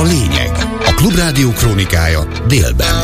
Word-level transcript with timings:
a 0.00 0.02
lényeg. 0.02 0.50
A 0.84 0.94
Klubrádió 0.94 1.50
krónikája 1.50 2.26
délben. 2.46 2.94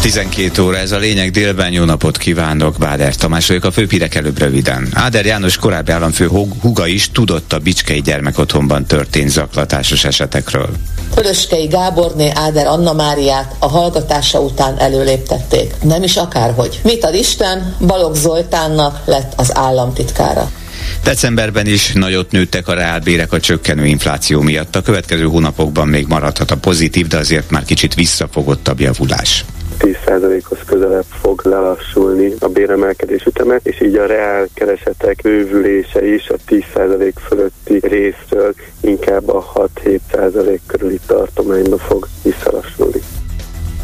12 0.00 0.62
óra, 0.62 0.76
ez 0.76 0.92
a 0.92 0.98
lényeg 0.98 1.30
délben. 1.30 1.72
Jó 1.72 1.84
napot 1.84 2.16
kívánok, 2.16 2.78
Báder 2.78 3.14
Tamás 3.14 3.46
vagyok. 3.46 3.64
A 3.64 3.70
főpírek 3.70 4.14
előbb 4.14 4.38
röviden. 4.38 4.88
Áder 4.92 5.24
János 5.24 5.56
korábbi 5.56 5.92
államfő 5.92 6.26
Huga 6.60 6.86
is 6.86 7.10
tudott 7.10 7.52
a 7.52 7.58
Bicskei 7.58 8.00
gyermekotthonban 8.00 8.84
történt 8.84 9.30
zaklatásos 9.30 10.04
esetekről. 10.04 10.70
Pöröskei 11.14 11.66
Gáborné 11.66 12.30
Áder 12.34 12.66
Anna 12.66 12.92
Máriát 12.92 13.54
a 13.58 13.68
hallgatása 13.68 14.40
után 14.40 14.78
előléptették. 14.78 15.74
Nem 15.82 16.02
is 16.02 16.16
akárhogy. 16.16 16.80
Mit 16.82 17.04
ad 17.04 17.14
Isten, 17.14 17.76
Balogh 17.86 18.16
Zoltánnak 18.16 19.00
lett 19.04 19.32
az 19.36 19.56
államtitkára. 19.56 20.50
Decemberben 21.02 21.66
is 21.66 21.92
nagyot 21.92 22.30
nőttek 22.30 22.68
a 22.68 22.74
reálbérek 22.74 23.32
a 23.32 23.40
csökkenő 23.40 23.86
infláció 23.86 24.40
miatt. 24.40 24.76
A 24.76 24.82
következő 24.82 25.24
hónapokban 25.24 25.88
még 25.88 26.06
maradhat 26.06 26.50
a 26.50 26.56
pozitív, 26.56 27.06
de 27.06 27.16
azért 27.16 27.50
már 27.50 27.64
kicsit 27.64 27.94
visszafogottabb 27.94 28.80
javulás. 28.80 29.44
10%-hoz 29.78 30.58
közelebb 30.66 31.04
fog 31.20 31.40
lelassulni 31.44 32.32
a 32.38 32.48
béremelkedés 32.48 33.24
üteme, 33.24 33.60
és 33.62 33.80
így 33.80 33.96
a 33.96 34.06
reál 34.06 34.48
keresetek 34.54 35.20
bővülése 35.22 36.14
is 36.14 36.28
a 36.28 36.36
10% 36.48 37.12
fölötti 37.28 37.78
részről 37.88 38.54
inkább 38.80 39.28
a 39.28 39.70
6-7% 39.84 40.58
körüli 40.66 40.98
tartományba 41.06 41.78
fog 41.78 42.08
visszalassulni. 42.22 43.00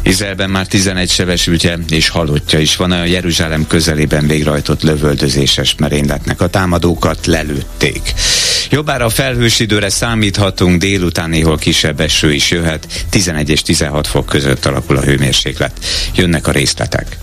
Izraelben 0.03 0.49
már 0.49 0.67
11 0.67 1.09
sebesültje 1.09 1.77
és 1.89 2.09
halottja 2.09 2.59
is 2.59 2.75
van, 2.75 2.91
a 2.91 3.05
Jeruzsálem 3.05 3.67
közelében 3.67 4.27
végrehajtott 4.27 4.81
lövöldözéses 4.81 5.75
merényletnek 5.77 6.41
a 6.41 6.47
támadókat 6.47 7.25
lelőtték. 7.25 8.01
Jobbára 8.73 9.05
a 9.05 9.09
felhős 9.09 9.59
időre 9.59 9.89
számíthatunk, 9.89 10.79
délután 10.79 11.29
néhol 11.29 11.57
kisebb 11.57 11.99
eső 11.99 12.33
is 12.33 12.51
jöhet, 12.51 13.05
11 13.09 13.49
és 13.49 13.61
16 13.61 14.07
fok 14.07 14.25
között 14.25 14.65
alakul 14.65 14.97
a 14.97 15.01
hőmérséklet. 15.01 15.85
Jönnek 16.15 16.47
a 16.47 16.51
részletek. 16.51 17.17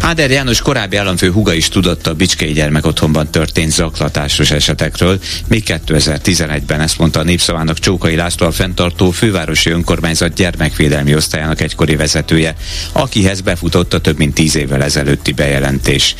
Áder 0.00 0.30
János 0.30 0.60
korábbi 0.60 0.96
államfő 0.96 1.30
huga 1.30 1.52
is 1.52 1.68
tudott 1.68 2.06
a 2.06 2.14
Bicskei 2.14 2.52
gyermekotthonban 2.52 3.30
történt 3.30 3.72
zaklatásos 3.72 4.50
esetekről. 4.50 5.18
Még 5.48 5.62
2011-ben 5.66 6.80
ezt 6.80 6.98
mondta 6.98 7.20
a 7.20 7.22
Népszavának 7.22 7.78
Csókai 7.78 8.16
László 8.16 8.46
a 8.46 8.50
fenntartó 8.52 9.10
fővárosi 9.10 9.70
önkormányzat 9.70 10.32
gyermekvédelmi 10.32 11.14
osztályának 11.14 11.60
egykori 11.60 11.96
vezetője, 11.96 12.54
akihez 12.92 13.40
befutott 13.40 13.94
a 13.94 14.00
több 14.00 14.18
mint 14.18 14.34
tíz 14.34 14.56
évvel 14.56 14.82
ezelőtti 14.82 15.32
bejelentés. 15.32 16.14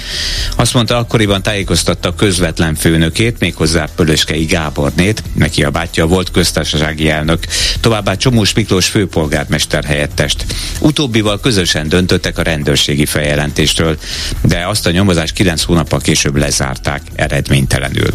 Azt 0.56 0.74
mondta, 0.74 0.96
akkoriban 0.96 1.42
tájékoztatta 1.42 2.14
közvetlen 2.14 2.74
főnökét, 2.74 3.38
méghozzá 3.38 3.88
Pölöskei 3.96 4.44
Gábornét, 4.44 5.22
neki 5.34 5.64
a 5.64 5.70
bátyja 5.70 6.06
volt 6.06 6.30
köztársasági 6.30 7.10
elnök, 7.10 7.46
továbbá 7.80 8.14
Csomós 8.14 8.52
Miklós 8.52 8.86
főpolgármester 8.86 9.84
helyettest. 9.84 10.44
Utóbbival 10.80 11.40
közösen 11.40 11.88
döntöttek 11.88 12.38
a 12.38 12.42
rendőrségi 12.42 13.06
feljelentés 13.06 13.67
büntetésről, 13.76 13.96
de 14.42 14.66
azt 14.66 14.86
a 14.86 14.90
nyomozást 14.90 15.34
9 15.34 15.62
hónappal 15.62 16.00
később 16.00 16.36
lezárták 16.36 17.02
eredménytelenül. 17.14 18.10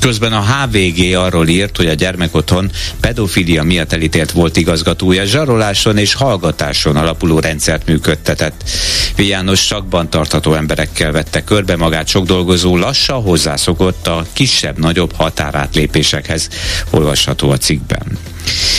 Közben 0.00 0.32
a 0.32 0.44
HVG 0.44 1.14
arról 1.14 1.48
írt, 1.48 1.76
hogy 1.76 1.86
a 1.86 1.94
gyermekotthon 1.94 2.70
pedofilia 3.00 3.62
miatt 3.62 3.92
elítélt 3.92 4.30
volt 4.30 4.56
igazgatója 4.56 5.24
zsaroláson 5.24 5.98
és 5.98 6.14
hallgatáson 6.14 6.96
alapuló 6.96 7.38
rendszert 7.38 7.86
működtetett. 7.86 8.70
János 9.16 9.60
sakban 9.60 10.10
tartható 10.10 10.54
emberekkel 10.54 11.12
vette 11.12 11.44
körbe 11.44 11.76
magát 11.76 12.06
sok 12.06 12.26
dolgozó, 12.26 12.76
lassan 12.76 13.22
hozzászokott 13.22 14.06
a 14.06 14.26
kisebb-nagyobb 14.32 15.12
határátlépésekhez, 15.14 16.48
olvasható 16.90 17.50
a 17.50 17.56
cikkben. 17.56 18.18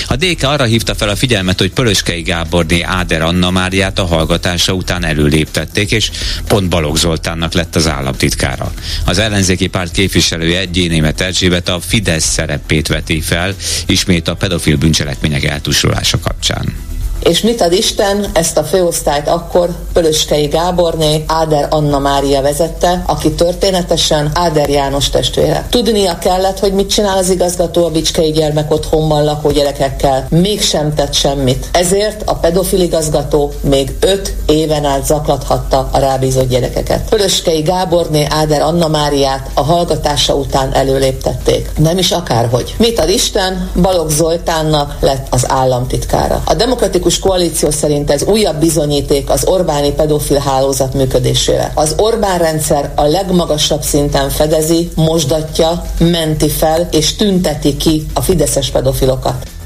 A 0.07 0.16
DK 0.16 0.44
arra 0.44 0.63
hívta 0.63 0.96
fel 0.96 1.09
a 1.09 1.16
figyelmet, 1.16 1.59
hogy 1.59 1.72
Pölöskei 1.72 2.22
Gáborné 2.22 2.81
Áder 2.81 3.22
Anna 3.22 3.52
Máriát 3.52 4.00
a 4.00 4.06
hallgatása 4.06 4.74
után 4.74 5.06
előléptették, 5.06 5.91
és 5.91 6.12
pont 6.47 6.69
Balogh 6.69 6.97
Zoltánnak 6.97 7.53
lett 7.53 7.75
az 7.75 7.88
államtitkára. 7.88 8.74
Az 9.06 9.18
ellenzéki 9.18 9.68
párt 9.68 9.91
képviselője 9.91 10.66
Gyénémet 10.66 11.22
Erzsébet 11.22 11.69
a 11.69 11.79
Fidesz 11.79 12.25
szerepét 12.25 12.88
veti 12.88 13.22
fel, 13.22 13.56
ismét 13.85 14.28
a 14.28 14.35
pedofil 14.35 14.78
bűncselekmények 14.78 15.44
eltusolása 15.44 16.19
kapcsán. 16.19 16.88
És 17.24 17.41
mit 17.41 17.62
ad 17.62 17.74
Isten, 17.74 18.25
ezt 18.34 18.57
a 18.57 18.63
főosztályt 18.63 19.28
akkor 19.28 19.69
Pölöskei 19.94 20.46
Gáborné 20.46 21.24
Áder 21.28 21.68
Anna 21.69 22.00
Mária 22.00 22.41
vezette, 22.41 23.03
aki 23.07 23.31
történetesen 23.31 24.31
Áder 24.34 24.69
János 24.69 25.09
testvére. 25.09 25.68
Tudnia 25.69 26.18
kellett, 26.18 26.59
hogy 26.59 26.74
mit 26.74 26.90
csinál 26.90 27.18
az 27.18 27.29
igazgató 27.29 27.85
a 27.85 27.90
Bicskei 27.90 28.31
gyermek 28.31 28.72
otthonban 28.72 29.24
lakó 29.24 29.52
gyerekekkel. 29.52 30.28
Mégsem 30.29 30.94
tett 30.94 31.13
semmit. 31.13 31.69
Ezért 31.72 32.22
a 32.25 32.35
pedofil 32.35 32.81
igazgató 32.81 33.53
még 33.62 33.96
öt 34.00 34.34
éven 34.46 34.85
át 34.85 35.06
zaklathatta 35.06 35.90
a 35.91 36.00
rábízott 36.00 36.50
gyerekeket. 36.50 37.09
Pölöskei 37.09 37.62
Gáborné 37.62 38.28
Áder 38.29 38.62
Anna 38.62 38.88
Máriát 38.88 39.50
a 39.53 39.62
hallgatása 39.62 40.35
után 40.35 40.74
előléptették. 40.74 41.69
Nem 41.78 41.97
is 41.97 42.12
akárhogy. 42.12 42.75
Mit 42.78 43.00
ad 43.00 43.09
Isten, 43.09 43.69
Balogh 43.81 44.12
Zoltánnak 44.12 44.96
lett 45.00 45.28
az 45.29 45.46
államtitkára. 45.47 46.41
A 46.46 46.53
demokratikus 46.53 47.09
demokratikus 47.09 47.20
koalíció 47.20 47.70
szerint 47.70 48.12
ez 48.12 48.24
újabb 48.24 48.59
bizonyíték 48.59 49.30
az 49.30 49.46
Orbáni 49.46 49.92
pedofil 49.92 50.38
hálózat 50.38 50.94
működésére. 50.94 51.72
Az 51.75 51.96
Orbán 51.97 52.38
rendszer 52.38 52.92
a 52.96 53.03
legmagasabb 53.03 53.81
szinten 53.81 54.30
fedezi, 54.30 54.90
mosdatja, 54.96 55.84
menti 56.00 56.50
fel 56.50 56.88
és 56.92 57.16
tünteti 57.16 57.78
ki 57.78 58.06
a 58.14 58.22
fideszes 58.22 58.70
pedofilokat. 58.70 59.59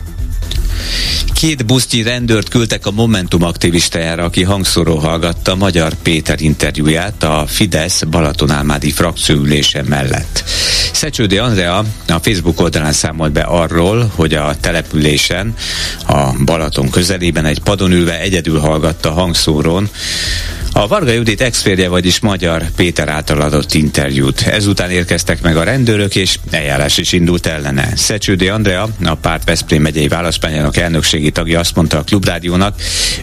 Két 1.33 1.65
busztyi 1.65 2.01
rendőrt 2.01 2.49
küldtek 2.49 2.85
a 2.85 2.91
Momentum 2.91 3.43
aktivistájára, 3.43 4.23
aki 4.23 4.43
hangszóró 4.43 4.97
hallgatta 4.97 5.55
Magyar 5.55 5.93
Péter 6.03 6.41
interjúját 6.41 7.23
a 7.23 7.45
Fidesz 7.47 8.03
Balatonálmádi 8.03 8.91
frakcióülése 8.91 9.83
mellett. 9.83 10.43
Szecsődi 10.91 11.37
Andrea 11.37 11.77
a 12.07 12.19
Facebook 12.21 12.61
oldalán 12.61 12.93
számolt 12.93 13.31
be 13.31 13.41
arról, 13.41 14.11
hogy 14.15 14.33
a 14.33 14.55
településen 14.59 15.55
a 16.07 16.43
Balaton 16.45 16.89
közelében 16.89 17.45
egy 17.45 17.59
padon 17.59 17.91
ülve 17.91 18.19
egyedül 18.19 18.59
hallgatta 18.59 19.11
hangszórón 19.11 19.89
a 20.75 20.87
Varga 20.87 21.11
Judit 21.11 21.41
exférje, 21.41 21.89
vagyis 21.89 22.19
Magyar 22.19 22.63
Péter 22.75 23.09
által 23.09 23.41
adott 23.41 23.73
interjút. 23.73 24.41
Ezután 24.41 24.89
érkeztek 24.89 25.41
meg 25.41 25.57
a 25.57 25.63
rendőrök, 25.63 26.15
és 26.15 26.39
eljárás 26.51 26.97
is 26.97 27.11
indult 27.11 27.45
ellene. 27.45 27.89
Szecsődi 27.95 28.47
Andrea, 28.47 28.87
a 29.05 29.15
párt 29.15 29.43
Veszprém 29.43 29.81
megyei 29.81 30.07
választmányának 30.07 30.77
elnökségi 30.77 31.31
tagja 31.31 31.59
azt 31.59 31.75
mondta 31.75 31.97
a 31.97 32.03
Klubrádiónak, 32.03 32.75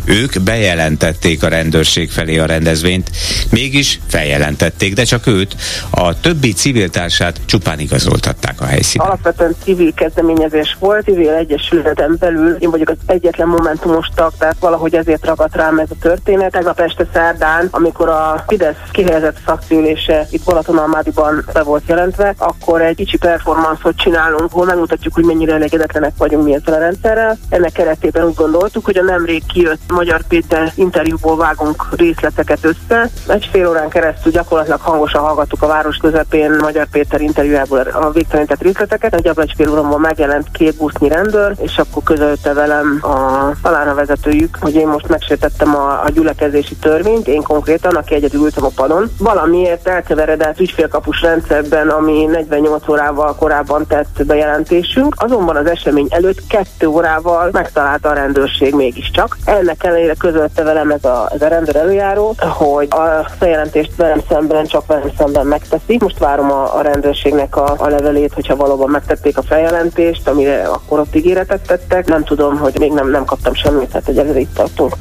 ők 0.05 0.41
bejelentették 0.41 1.43
a 1.43 1.49
rendőrség 1.49 2.11
felé 2.11 2.39
a 2.39 2.47
rendezvényt, 2.47 3.11
mégis 3.51 4.01
feljelentették, 4.07 4.95
de 4.95 5.05
csak 5.05 5.27
őt, 5.27 5.57
a 5.91 6.21
többi 6.21 6.53
civil 6.53 6.91
társát 6.91 7.41
csupán 7.45 7.79
igazoltatták 7.79 8.61
a 8.61 8.65
helyszínen. 8.65 9.07
Alapvetően 9.07 9.55
civil 9.65 9.95
kezdeményezés 9.95 10.77
volt, 10.79 11.05
civil 11.05 11.31
egyesületen 11.31 12.17
belül, 12.19 12.57
én 12.59 12.71
vagyok 12.71 12.89
az 12.89 12.97
egyetlen 13.07 13.49
momentumos 13.49 14.07
tag, 14.15 14.33
tehát 14.39 14.57
valahogy 14.61 14.95
ezért 14.95 15.25
ragadt 15.25 15.57
rám 15.57 15.79
ez 15.79 15.89
a 15.91 15.95
történet. 16.01 16.51
Tegnap 16.51 16.81
este 16.81 17.07
szerd 17.13 17.40
szerdán, 17.41 17.69
amikor 17.71 18.09
a 18.09 18.45
Fidesz 18.47 18.77
kihelyezett 18.91 19.37
szakciülése 19.47 20.27
itt 20.31 20.45
Balatonalmádiban 20.45 21.45
be 21.53 21.63
volt 21.63 21.83
jelentve, 21.87 22.35
akkor 22.39 22.83
egy 22.83 22.97
kicsi 22.97 23.17
performanszot 23.19 23.97
csinálunk, 23.97 24.53
hol 24.53 24.65
megmutatjuk, 24.65 25.15
hogy 25.15 25.25
mennyire 25.25 25.55
elégedetlenek 25.55 26.13
vagyunk 26.19 26.45
mi 26.45 26.55
ezzel 26.55 26.75
a 26.75 26.79
rendszerrel. 26.79 27.39
Ennek 27.49 27.73
keretében 27.73 28.25
úgy 28.25 28.35
gondoltuk, 28.35 28.85
hogy 28.85 28.97
a 28.99 29.03
nemrég 29.03 29.43
kijött 29.47 29.81
Magyar 29.93 30.23
Péter 30.29 30.73
interjúból 30.75 31.37
vágunk 31.37 31.87
részleteket 31.97 32.65
össze. 32.65 33.11
Egy 33.27 33.49
fél 33.53 33.69
órán 33.69 33.89
keresztül 33.89 34.33
gyakorlatilag 34.33 34.81
hangosan 34.81 35.23
hallgattuk 35.23 35.63
a 35.63 35.67
város 35.67 35.97
közepén 35.97 36.57
Magyar 36.61 36.87
Péter 36.91 37.21
interjújából 37.21 37.79
a 37.79 38.11
végtelenített 38.11 38.63
részleteket. 38.63 39.15
Egy 39.15 39.31
egy 39.37 39.53
fél 39.57 39.71
óramban 39.71 40.01
megjelent 40.01 40.51
két 40.53 40.77
busznyi 40.77 41.09
rendőr, 41.09 41.55
és 41.59 41.79
akkor 41.79 42.03
közölte 42.03 42.53
velem 42.53 42.99
a 43.03 43.51
talán 43.63 43.89
a 43.89 43.95
vezetőjük, 43.95 44.57
hogy 44.61 44.75
én 44.75 44.89
most 44.89 45.09
megsértettem 45.09 45.77
a, 45.77 46.03
a 46.05 46.09
gyülekezési 46.15 46.75
törvényt, 46.75 47.29
én 47.31 47.43
konkrétan, 47.43 47.95
aki 47.95 48.15
egyedül 48.15 48.45
ültem 48.45 48.65
a 48.65 48.71
padon, 48.75 49.11
valamiért 49.19 49.89
elkeveredett 49.89 50.61
ügyfélkapus 50.61 51.23
rendszerben, 51.23 51.89
ami 51.89 52.25
48 52.25 52.89
órával 52.89 53.35
korábban 53.35 53.87
tett 53.87 54.27
bejelentésünk, 54.27 55.15
azonban 55.19 55.57
az 55.57 55.67
esemény 55.67 56.07
előtt 56.11 56.47
kettő 56.47 56.87
órával 56.87 57.49
megtalálta 57.53 58.09
a 58.09 58.13
rendőrség 58.13 58.75
mégiscsak. 58.75 59.37
Ennek 59.45 59.85
ellenére 59.85 60.15
közölte 60.15 60.63
velem 60.63 60.91
ez 60.91 61.05
a, 61.05 61.29
ez 61.33 61.43
a 61.43 61.49
rendőr 61.49 61.77
előjáró, 61.77 62.35
hogy 62.39 62.89
a 62.91 63.31
bejelentést 63.39 63.97
velem 63.97 64.21
szemben 64.29 64.67
csak 64.67 64.87
velem 64.87 65.11
szemben 65.19 65.47
megteszi. 65.47 65.97
Most 66.01 66.19
várom 66.19 66.51
a, 66.51 66.77
a 66.77 66.81
rendőrségnek 66.81 67.57
a, 67.57 67.75
a 67.79 67.89
levelét, 67.89 68.33
hogyha 68.33 68.57
valóban 68.57 68.91
megtették 68.91 69.39
a 69.39 69.43
feljelentést, 69.43 70.29
amire 70.29 70.63
akkor 70.63 70.99
ott 70.99 71.15
ígéretet 71.15 71.67
tettek. 71.67 72.07
Nem 72.07 72.25
tudom, 72.25 72.59
hogy 72.59 72.79
még 72.79 72.93
nem, 72.93 73.11
nem 73.11 73.25
kaptam 73.25 73.55
semmit, 73.55 73.93
hát 73.93 74.09
egyelőre 74.09 74.39
itt 74.39 74.55
tartunk. 74.55 74.95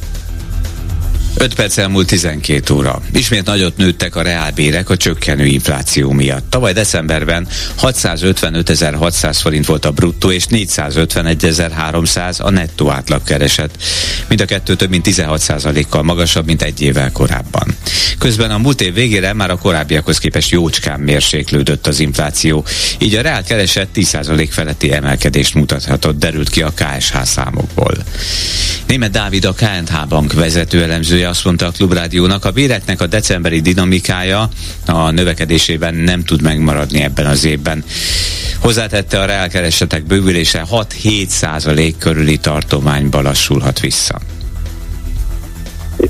5 1.41 1.53
perc 1.53 1.77
elmúlt 1.77 2.07
12 2.07 2.73
óra. 2.73 3.01
Ismét 3.13 3.45
nagyot 3.45 3.77
nőttek 3.77 4.15
a 4.15 4.21
reálbérek 4.21 4.89
a 4.89 4.97
csökkenő 4.97 5.45
infláció 5.45 6.11
miatt. 6.11 6.49
Tavaly 6.49 6.73
decemberben 6.73 7.47
655.600 7.81 9.37
forint 9.41 9.65
volt 9.65 9.85
a 9.85 9.91
bruttó 9.91 10.31
és 10.31 10.45
451.300 10.49 12.41
a 12.41 12.49
nettó 12.49 12.89
átlagkereset. 12.89 13.77
Mind 14.27 14.41
a 14.41 14.45
kettő 14.45 14.75
több 14.75 14.89
mint 14.89 15.07
16%-kal 15.09 16.03
magasabb, 16.03 16.45
mint 16.45 16.61
egy 16.61 16.81
évvel 16.81 17.11
korábban. 17.11 17.75
Közben 18.17 18.51
a 18.51 18.57
múlt 18.57 18.81
év 18.81 18.93
végére 18.93 19.33
már 19.33 19.49
a 19.51 19.57
korábbiakhoz 19.57 20.17
képest 20.17 20.51
jócskán 20.51 20.99
mérséklődött 20.99 21.87
az 21.87 21.99
infláció, 21.99 22.65
így 22.97 23.15
a 23.15 23.21
reál 23.21 23.43
kereset 23.43 23.87
10% 23.95 24.47
feletti 24.51 24.93
emelkedést 24.93 25.53
mutathatott, 25.53 26.19
derült 26.19 26.49
ki 26.49 26.61
a 26.61 26.73
KSH 26.75 27.23
számokból. 27.23 27.93
Német 28.87 29.11
Dávid 29.11 29.45
a 29.45 29.53
KNH 29.53 30.07
Bank 30.07 30.33
vezető 30.33 30.83
elemzője 30.83 31.28
azt 31.29 31.43
mondta 31.43 31.65
a 31.65 31.71
Klubrádiónak, 31.71 32.45
a 32.45 32.51
béreknek 32.51 33.01
a 33.01 33.07
decemberi 33.07 33.61
dinamikája 33.61 34.49
a 34.85 35.11
növekedésében 35.11 35.95
nem 35.95 36.23
tud 36.23 36.41
megmaradni 36.41 37.01
ebben 37.01 37.25
az 37.25 37.43
évben. 37.43 37.83
Hozzátette 38.59 39.19
a 39.19 39.25
reálkeresetek 39.25 40.05
bővülése 40.05 40.65
6-7 40.71 41.27
százalék 41.27 41.97
körüli 41.97 42.37
tartományba 42.37 43.21
lassulhat 43.21 43.79
vissza 43.79 44.19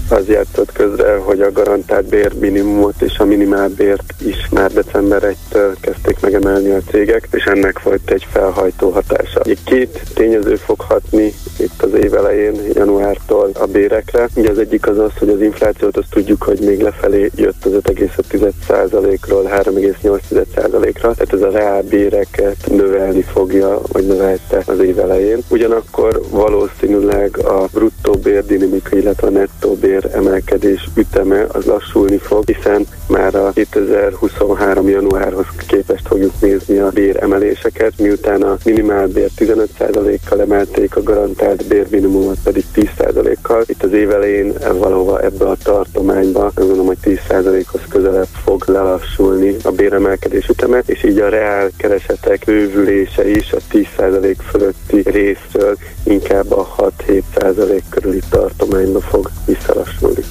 az 0.09 0.27
játszott 0.27 0.71
közre, 0.71 1.15
hogy 1.15 1.41
a 1.41 1.51
garantált 1.51 2.05
bérminimumot 2.05 3.01
és 3.01 3.17
a 3.17 3.25
minimálbért 3.25 4.13
is 4.25 4.49
már 4.51 4.71
december 4.71 5.35
1-től 5.51 5.75
kezdték 5.79 6.19
megemelni 6.19 6.69
a 6.69 6.81
cégek, 6.91 7.27
és 7.31 7.43
ennek 7.43 7.83
volt 7.83 8.11
egy 8.11 8.27
felhajtó 8.31 8.89
hatása. 8.89 9.41
Két 9.65 10.01
tényező 10.13 10.55
fog 10.55 10.81
hatni 10.81 11.33
itt 11.59 11.81
az 11.81 11.93
év 11.93 12.13
elején, 12.13 12.53
januártól 12.73 13.49
a 13.53 13.65
bérekre. 13.65 14.27
Ugye 14.35 14.49
az 14.49 14.57
egyik 14.57 14.87
az 14.87 14.97
az, 14.97 15.11
hogy 15.19 15.29
az 15.29 15.41
inflációt 15.41 15.97
azt 15.97 16.09
tudjuk, 16.09 16.43
hogy 16.43 16.59
még 16.59 16.81
lefelé 16.81 17.31
jött 17.35 17.65
az 17.65 17.71
5,5%-ról 17.71 19.43
3,8%-ra, 19.43 21.13
tehát 21.13 21.33
ez 21.33 21.41
a 21.41 21.51
reál 21.51 21.81
béreket 21.81 22.57
növelni 22.67 23.21
fogja, 23.21 23.81
vagy 23.91 24.07
növelte 24.07 24.63
az 24.65 24.79
év 24.79 24.99
elején. 24.99 25.39
Ugyanakkor 25.49 26.21
valószínűleg 26.29 27.37
a 27.37 27.65
bruttó 27.73 28.13
bérdinamika, 28.13 28.97
illetve 28.97 29.27
a 29.27 29.29
nettó 29.29 29.77
bér 29.79 30.09
emelkedés 30.13 30.89
üteme 30.95 31.45
az 31.51 31.65
lassulni 31.65 32.17
fog, 32.17 32.43
hiszen 32.45 32.87
már 33.07 33.35
a 33.35 33.51
2023. 33.53 34.89
januárhoz 34.89 35.45
képest 35.67 36.07
fogjuk 36.07 36.33
nézni 36.39 36.77
a 36.77 36.89
béremeléseket, 36.89 37.93
miután 37.97 38.41
a 38.41 38.57
minimálbér 38.63 39.29
15%-kal 39.37 40.41
emelték, 40.41 40.95
a 40.95 41.03
garantált 41.03 41.67
bérminimumot 41.67 42.37
pedig 42.43 42.63
10%-kal. 42.75 43.63
Itt 43.65 43.83
az 43.83 43.91
év 43.91 44.11
elején 44.11 44.53
valahova 44.77 45.21
ebbe 45.21 45.45
a 45.45 45.55
tartományba, 45.63 46.45
azt 46.45 46.55
gondolom, 46.55 46.85
hogy 46.85 46.97
10%-hoz 47.03 47.81
közelebb 47.89 48.27
fog 48.43 48.63
lelassulni 48.67 49.55
a 49.63 49.71
béremelkedés 49.71 50.47
üteme, 50.47 50.81
és 50.85 51.03
így 51.03 51.19
a 51.19 51.29
reál 51.29 51.69
keresetek 51.77 52.43
bővülése 52.45 53.29
is 53.29 53.51
a 53.51 53.57
10% 53.71 54.35
fölötti 54.49 55.09
részről 55.09 55.77
inkább 56.03 56.51
a 56.51 56.91
6-7% 57.07 57.81
körüli 57.89 58.21
tartományba 58.29 58.99
fog 58.99 59.29
visszalassulni. 59.69 60.23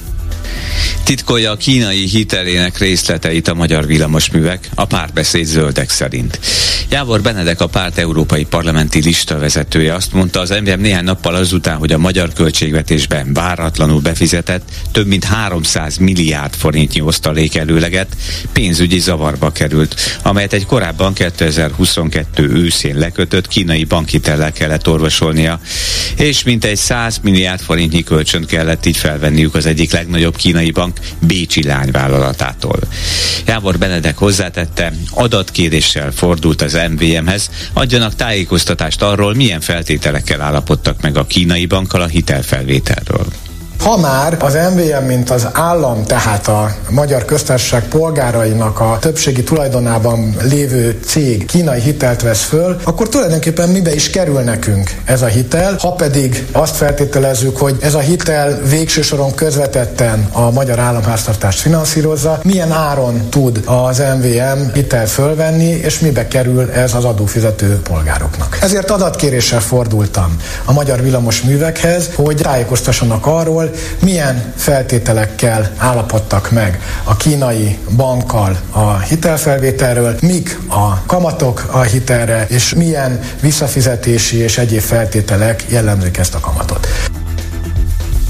Titkolja 1.09 1.51
a 1.51 1.57
kínai 1.57 2.07
hitelének 2.07 2.77
részleteit 2.77 3.47
a 3.47 3.53
magyar 3.53 3.85
villamosművek, 3.85 4.69
a 4.75 4.85
párbeszéd 4.85 5.45
zöldek 5.45 5.89
szerint. 5.89 6.39
Jávor 6.89 7.21
Benedek 7.21 7.61
a 7.61 7.67
párt 7.67 7.97
európai 7.97 8.45
parlamenti 8.45 9.01
lista 9.01 9.37
vezetője 9.37 9.93
azt 9.93 10.13
mondta 10.13 10.39
az 10.39 10.49
MVM 10.49 10.81
néhány 10.81 11.03
nappal 11.03 11.35
azután, 11.35 11.77
hogy 11.77 11.91
a 11.91 11.97
magyar 11.97 12.33
költségvetésben 12.33 13.33
váratlanul 13.33 14.01
befizetett 14.01 14.69
több 14.91 15.07
mint 15.07 15.23
300 15.23 15.97
milliárd 15.97 16.53
forintnyi 16.53 17.01
osztalék 17.01 17.55
előleget 17.55 18.15
pénzügyi 18.53 18.99
zavarba 18.99 19.51
került, 19.51 20.19
amelyet 20.23 20.53
egy 20.53 20.65
korábban 20.65 21.13
2022 21.13 22.49
őszén 22.49 22.97
lekötött 22.97 23.47
kínai 23.47 23.83
bankhitellel 23.83 24.51
kellett 24.51 24.87
orvosolnia, 24.87 25.59
és 26.15 26.43
mintegy 26.43 26.77
100 26.77 27.19
milliárd 27.21 27.61
forintnyi 27.61 28.03
kölcsönt 28.03 28.45
kellett 28.45 28.85
így 28.85 28.97
felvenniük 28.97 29.55
az 29.55 29.65
egyik 29.65 29.91
legnagyobb 29.91 30.35
kínai 30.35 30.71
bank 30.71 30.98
Bécsi 31.19 31.63
lányvállalatától. 31.63 32.79
Jávor 33.45 33.77
Benedek 33.77 34.17
hozzátette, 34.17 34.93
adatkéréssel 35.09 36.11
fordult 36.11 36.61
az 36.61 36.79
MVM-hez, 36.89 37.49
adjanak 37.73 38.15
tájékoztatást 38.15 39.01
arról, 39.01 39.33
milyen 39.33 39.61
feltételekkel 39.61 40.41
állapodtak 40.41 41.01
meg 41.01 41.17
a 41.17 41.25
kínai 41.25 41.65
bankkal 41.65 42.01
a 42.01 42.07
hitelfelvételről. 42.07 43.25
Ha 43.83 43.97
már 43.97 44.37
az 44.39 44.57
MVM, 44.73 45.05
mint 45.05 45.29
az 45.29 45.47
állam, 45.53 46.03
tehát 46.03 46.47
a 46.47 46.75
magyar 46.89 47.25
köztársaság 47.25 47.83
polgárainak 47.83 48.79
a 48.79 48.97
többségi 48.99 49.43
tulajdonában 49.43 50.35
lévő 50.41 50.99
cég 51.05 51.45
kínai 51.45 51.79
hitelt 51.79 52.21
vesz 52.21 52.43
föl, 52.43 52.79
akkor 52.83 53.09
tulajdonképpen 53.09 53.69
mibe 53.69 53.93
is 53.93 54.09
kerül 54.09 54.39
nekünk 54.39 54.95
ez 55.05 55.21
a 55.21 55.25
hitel, 55.25 55.75
ha 55.79 55.91
pedig 55.91 56.45
azt 56.51 56.75
feltételezzük, 56.75 57.57
hogy 57.57 57.77
ez 57.79 57.93
a 57.93 57.99
hitel 57.99 58.61
végső 58.69 59.01
soron 59.01 59.35
közvetetten 59.35 60.29
a 60.31 60.51
magyar 60.51 60.79
államháztartást 60.79 61.59
finanszírozza, 61.59 62.39
milyen 62.43 62.71
áron 62.71 63.29
tud 63.29 63.61
az 63.65 64.03
MVM 64.17 64.73
hitel 64.73 65.07
fölvenni, 65.07 65.69
és 65.69 65.99
mibe 65.99 66.27
kerül 66.27 66.71
ez 66.71 66.93
az 66.93 67.03
adófizető 67.03 67.79
polgároknak. 67.83 68.57
Ezért 68.61 68.91
adatkéréssel 68.91 69.59
fordultam 69.59 70.35
a 70.65 70.73
magyar 70.73 71.01
villamos 71.01 71.41
művekhez, 71.41 72.09
hogy 72.15 72.35
tájékoztassanak 72.35 73.25
arról, 73.25 73.68
milyen 74.01 74.53
feltételekkel 74.55 75.71
állapodtak 75.77 76.51
meg 76.51 76.79
a 77.03 77.15
kínai 77.15 77.77
bankkal 77.95 78.59
a 78.71 78.99
hitelfelvételről, 78.99 80.17
mik 80.21 80.59
a 80.67 81.05
kamatok 81.05 81.69
a 81.71 81.81
hitelre, 81.81 82.45
és 82.49 82.73
milyen 82.73 83.19
visszafizetési 83.41 84.37
és 84.37 84.57
egyéb 84.57 84.81
feltételek 84.81 85.65
jellemzik 85.69 86.17
ezt 86.17 86.35
a 86.35 86.39
kamatot. 86.39 86.87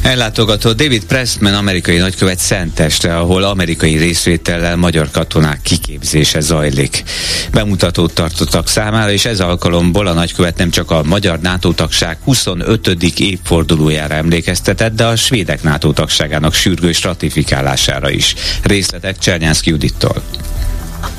Ellátogatott 0.02 0.78
David 0.78 1.06
Pressman 1.06 1.54
amerikai 1.54 1.98
nagykövet 1.98 2.40
Szenteste, 2.40 3.18
ahol 3.18 3.44
amerikai 3.44 3.98
részvétellel 3.98 4.76
magyar 4.76 5.12
katonák 5.12 5.62
kiképzése 5.62 6.40
zajlik. 6.40 7.04
Bemutatót 7.52 8.14
tartottak 8.14 8.68
számára, 8.68 9.12
és 9.12 9.26
ez 9.26 9.40
alkalomból 9.40 10.08
a 10.08 10.14
nagykövet 10.14 10.58
nem 10.58 10.70
csak 10.70 10.92
a 10.92 11.04
magyar 11.04 11.40
NATO 11.40 11.74
tagság 11.74 12.18
25. 12.24 12.88
évfordulójára 13.18 14.14
emlékeztetett, 14.14 14.96
de 14.96 15.06
a 15.06 15.16
svédek 15.16 15.64
NATO 15.64 15.92
tagságának 15.92 16.54
sürgős 16.54 17.04
ratifikálására 17.04 18.10
is. 18.10 18.36
Részletek 18.64 19.18
Csernyánszki 19.18 19.70
Judittól. 19.70 20.24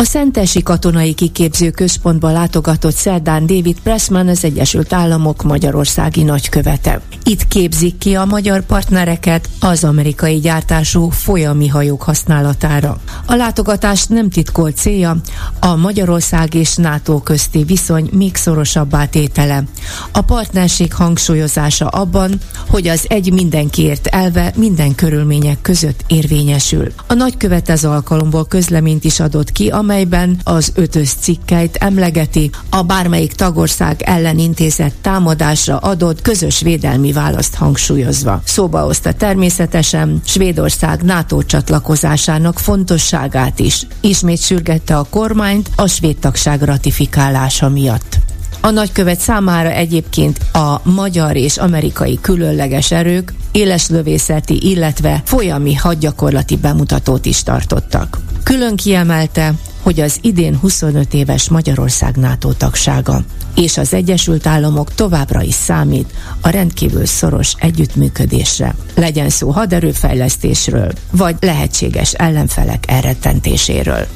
A 0.00 0.04
Szentesi 0.04 0.62
Katonai 0.62 1.14
Kiképző 1.14 1.70
Központba 1.70 2.30
látogatott 2.30 2.94
szerdán 2.94 3.46
David 3.46 3.80
Pressman 3.80 4.28
az 4.28 4.44
Egyesült 4.44 4.92
Államok 4.92 5.42
Magyarországi 5.42 6.22
nagykövete. 6.22 7.00
Itt 7.24 7.48
képzik 7.48 7.98
ki 7.98 8.14
a 8.14 8.24
magyar 8.24 8.60
partnereket 8.60 9.48
az 9.60 9.84
amerikai 9.84 10.38
gyártású 10.38 11.08
folyami 11.08 11.68
hajók 11.68 12.02
használatára. 12.02 13.00
A 13.26 13.34
látogatás 13.34 14.06
nem 14.06 14.30
titkolt 14.30 14.76
célja 14.76 15.16
a 15.60 15.76
Magyarország 15.76 16.54
és 16.54 16.76
NATO 16.76 17.20
közti 17.20 17.64
viszony 17.64 18.08
még 18.12 18.36
szorosabbá 18.36 19.04
tétele. 19.04 19.64
A 20.12 20.20
partnerség 20.20 20.94
hangsúlyozása 20.94 21.88
abban, 21.88 22.40
hogy 22.68 22.88
az 22.88 23.04
egy 23.08 23.32
mindenkiért 23.32 24.06
elve 24.06 24.52
minden 24.56 24.94
körülmények 24.94 25.60
között 25.62 26.04
érvényesül. 26.06 26.92
A 27.06 27.14
nagykövet 27.14 27.68
ez 27.68 27.84
alkalomból 27.84 28.46
közleményt 28.46 29.04
is 29.04 29.20
adott 29.20 29.52
ki, 29.52 29.69
amelyben 29.70 30.40
az 30.44 30.72
ötös 30.74 31.12
cikkeit 31.20 31.76
emlegeti 31.76 32.50
a 32.70 32.82
bármelyik 32.82 33.32
tagország 33.32 34.02
ellen 34.02 34.38
intézett 34.38 34.94
támadásra 35.00 35.76
adott 35.76 36.22
közös 36.22 36.60
védelmi 36.60 37.12
választ 37.12 37.54
hangsúlyozva. 37.54 38.42
Szóba 38.44 38.80
hozta 38.80 39.12
természetesen 39.12 40.20
Svédország 40.24 41.02
NATO 41.02 41.42
csatlakozásának 41.42 42.58
fontosságát 42.58 43.58
is. 43.58 43.86
Ismét 44.00 44.40
sürgette 44.40 44.96
a 44.96 45.06
kormányt 45.10 45.70
a 45.76 45.86
svéd 45.86 46.16
tagság 46.16 46.62
ratifikálása 46.62 47.68
miatt. 47.68 48.18
A 48.62 48.70
nagykövet 48.70 49.20
számára 49.20 49.70
egyébként 49.70 50.38
a 50.52 50.80
magyar 50.82 51.36
és 51.36 51.56
amerikai 51.56 52.18
különleges 52.20 52.90
erők 52.90 53.32
éles 53.52 53.88
lövészeti, 53.88 54.70
illetve 54.70 55.22
folyami 55.24 55.74
hadgyakorlati 55.74 56.56
bemutatót 56.56 57.26
is 57.26 57.42
tartottak. 57.42 58.18
Külön 58.50 58.76
kiemelte, 58.76 59.54
hogy 59.82 60.00
az 60.00 60.18
idén 60.22 60.56
25 60.56 61.14
éves 61.14 61.48
Magyarország 61.48 62.16
NATO 62.16 62.52
tagsága 62.52 63.22
és 63.54 63.78
az 63.78 63.94
Egyesült 63.94 64.46
Államok 64.46 64.94
továbbra 64.94 65.42
is 65.42 65.54
számít 65.54 66.12
a 66.40 66.48
rendkívül 66.48 67.06
szoros 67.06 67.54
együttműködésre. 67.58 68.74
Legyen 68.94 69.28
szó 69.28 69.50
haderőfejlesztésről, 69.50 70.92
vagy 71.10 71.36
lehetséges 71.40 72.12
ellenfelek 72.12 72.84
elrettentéséről. 72.86 74.06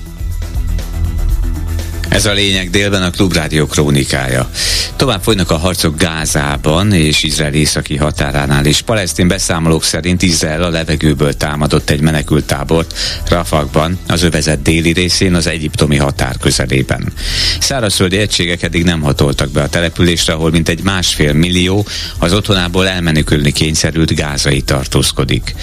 Ez 2.14 2.26
a 2.26 2.33
lényeg 2.33 2.71
délben 2.71 3.02
a 3.02 3.11
Klubrádió 3.11 3.66
krónikája. 3.66 4.50
Tovább 4.97 5.23
folynak 5.23 5.50
a 5.50 5.56
harcok 5.56 5.97
Gázában 5.97 6.92
és 6.92 7.23
Izrael 7.23 7.54
északi 7.54 7.97
határánál, 7.97 8.66
és 8.66 8.80
palesztin 8.80 9.28
beszámolók 9.28 9.85
szerint 9.85 10.23
Izrael 10.23 10.62
a 10.62 10.68
levegőből 10.68 11.33
támadott 11.33 11.90
egy 11.90 12.00
menekültábort 12.00 12.94
Rafakban, 13.28 13.99
az 14.09 14.23
övezet 14.23 14.62
déli 14.62 14.92
részén, 14.92 15.35
az 15.35 15.47
egyiptomi 15.47 15.97
határ 15.97 16.37
közelében. 16.40 17.12
Szárazföldi 17.61 18.16
egységek 18.16 18.62
eddig 18.62 18.85
nem 18.85 19.00
hatoltak 19.00 19.50
be 19.50 19.62
a 19.62 19.68
településre, 19.68 20.33
ahol 20.33 20.50
mintegy 20.50 20.83
másfél 20.83 21.33
millió 21.33 21.87
az 22.18 22.33
otthonából 22.33 22.88
elmenekülni 22.88 23.52
kényszerült 23.52 24.14
gázai 24.14 24.62
tartózkodik. 24.62 25.54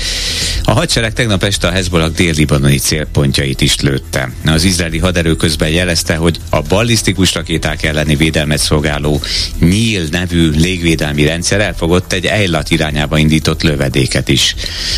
A 0.63 0.71
hadsereg 0.71 1.13
tegnap 1.13 1.43
este 1.43 1.67
a 1.67 1.71
Hezbollah 1.71 2.09
dél-libanoni 2.09 2.77
célpontjait 2.77 3.61
is 3.61 3.79
lőtte. 3.79 4.31
Az 4.45 4.63
izraeli 4.63 4.97
haderő 4.97 5.35
közben 5.35 5.69
jelezte, 5.69 6.15
hogy 6.15 6.39
a 6.49 6.61
ballisztikus 6.61 7.33
rakéták 7.33 7.83
elleni 7.83 8.15
védelmet 8.15 8.59
szolgáló 8.59 9.21
Nyíl 9.59 10.07
nevű 10.11 10.49
légvédelmi 10.49 11.23
rendszer 11.23 11.59
elfogott 11.59 12.13
egy 12.13 12.25
Eilat 12.25 12.69
irányába 12.69 13.17
indított 13.17 13.61
lövedéket 13.61 14.27
is. 14.27 14.55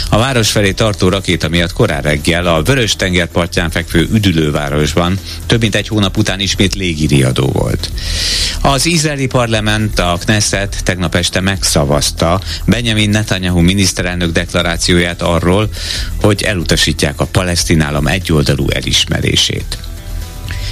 A 0.10 0.18
város 0.18 0.52
felé 0.52 0.72
tartó 0.72 1.10
rakéta 1.10 1.50
miatt 1.50 1.74
korán 1.74 2.02
reggel 2.02 2.48
a 2.48 2.62
Vörös 2.62 2.96
tenger 2.96 3.28
partján 3.28 3.70
fekvő 3.70 4.08
üdülővárosban 4.14 5.20
több 5.46 5.62
mint 5.62 5.76
egy 5.76 5.88
hónap 5.88 6.18
után 6.18 6.40
ismét 6.40 6.76
légiriadó 6.76 7.48
volt. 7.48 7.92
Az 8.62 8.86
izraeli 8.86 9.26
parlament, 9.26 10.00
a 10.00 10.18
Knesset 10.20 10.84
tegnap 10.84 11.16
este 11.16 11.40
megszavazta 11.40 12.42
Benjamin 12.66 13.10
Netanyahu 13.10 13.60
miniszterelnök 13.60 14.32
deklarációját 14.32 15.22
arról, 15.22 15.70
hogy 16.22 16.44
elutasítják 16.44 17.20
a 17.20 17.26
palesztin 17.26 17.82
állam 17.82 18.08
egyoldalú 18.08 18.70
elismerését. 18.70 19.78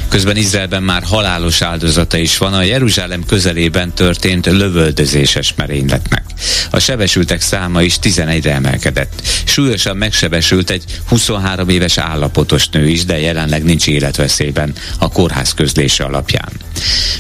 Közben 0.08 0.38
Izraelben 0.38 0.84
már 0.84 1.04
halálos 1.04 1.62
áldozata 1.62 2.18
is 2.18 2.38
van 2.38 2.54
a 2.54 2.64
Jeruzsálem 2.64 3.26
közelében 3.26 3.94
történt 3.94 4.46
lövöldözéses 4.46 5.54
merényletnek. 5.56 6.24
A 6.72 6.80
sebesültek 6.80 7.42
száma 7.42 7.82
is 7.82 7.96
11-re 8.02 8.54
emelkedett. 8.54 9.22
Súlyosan 9.46 9.98
megsebesült 9.98 10.70
egy 10.70 10.84
23 11.08 11.70
éves 11.70 11.98
állapotos 11.98 12.70
nő 12.70 12.88
is, 12.88 13.06
de 13.06 13.20
jelenleg 13.20 13.64
nincs 13.64 13.88
életveszélyben 13.88 14.74
a 15.00 15.10
kórház 15.10 15.54
közlése 15.54 16.04
alapján. 16.04 16.52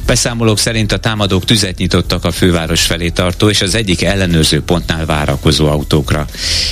Beszámolók 0.05 0.59
szerint 0.59 0.91
a 0.91 0.97
támadók 0.97 1.45
tüzet 1.45 1.77
nyitottak 1.77 2.25
a 2.25 2.31
főváros 2.31 2.81
felé 2.81 3.09
tartó 3.09 3.49
és 3.49 3.61
az 3.61 3.75
egyik 3.75 4.03
ellenőrző 4.03 4.61
pontnál 4.61 5.05
várakozó 5.05 5.67
autókra. 5.67 6.25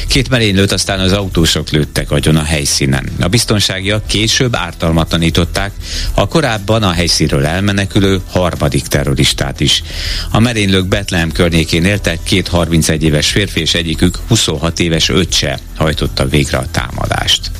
Két 0.07 0.29
merénylőt 0.29 0.71
aztán 0.71 0.99
az 0.99 1.11
autósok 1.11 1.69
lőttek 1.69 2.11
agyon 2.11 2.35
a 2.35 2.43
helyszínen. 2.43 3.09
A 3.19 3.27
biztonságiak 3.27 4.07
később 4.07 4.55
ártalmatlanították 4.55 5.71
a 6.13 6.27
korábban 6.27 6.83
a 6.83 6.91
helyszínről 6.91 7.45
elmenekülő 7.45 8.21
harmadik 8.31 8.87
terroristát 8.87 9.59
is. 9.59 9.83
A 10.31 10.39
merénylők 10.39 10.87
Betlehem 10.87 11.31
környékén 11.31 11.85
éltek, 11.85 12.23
két 12.23 12.47
31 12.47 13.03
éves 13.03 13.29
férfi 13.31 13.59
és 13.59 13.73
egyikük 13.73 14.19
26 14.27 14.79
éves 14.79 15.09
öccse 15.09 15.59
hajtotta 15.75 16.27
végre 16.27 16.57
a 16.57 16.65
támadást. 16.71 17.51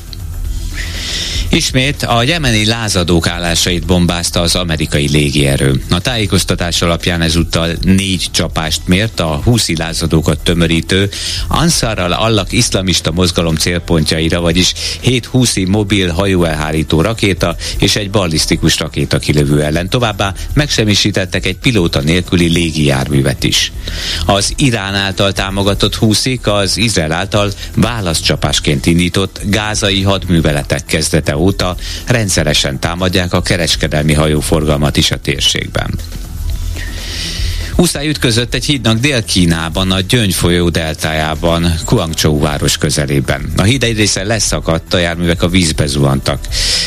Ismét 1.52 2.04
a 2.04 2.24
jemeni 2.24 2.66
lázadók 2.66 3.28
állásait 3.28 3.86
bombázta 3.86 4.42
az 4.42 4.56
amerikai 4.56 5.10
légierő. 5.10 5.84
A 5.90 6.00
tájékoztatás 6.00 6.82
alapján 6.82 7.22
ezúttal 7.22 7.70
négy 7.82 8.28
csapást 8.32 8.82
mért 8.86 9.20
a 9.20 9.42
húszi 9.44 9.78
lázadókat 9.78 10.40
tömörítő 10.40 11.10
Ansar 11.48 12.00
al-Allah 12.00 12.46
iszlamista 12.50 13.12
mozgalom 13.12 13.56
célpontjaira, 13.56 14.42
vagyis 14.42 14.74
hét 15.00 15.26
húszi 15.26 15.66
mobil 15.66 16.12
hajóelhárító 16.12 17.02
rakéta 17.02 17.56
és 17.80 17.96
egy 17.96 18.10
ballisztikus 18.10 18.80
rakéta 18.80 19.20
kilövő 19.20 19.64
ellen. 19.64 19.90
Továbbá 19.90 20.34
megsemmisítettek 20.54 21.46
egy 21.46 21.58
pilóta 21.58 22.00
nélküli 22.00 22.48
légijárművet 22.48 23.44
is. 23.44 23.72
Az 24.26 24.54
Irán 24.58 24.96
által 24.96 25.32
támogatott 25.32 25.96
húszik 25.96 26.48
az 26.48 26.78
Izrael 26.78 27.12
által 27.12 27.52
válaszcsapásként 27.76 28.86
indított 28.86 29.42
gázai 29.46 30.02
hadműveletek 30.02 30.86
kezdete 30.86 31.38
óta 31.40 31.76
rendszeresen 32.06 32.80
támadják 32.80 33.34
a 33.34 33.42
kereskedelmi 33.42 34.14
hajóforgalmat 34.14 34.98
is 34.98 35.12
a 35.12 35.18
térségben. 35.18 36.00
Muszáj 37.80 38.08
ütközött 38.08 38.54
egy 38.54 38.66
hídnak 38.66 39.00
Dél-Kínában, 39.00 39.92
a 39.92 40.00
Gyöngy 40.00 40.34
folyó 40.34 40.70
deltájában, 40.70 41.74
Guangzhou 41.86 42.40
város 42.40 42.78
közelében. 42.78 43.52
A 43.58 43.62
híd 43.62 43.84
egy 43.84 43.98
része 43.98 44.24
leszakadt, 44.24 44.94
a 44.94 44.98
járművek 44.98 45.44
a 45.44 45.48
vízbe 45.48 45.86
zuhantak. 45.86 46.40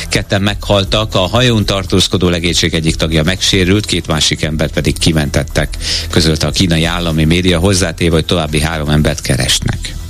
Ketten 0.08 0.42
meghaltak, 0.42 1.14
a 1.14 1.18
hajón 1.18 1.64
tartózkodó 1.64 2.28
legénység 2.28 2.74
egyik 2.74 2.94
tagja 2.94 3.22
megsérült, 3.22 3.86
két 3.86 4.06
másik 4.06 4.42
embert 4.42 4.72
pedig 4.72 4.98
kimentettek. 4.98 5.76
Közölte 6.10 6.46
a 6.46 6.50
kínai 6.50 6.84
állami 6.84 7.24
média 7.24 7.58
hozzátéve, 7.58 8.14
hogy 8.14 8.24
további 8.24 8.60
három 8.60 8.88
embert 8.88 9.20
keresnek. 9.20 10.01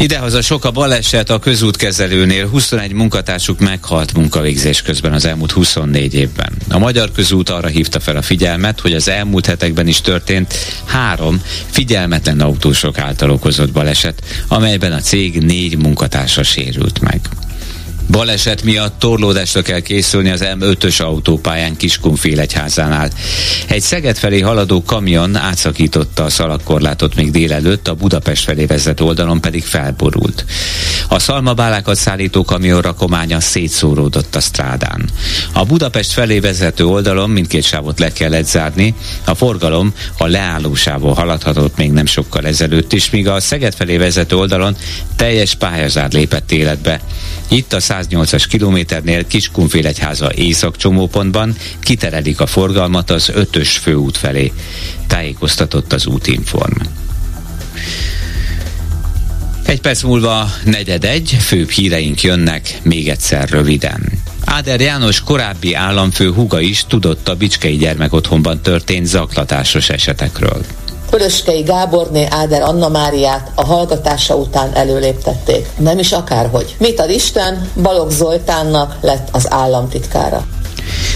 Idehaza 0.00 0.42
sok 0.42 0.64
a 0.64 0.70
baleset 0.70 1.30
a 1.30 1.38
közútkezelőnél, 1.38 2.48
21 2.48 2.92
munkatársuk 2.92 3.60
meghalt 3.60 4.14
munkavégzés 4.14 4.82
közben 4.82 5.12
az 5.12 5.24
elmúlt 5.24 5.52
24 5.52 6.14
évben. 6.14 6.52
A 6.68 6.78
Magyar 6.78 7.12
Közút 7.12 7.48
arra 7.48 7.68
hívta 7.68 8.00
fel 8.00 8.16
a 8.16 8.22
figyelmet, 8.22 8.80
hogy 8.80 8.92
az 8.92 9.08
elmúlt 9.08 9.46
hetekben 9.46 9.86
is 9.86 10.00
történt 10.00 10.54
három 10.84 11.42
figyelmetlen 11.70 12.40
autósok 12.40 12.98
által 12.98 13.30
okozott 13.30 13.72
baleset, 13.72 14.22
amelyben 14.48 14.92
a 14.92 15.00
cég 15.00 15.38
négy 15.42 15.78
munkatársa 15.78 16.42
sérült 16.42 17.00
meg. 17.00 17.20
Baleset 18.10 18.62
miatt 18.62 18.98
torlódásra 18.98 19.62
kell 19.62 19.80
készülni 19.80 20.30
az 20.30 20.44
M5-ös 20.44 21.02
autópályán 21.02 21.76
Kiskunfélegyházánál. 21.76 23.10
Egy 23.66 23.80
Szeged 23.80 24.16
felé 24.16 24.40
haladó 24.40 24.82
kamion 24.82 25.36
átszakította 25.36 26.24
a 26.24 26.28
szalagkorlátot 26.28 27.14
még 27.14 27.30
délelőtt, 27.30 27.88
a 27.88 27.94
Budapest 27.94 28.44
felé 28.44 28.64
vezető 28.64 29.04
oldalon 29.04 29.40
pedig 29.40 29.64
felborult. 29.64 30.44
A 31.08 31.18
szalmabálákat 31.18 31.96
szállító 31.96 32.44
kamion 32.44 32.80
rakománya 32.80 33.40
szétszóródott 33.40 34.34
a 34.34 34.40
strádán. 34.40 35.04
A 35.52 35.64
Budapest 35.64 36.12
felé 36.12 36.38
vezető 36.38 36.84
oldalon 36.86 37.30
mindkét 37.30 37.64
sávot 37.64 37.98
le 37.98 38.12
kellett 38.12 38.46
zárni, 38.46 38.94
a 39.24 39.34
forgalom 39.34 39.92
a 40.18 40.26
leállósávon 40.26 41.14
haladhatott 41.14 41.76
még 41.76 41.92
nem 41.92 42.06
sokkal 42.06 42.46
ezelőtt 42.46 42.92
is, 42.92 43.10
míg 43.10 43.28
a 43.28 43.40
Szeged 43.40 43.74
felé 43.74 43.96
vezető 43.96 44.36
oldalon 44.36 44.76
teljes 45.16 45.54
pályázár 45.54 46.12
lépett 46.12 46.52
életbe. 46.52 47.00
Itt 47.48 47.72
a 47.72 47.80
108-as 47.80 48.44
kilométernél 48.48 49.26
Kiskunfélegyháza 49.26 50.32
északcsomópontban 50.34 51.56
kiterelik 51.80 52.40
a 52.40 52.46
forgalmat 52.46 53.10
az 53.10 53.32
5-ös 53.34 53.76
főút 53.80 54.16
felé, 54.16 54.52
tájékoztatott 55.06 55.92
az 55.92 56.06
útinform. 56.06 56.80
Egy 59.64 59.80
perc 59.80 60.02
múlva 60.02 60.50
negyed 60.64 61.04
egy, 61.04 61.36
főbb 61.40 61.70
híreink 61.70 62.22
jönnek, 62.22 62.78
még 62.82 63.08
egyszer 63.08 63.48
röviden. 63.48 64.02
Áder 64.44 64.80
János 64.80 65.20
korábbi 65.20 65.74
államfő 65.74 66.32
huga 66.32 66.60
is 66.60 66.84
tudott 66.88 67.28
a 67.28 67.34
Bicskei 67.36 67.76
gyermekotthonban 67.76 68.60
történt 68.60 69.06
zaklatásos 69.06 69.88
esetekről. 69.88 70.64
Pöröskei 71.10 71.62
Gáborné 71.62 72.26
Áder 72.30 72.62
Anna 72.62 72.88
Máriát 72.88 73.50
a 73.54 73.64
hallgatása 73.64 74.36
után 74.36 74.74
előléptették. 74.74 75.66
Nem 75.78 75.98
is 75.98 76.12
akárhogy. 76.12 76.76
Mit 76.78 77.00
ad 77.00 77.10
Isten, 77.10 77.68
Balogh 77.82 78.12
Zoltánnak 78.12 78.96
lett 79.00 79.28
az 79.32 79.52
államtitkára. 79.52 80.46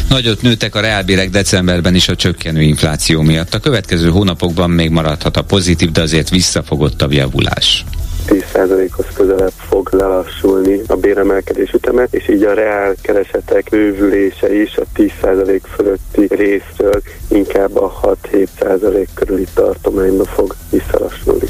Nagyot 0.08 0.42
nőttek 0.42 0.74
a 0.74 0.80
reálbérek 0.80 1.30
decemberben 1.30 1.94
is 1.94 2.08
a 2.08 2.16
csökkenő 2.16 2.62
infláció 2.62 3.20
miatt. 3.22 3.54
A 3.54 3.58
következő 3.58 4.10
hónapokban 4.10 4.70
még 4.70 4.90
maradhat 4.90 5.36
a 5.36 5.42
pozitív, 5.42 5.92
de 5.92 6.02
azért 6.02 6.30
visszafogottabb 6.30 7.12
javulás. 7.12 7.84
10%-hoz 8.26 9.06
közelebb 9.14 9.52
fog 9.56 9.88
lelassulni 9.92 10.80
a 10.86 10.96
béremelkedés 10.96 11.72
üteme, 11.72 12.06
és 12.10 12.28
így 12.28 12.42
a 12.42 12.54
reál 12.54 12.94
keresetek 13.02 13.68
bővülése 13.70 14.54
is 14.54 14.76
a 14.76 14.84
10% 14.96 15.60
fölötti 15.74 16.34
részről 16.34 17.02
inkább 17.28 17.76
a 17.76 18.16
6-7% 18.32 19.06
körüli 19.14 19.46
tartományba 19.54 20.24
fog 20.24 20.54
visszalassulni. 20.70 21.46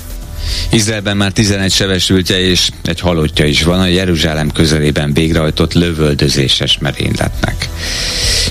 Izraelben 0.70 1.16
már 1.16 1.32
11 1.32 1.72
sebesültje 1.72 2.40
és 2.40 2.68
egy 2.84 3.00
halottja 3.00 3.44
is 3.44 3.62
van 3.62 3.80
a 3.80 3.86
Jeruzsálem 3.86 4.50
közelében 4.50 5.12
végrehajtott 5.12 5.72
lövöldözéses 5.72 6.78
merényletnek. 6.78 7.68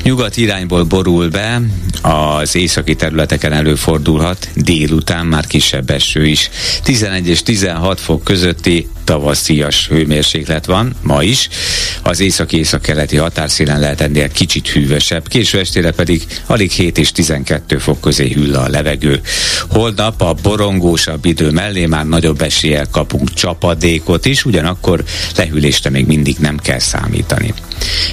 Nyugat 0.03 0.38
irányból 0.38 0.84
borul 0.84 1.29
be, 1.29 1.62
az 2.01 2.55
északi 2.55 2.96
területeken 2.96 3.53
előfordulhat, 3.53 4.50
délután 4.55 5.25
már 5.25 5.48
kisebb 5.48 5.89
eső 5.89 6.25
is. 6.25 6.50
11 6.84 7.27
és 7.27 7.43
16 7.43 8.00
fok 8.00 8.24
közötti 8.24 8.88
tavaszias 9.12 9.88
hőmérséklet 9.88 10.65
van, 10.65 10.96
ma 11.01 11.24
is. 11.24 11.50
Az 12.01 12.20
északi-észak-keleti 12.20 13.18
határszélen 13.18 13.80
lehet 13.80 14.01
ennél 14.01 14.30
kicsit 14.30 14.68
hűvösebb, 14.68 15.27
késő 15.27 15.60
estére 15.60 15.91
pedig 15.91 16.25
alig 16.46 16.72
7 16.72 16.98
és 16.98 17.12
12 17.12 17.77
fok 17.77 18.01
közé 18.01 18.32
hűl 18.32 18.56
a 18.56 18.68
levegő. 18.68 19.22
Holnap 19.70 20.22
a 20.22 20.34
borongósabb 20.34 21.25
idő 21.25 21.50
mellé 21.50 21.86
már 21.86 22.08
nagyobb 22.08 22.41
eséllyel 22.41 22.88
kapunk 22.91 23.34
csapadékot 23.34 24.25
is, 24.25 24.46
ugyanakkor 24.46 25.03
lehűlésre 25.36 25.89
még 25.89 26.06
mindig 26.06 26.36
nem 26.39 26.58
kell 26.58 26.80
számítani. 26.80 27.53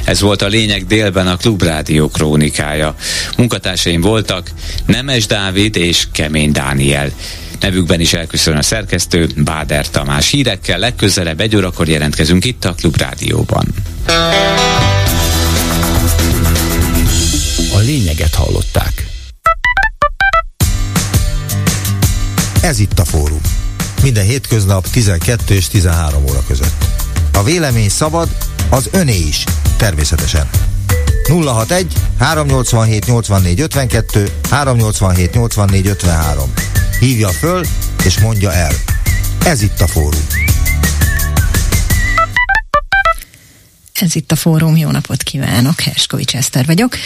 Ez 0.05 0.21
volt 0.21 0.43
a 0.43 0.47
lényeg 0.47 0.87
délben 0.87 1.27
a 1.27 1.37
Klubrádió 1.37 2.09
krónikája. 2.09 2.95
Munkatársaim 3.37 4.01
voltak 4.01 4.51
Nemes 4.87 5.27
Dávid 5.27 5.77
és 5.77 6.07
Kemény 6.13 6.53
Dániel. 6.53 7.11
Nevükben 7.61 8.01
is 8.01 8.13
elköszön 8.13 8.57
a 8.57 8.63
szerkesztő 8.63 9.29
Báder 9.37 9.91
Tamás. 9.91 10.31
Hírekkel 10.31 10.79
legközelebb 10.79 11.41
egy 11.41 11.57
órakor 11.57 11.89
jelentkezünk 11.89 12.45
itt 12.45 12.65
a 12.65 12.75
Klubrádióban. 12.75 13.67
A 17.75 17.79
lényeget 17.79 18.35
hallották. 18.35 19.07
Ez 22.61 22.79
itt 22.79 22.99
a 22.99 23.05
fórum. 23.05 23.41
Minden 24.03 24.25
hétköznap 24.25 24.89
12 24.89 25.55
és 25.55 25.69
13 25.69 26.23
óra 26.29 26.43
között. 26.47 26.85
A 27.33 27.43
vélemény 27.43 27.89
szabad, 27.89 28.29
az 28.71 28.89
öné 28.93 29.17
is, 29.17 29.45
természetesen. 29.77 30.49
061 31.29 31.93
387 32.19 33.07
84 33.07 33.61
52 33.61 34.29
387 34.51 35.35
84 35.35 35.87
53. 35.87 36.53
Hívja 37.01 37.29
föl 37.29 37.65
és 38.05 38.19
mondja 38.19 38.53
el. 38.53 38.73
Ez 39.45 39.63
itt 39.63 39.81
a 39.81 39.87
fórum. 39.87 40.27
Ez 44.01 44.15
itt 44.15 44.33
a 44.33 44.37
fórum, 44.37 44.77
jó 44.77 44.91
napot 44.91 45.23
kívánok, 45.23 45.81
Herskovics 45.81 46.35
Eszter 46.35 46.67
vagyok. 46.67 46.97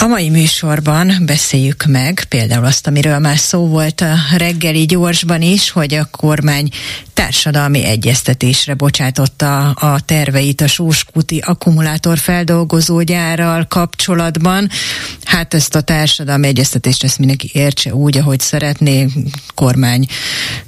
A 0.00 0.06
mai 0.06 0.28
műsorban 0.28 1.22
beszéljük 1.26 1.84
meg 1.84 2.24
például 2.28 2.64
azt, 2.64 2.86
amiről 2.86 3.18
már 3.18 3.38
szó 3.38 3.66
volt 3.66 4.00
a 4.00 4.14
reggeli 4.36 4.84
gyorsban 4.84 5.42
is, 5.42 5.70
hogy 5.70 5.94
a 5.94 6.08
kormány 6.10 6.68
társadalmi 7.12 7.84
egyeztetésre 7.84 8.74
bocsátotta 8.74 9.70
a 9.70 10.00
terveit 10.00 10.60
a 10.60 10.66
Sóskuti 10.66 11.38
akkumulátor 11.38 12.18
feldolgozógyárral 12.18 13.66
kapcsolatban. 13.66 14.68
Hát 15.24 15.54
ezt 15.54 15.74
a 15.74 15.80
társadalmi 15.80 16.46
egyeztetést 16.46 17.04
ezt 17.04 17.18
mindenki 17.18 17.50
értse 17.52 17.94
úgy, 17.94 18.16
ahogy 18.16 18.40
szeretné. 18.40 19.08
Kormány 19.54 20.06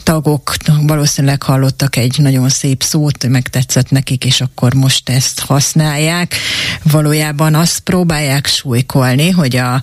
tagok 0.03 0.55
valószínűleg 0.81 1.43
hallottak 1.43 1.97
egy 1.97 2.19
nagyon 2.19 2.49
szép 2.49 2.83
szót, 2.83 3.29
megtetszett 3.29 3.91
nekik, 3.91 4.25
és 4.25 4.41
akkor 4.41 4.75
most 4.75 5.09
ezt 5.09 5.30
használják. 5.39 6.35
Valójában 6.83 7.55
azt 7.55 7.81
próbálják 7.81 8.47
súlykolni, 8.47 9.31
hogy 9.31 9.57
a 9.57 9.83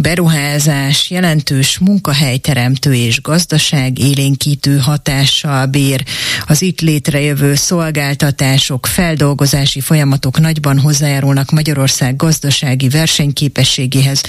beruházás 0.00 1.10
jelentős 1.10 1.78
munkahelyteremtő 1.78 2.94
és 2.94 3.20
gazdaság 3.22 3.98
élénkítő 3.98 4.78
hatással 4.78 5.66
bír, 5.66 6.04
az 6.46 6.62
itt 6.62 6.80
létrejövő 6.80 7.54
szolgáltatások, 7.54 8.86
feldolgozási 8.86 9.80
folyamatok 9.80 10.40
nagyban 10.40 10.78
hozzájárulnak 10.78 11.50
Magyarország 11.50 12.16
gazdasági 12.16 12.88
versenyképességéhez. 12.88 14.20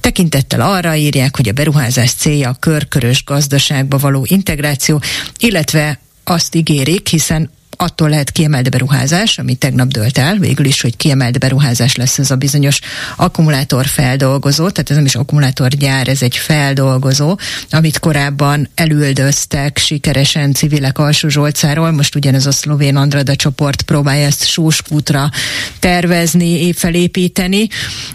Tekintettel 0.00 0.60
arra 0.60 0.94
írják, 0.94 1.36
hogy 1.36 1.48
a 1.48 1.52
beruházás 1.52 2.12
célja 2.12 2.48
a 2.48 2.56
körkörös 2.60 3.24
gazdaságba 3.24 3.98
való 3.98 4.26
integráció, 4.28 5.00
illetve 5.38 5.98
azt 6.24 6.54
ígérik, 6.54 7.08
hiszen 7.08 7.50
attól 7.76 8.08
lehet 8.08 8.30
kiemelt 8.30 8.70
beruházás, 8.70 9.38
ami 9.38 9.54
tegnap 9.54 9.88
dölt 9.88 10.18
el, 10.18 10.36
végül 10.36 10.64
is, 10.64 10.80
hogy 10.80 10.96
kiemelt 10.96 11.38
beruházás 11.38 11.96
lesz 11.96 12.18
ez 12.18 12.30
a 12.30 12.36
bizonyos 12.36 12.80
akkumulátor 13.16 13.86
feldolgozó, 13.86 14.70
tehát 14.70 14.90
ez 14.90 14.96
nem 14.96 15.04
is 15.04 15.14
akkumulátorgyár, 15.14 16.08
ez 16.08 16.22
egy 16.22 16.36
feldolgozó, 16.36 17.38
amit 17.70 17.98
korábban 17.98 18.68
elüldöztek 18.74 19.78
sikeresen 19.78 20.52
civilek 20.52 20.98
Alsó 20.98 21.28
Zsolcáról, 21.28 21.90
most 21.90 22.14
ugyanez 22.14 22.46
a 22.46 22.52
szlovén 22.52 22.96
Andrada 22.96 23.36
csoport 23.36 23.82
próbálja 23.82 24.26
ezt 24.26 24.46
Sóskútra 24.46 25.30
tervezni, 25.78 26.72
felépíteni, 26.72 27.68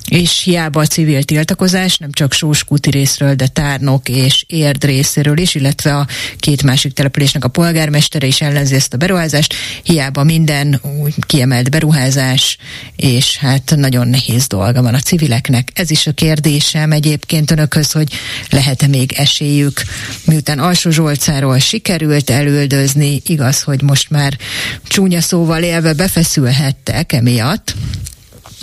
és 0.07 0.43
hiába 0.43 0.79
a 0.79 0.85
civil 0.85 1.23
tiltakozás, 1.23 1.97
nem 1.97 2.11
csak 2.11 2.33
Sóskúti 2.33 2.89
részről, 2.89 3.35
de 3.35 3.47
Tárnok 3.47 4.09
és 4.09 4.43
Érd 4.47 4.83
részéről 4.83 5.37
is, 5.37 5.55
illetve 5.55 5.95
a 5.95 6.07
két 6.37 6.63
másik 6.63 6.93
településnek 6.93 7.43
a 7.43 7.47
polgármestere 7.47 8.27
is 8.27 8.41
ellenzi 8.41 8.75
ezt 8.75 8.93
a 8.93 8.97
beruházást, 8.97 9.48
beruházást, 9.49 9.53
hiába 9.83 10.23
minden 10.23 10.79
úgy 11.01 11.13
kiemelt 11.25 11.69
beruházás, 11.69 12.57
és 12.95 13.37
hát 13.37 13.73
nagyon 13.75 14.07
nehéz 14.07 14.47
dolga 14.47 14.81
van 14.81 14.93
a 14.93 14.99
civileknek. 14.99 15.71
Ez 15.73 15.91
is 15.91 16.07
a 16.07 16.11
kérdésem 16.11 16.91
egyébként 16.91 17.51
önökhöz, 17.51 17.91
hogy 17.91 18.13
lehet-e 18.49 18.87
még 18.87 19.11
esélyük, 19.11 19.81
miután 20.25 20.59
Alsó 20.59 20.89
Zsolcáról 20.89 21.59
sikerült 21.59 22.29
elüldözni, 22.29 23.21
igaz, 23.25 23.61
hogy 23.61 23.81
most 23.81 24.09
már 24.09 24.37
csúnya 24.87 25.21
szóval 25.21 25.63
élve 25.63 25.93
befeszülhettek 25.93 27.13
emiatt, 27.13 27.75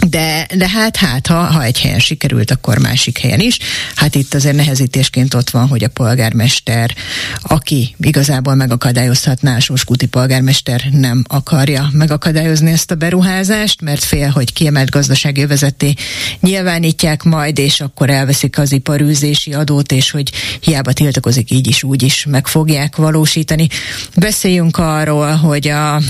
de, 0.09 0.47
de 0.55 0.69
hát, 0.69 0.97
hát 0.97 1.27
ha, 1.27 1.35
ha 1.35 1.63
egy 1.63 1.81
helyen 1.81 1.99
sikerült, 1.99 2.51
akkor 2.51 2.79
másik 2.79 3.19
helyen 3.19 3.41
is. 3.41 3.59
Hát 3.95 4.15
itt 4.15 4.35
azért 4.35 4.57
nehezítésként 4.57 5.35
ott 5.35 5.51
van, 5.51 5.69
hogy 5.69 5.85
a 5.85 5.89
polgármester, 5.89 6.95
aki 7.43 7.95
igazából 8.01 8.55
megakadályozhatná, 8.55 9.57
a 9.57 9.61
Sóskuti 9.61 10.07
polgármester 10.07 10.85
nem 10.91 11.25
akarja 11.29 11.89
megakadályozni 11.93 12.71
ezt 12.71 12.91
a 12.91 12.95
beruházást, 12.95 13.81
mert 13.81 14.05
fél, 14.05 14.29
hogy 14.29 14.53
kiemelt 14.53 14.91
gazdasági 14.91 15.43
övezeté 15.43 15.95
nyilvánítják 16.41 17.23
majd, 17.23 17.59
és 17.59 17.81
akkor 17.81 18.11
elveszik 18.11 18.59
az 18.59 18.73
iparűzési 18.73 19.53
adót, 19.53 19.93
és 19.93 20.11
hogy 20.11 20.33
hiába 20.61 20.93
tiltakozik, 20.93 21.51
így 21.51 21.67
is, 21.67 21.83
úgy 21.83 22.03
is 22.03 22.25
meg 22.25 22.47
fogják 22.47 22.97
valósítani. 22.97 23.69
Beszéljünk 24.17 24.77
arról, 24.77 25.35
hogy 25.35 25.69
a 25.69 26.01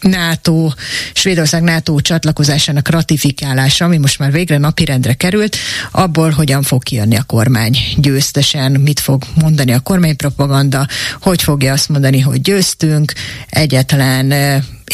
NATO, 0.00 0.70
Svédország 1.12 1.62
NATO 1.62 2.00
csatlakozásának 2.00 2.88
ratifikálása, 2.88 3.27
ami 3.78 3.96
most 3.96 4.18
már 4.18 4.32
végre 4.32 4.58
napirendre 4.58 5.14
került, 5.14 5.56
abból 5.90 6.30
hogyan 6.30 6.62
fog 6.62 6.82
kijönni 6.82 7.16
a 7.16 7.22
kormány 7.22 7.76
győztesen, 7.96 8.72
mit 8.72 9.00
fog 9.00 9.22
mondani 9.34 9.72
a 9.72 9.80
kormánypropaganda, 9.80 10.86
hogy 11.20 11.42
fogja 11.42 11.72
azt 11.72 11.88
mondani, 11.88 12.20
hogy 12.20 12.40
győztünk, 12.40 13.12
egyetlen 13.48 14.32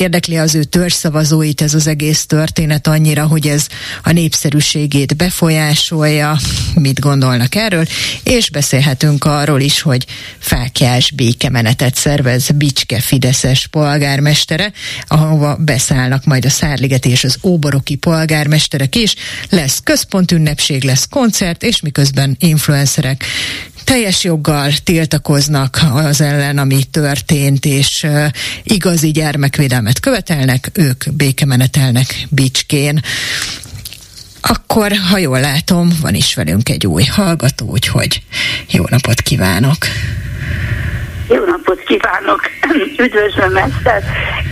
érdekli 0.01 0.37
az 0.37 0.55
ő 0.55 0.65
törzszavazóit 0.65 1.61
ez 1.61 1.75
az 1.75 1.87
egész 1.87 2.27
történet 2.27 2.87
annyira, 2.87 3.27
hogy 3.27 3.47
ez 3.47 3.67
a 4.03 4.13
népszerűségét 4.13 5.17
befolyásolja, 5.17 6.39
mit 6.75 7.01
gondolnak 7.01 7.55
erről, 7.55 7.85
és 8.23 8.51
beszélhetünk 8.51 9.25
arról 9.25 9.61
is, 9.61 9.81
hogy 9.81 10.07
fákjás 10.39 11.11
békemenetet 11.11 11.95
szervez 11.95 12.51
Bicske 12.55 13.01
Fideszes 13.01 13.67
polgármestere, 13.67 14.73
ahova 15.07 15.57
beszállnak 15.57 16.25
majd 16.25 16.45
a 16.45 16.51
Szárligeti 16.51 17.11
és 17.11 17.25
az 17.25 17.37
Óboroki 17.43 17.95
polgármesterek 17.95 18.95
is, 18.97 19.15
lesz 19.51 19.81
központünnepség, 19.85 20.85
lesz 20.85 21.07
koncert, 21.11 21.63
és 21.63 21.81
miközben 21.81 22.37
influencerek 22.41 23.25
teljes 23.85 24.25
joggal 24.25 24.73
tiltakoznak 24.85 25.81
az 25.93 26.21
ellen, 26.21 26.59
ami 26.59 26.85
történt, 26.85 27.65
és 27.65 28.07
igazi 28.63 29.11
gyermekvédelmet 29.11 30.01
követelnek, 30.01 30.71
ők 30.73 31.05
békemenetelnek 31.13 32.27
Bicskén. 32.29 33.03
Akkor, 34.41 34.93
ha 35.11 35.19
jól 35.19 35.41
látom, 35.41 35.93
van 36.01 36.15
is 36.15 36.35
velünk 36.35 36.69
egy 36.69 36.87
új 36.87 37.05
hallgató, 37.05 37.67
úgyhogy 37.67 38.23
jó 38.71 38.85
napot 38.89 39.21
kívánok! 39.21 39.77
Kívánok! 41.95 42.41
Üdvözlöm 43.05 43.57
Eszter! 43.57 44.03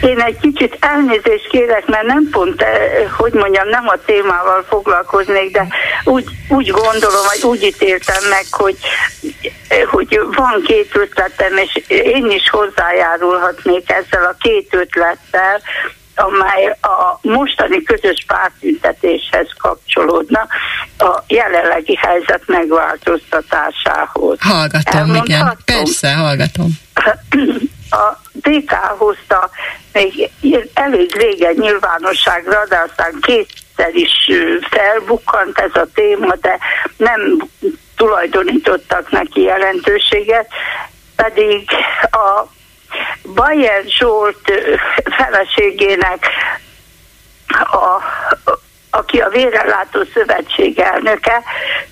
Én 0.02 0.20
egy 0.20 0.37
kicsit 0.40 0.76
elnézést 0.81 1.48
kérek, 1.48 1.87
mert 1.87 2.07
nem 2.07 2.28
pont, 2.31 2.62
eh, 2.62 3.11
hogy 3.16 3.33
mondjam, 3.33 3.68
nem 3.68 3.88
a 3.88 3.96
témával 4.05 4.64
foglalkoznék, 4.68 5.52
de 5.52 5.66
úgy, 6.05 6.24
úgy 6.48 6.70
gondolom, 6.70 7.20
vagy 7.28 7.42
úgy 7.42 7.62
ítéltem 7.62 8.28
meg, 8.28 8.44
hogy, 8.50 8.76
eh, 9.68 9.83
hogy 9.83 10.20
van 10.37 10.62
két 10.66 10.96
ötletem, 10.96 11.57
és 11.57 11.81
én 11.88 12.31
is 12.31 12.50
hozzájárulhatnék 12.50 13.90
ezzel 13.90 14.24
a 14.24 14.37
két 14.40 14.74
ötlettel, 14.74 15.61
amely 16.14 16.77
a 16.81 17.18
mostani 17.22 17.83
közös 17.83 18.25
pártüntetéshez 18.27 19.48
kapcsolódna 19.59 20.46
a 20.98 21.22
jelenlegi 21.27 21.96
helyzet 21.96 22.42
megváltoztatásához. 22.46 24.38
Hallgatom, 24.40 25.14
igen. 25.14 25.59
Persze, 25.64 26.14
hallgatom. 26.14 26.68
A 27.90 28.18
DK 28.33 28.70
hozta 28.72 29.51
még 29.92 30.31
elég 30.75 31.14
régen 31.14 31.55
nyilvánosságra, 31.59 32.66
de 32.68 32.85
aztán 32.88 33.12
kétszer 33.20 33.94
is 33.94 34.31
felbukkant 34.70 35.59
ez 35.59 35.70
a 35.75 35.87
téma, 35.94 36.35
de 36.40 36.59
nem 36.96 37.48
tulajdonítottak 37.96 39.11
neki 39.11 39.40
jelentőséget, 39.40 40.48
pedig 41.16 41.70
a 42.11 42.46
Bajer 43.35 43.85
Zsolt 43.85 44.52
feleségének 45.05 46.26
a 47.70 48.02
aki 48.94 49.18
a 49.18 49.28
Vérrelátó 49.28 50.00
Szövetség 50.14 50.78
elnöke, 50.78 51.42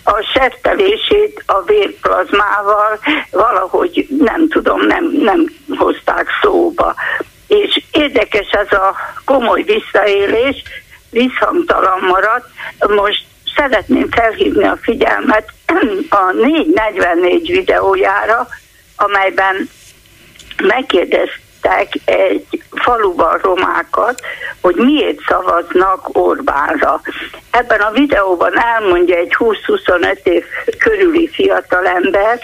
a 0.04 0.22
sertelését 0.34 1.42
a 1.46 1.62
vérplazmával 1.62 2.98
valahogy 3.30 4.06
nem 4.18 4.48
tudom, 4.48 4.86
nem, 4.86 5.10
nem 5.12 5.44
hozták 5.68 6.26
szóba. 6.42 6.94
És 7.46 7.82
érdekes 7.90 8.50
ez 8.50 8.72
a 8.72 8.96
komoly 9.24 9.62
visszaélés, 9.62 10.62
visszhangtalan 11.10 12.00
maradt. 12.00 12.46
Most 12.88 13.24
szeretném 13.56 14.10
felhívni 14.10 14.64
a 14.64 14.78
figyelmet 14.82 15.52
a 16.08 16.32
444 16.32 17.50
videójára, 17.50 18.48
amelyben 18.96 19.68
megkérdezték 20.62 22.00
egy 22.04 22.62
faluban 22.70 23.38
romákat, 23.38 24.20
hogy 24.60 24.74
miért 24.74 25.20
szavaznak 25.28 26.08
Orbánra. 26.12 27.00
Ebben 27.50 27.80
a 27.80 27.90
videóban 27.90 28.58
elmondja 28.58 29.16
egy 29.16 29.36
20-25 29.38 30.16
év 30.22 30.44
körüli 30.78 31.28
fiatalember, 31.28 32.40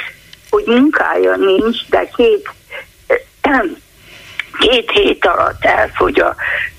hogy 0.51 0.65
munkája 0.67 1.37
nincs, 1.37 1.89
de 1.89 2.09
két 2.17 2.49
két 4.59 4.91
hét 4.91 5.27
alatt 5.27 5.65
elfogy 5.65 6.21
a 6.21 6.35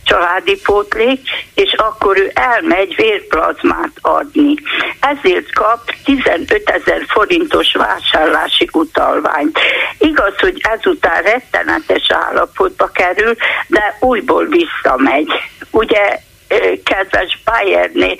családi 0.07 0.59
pótlék, 0.63 1.19
és 1.53 1.73
akkor 1.77 2.17
ő 2.17 2.31
elmegy 2.33 2.95
vérplazmát 2.95 3.91
adni. 4.01 4.53
Ezért 4.99 5.53
kap 5.53 5.79
15 6.03 6.69
ezer 6.69 7.05
forintos 7.07 7.73
vásárlási 7.73 8.69
utalványt. 8.71 9.59
Igaz, 9.97 10.33
hogy 10.39 10.61
ezután 10.73 11.21
rettenetes 11.21 12.11
állapotba 12.11 12.89
kerül, 12.93 13.35
de 13.67 13.97
újból 13.99 14.45
visszamegy. 14.45 15.31
Ugye 15.71 16.19
kedves 16.83 17.39
Bayerné, 17.45 18.17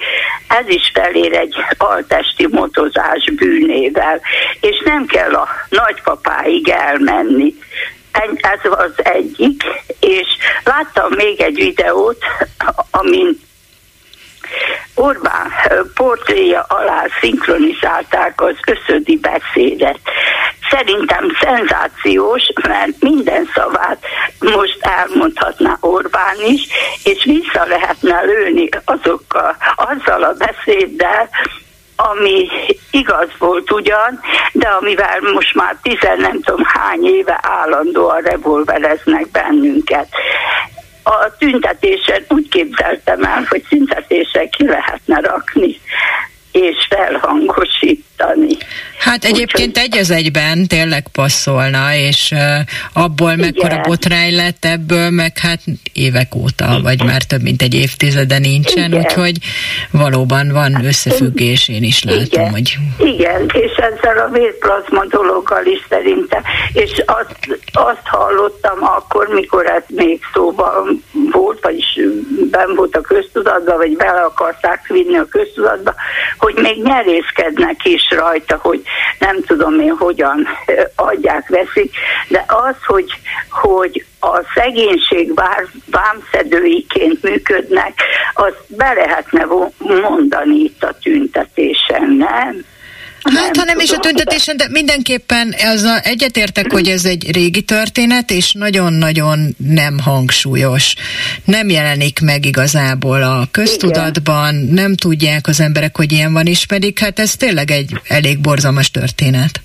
ez 0.48 0.68
is 0.68 0.92
felér 0.94 1.38
egy 1.38 1.56
altesti 1.78 2.48
motozás 2.52 3.32
bűnével, 3.36 4.22
és 4.62 4.82
nem 4.86 5.06
kell 5.06 5.34
a 5.34 5.48
nagypapáig 5.70 6.70
elmenni 6.70 7.56
ez 8.42 8.72
az 8.72 8.92
egyik, 8.96 9.64
és 10.00 10.28
láttam 10.64 11.12
még 11.14 11.42
egy 11.42 11.56
videót, 11.56 12.26
amin 12.92 13.40
Orbán 14.96 15.52
portréja 15.94 16.66
alá 16.68 17.06
szinkronizálták 17.20 18.42
az 18.42 18.56
összödi 18.66 19.18
beszédet. 19.18 20.00
Szerintem 20.70 21.32
szenzációs, 21.42 22.44
mert 22.68 23.00
minden 23.00 23.50
szavát 23.54 24.06
most 24.40 24.78
elmondhatná 24.80 25.78
Orbán 25.80 26.36
is, 26.46 26.68
és 27.04 27.24
vissza 27.24 27.66
lehetne 27.66 28.22
lőni 28.22 28.70
azokkal, 28.86 29.56
azzal 29.76 30.24
a 30.24 30.34
beszéddel, 30.34 31.30
ami 31.98 32.48
igaz 32.92 33.30
volt 33.38 33.72
ugyan, 33.72 34.20
de 34.54 34.68
amivel 34.68 35.20
most 35.34 35.56
már 35.56 35.76
tizen 35.82 36.18
nem 36.20 36.42
tudom 36.42 36.64
hány 36.64 37.06
éve 37.06 37.40
állandóan 37.42 38.22
revolvereznek 38.22 39.28
bennünket. 39.32 40.08
A 41.04 41.38
tüntetésen 41.38 42.26
úgy 42.28 42.50
képzeltem 42.50 43.24
el, 43.24 43.46
hogy 43.50 43.64
tüntetésen 43.70 44.50
ki 44.50 44.68
lehetne 44.68 45.20
rakni 45.20 45.80
és 46.52 46.88
felhangosítani. 46.90 48.06
Hát 49.00 49.24
egyébként 49.24 49.78
Úgyhogy... 49.78 49.90
egy 49.92 49.98
az 50.00 50.12
egyben 50.12 50.68
tényleg 50.68 51.08
passzolna, 51.12 51.94
és 51.94 52.34
abból 52.94 53.32
Igen. 53.32 53.40
mekkora 53.40 53.82
botrány 53.82 54.36
lett 54.36 54.66
ebből, 54.66 55.10
meg 55.10 55.38
hát 55.38 55.60
évek 55.94 56.36
óta, 56.36 56.80
vagy 56.84 57.04
már 57.04 57.22
több 57.22 57.42
mint 57.42 57.62
egy 57.62 57.74
évtizede 57.74 58.40
nincsen, 58.40 58.92
Igen. 58.92 59.00
úgyhogy 59.00 59.38
valóban 59.92 60.52
van 60.52 60.86
összefüggés, 60.86 61.68
én 61.68 61.84
is 61.84 62.04
látom, 62.04 62.26
Igen. 62.26 62.52
hogy... 62.52 62.78
Igen, 62.98 63.46
és 63.54 63.72
ezzel 63.76 64.18
a 64.18 64.30
vérplazma 64.30 65.06
dologgal 65.06 65.66
is 65.66 65.86
szerintem, 65.90 66.42
és 66.74 67.04
azt, 67.06 67.60
azt 67.72 68.06
hallottam 68.06 68.84
akkor, 68.84 69.28
mikor 69.28 69.66
ez 69.66 69.84
még 69.88 70.22
szóban 70.34 71.04
volt, 71.32 71.60
vagyis 71.62 72.00
ben 72.52 72.76
volt 72.76 72.96
a 72.96 73.02
köztudatba, 73.02 73.78
vagy 73.78 73.96
bele 73.96 74.22
akarták 74.22 74.88
vinni 74.88 75.18
a 75.18 75.28
köztudatba, 75.30 75.94
hogy 76.38 76.56
még 76.56 76.84
nyerészkednek 76.84 77.86
is 77.86 78.07
rajta, 78.10 78.60
hogy 78.62 78.82
nem 79.20 79.44
tudom 79.44 79.80
én 79.80 79.96
hogyan 80.00 80.48
adják, 80.96 81.48
veszik, 81.50 81.96
de 82.28 82.46
az, 82.48 82.76
hogy, 82.86 83.12
hogy 83.50 84.06
a 84.20 84.42
szegénység 84.56 85.34
vámszedőiként 85.92 87.24
működnek, 87.24 88.02
azt 88.34 88.64
be 88.68 88.94
lehetne 88.94 89.48
mondani 89.78 90.56
itt 90.56 90.84
a 90.84 90.98
tüntetésen, 91.02 92.12
nem? 92.12 92.66
Hát, 93.36 93.58
ha 93.58 93.64
nem 93.64 93.80
is 93.80 93.92
a 93.92 93.98
tüntetésen, 93.98 94.58
de 94.58 94.68
mindenképpen 94.72 95.56
az 95.74 95.84
a, 95.84 96.00
egyetértek, 96.04 96.72
hogy 96.72 96.88
ez 96.88 97.06
egy 97.06 97.32
régi 97.32 97.62
történet, 97.62 98.32
és 98.32 98.52
nagyon-nagyon 98.52 99.56
nem 99.58 100.00
hangsúlyos. 100.00 100.94
Nem 101.46 101.70
jelenik 101.70 102.20
meg 102.22 102.46
igazából 102.46 103.24
a 103.24 103.48
köztudatban, 103.52 104.54
Igen. 104.54 104.74
nem 104.74 104.96
tudják 104.96 105.48
az 105.48 105.60
emberek, 105.60 105.98
hogy 105.98 106.12
ilyen 106.12 106.34
van, 106.34 106.46
is 106.46 106.66
pedig 106.66 107.00
hát 107.00 107.20
ez 107.20 107.36
tényleg 107.36 107.72
egy 107.72 108.02
elég 108.08 108.40
borzalmas 108.40 108.92
történet. 108.92 109.62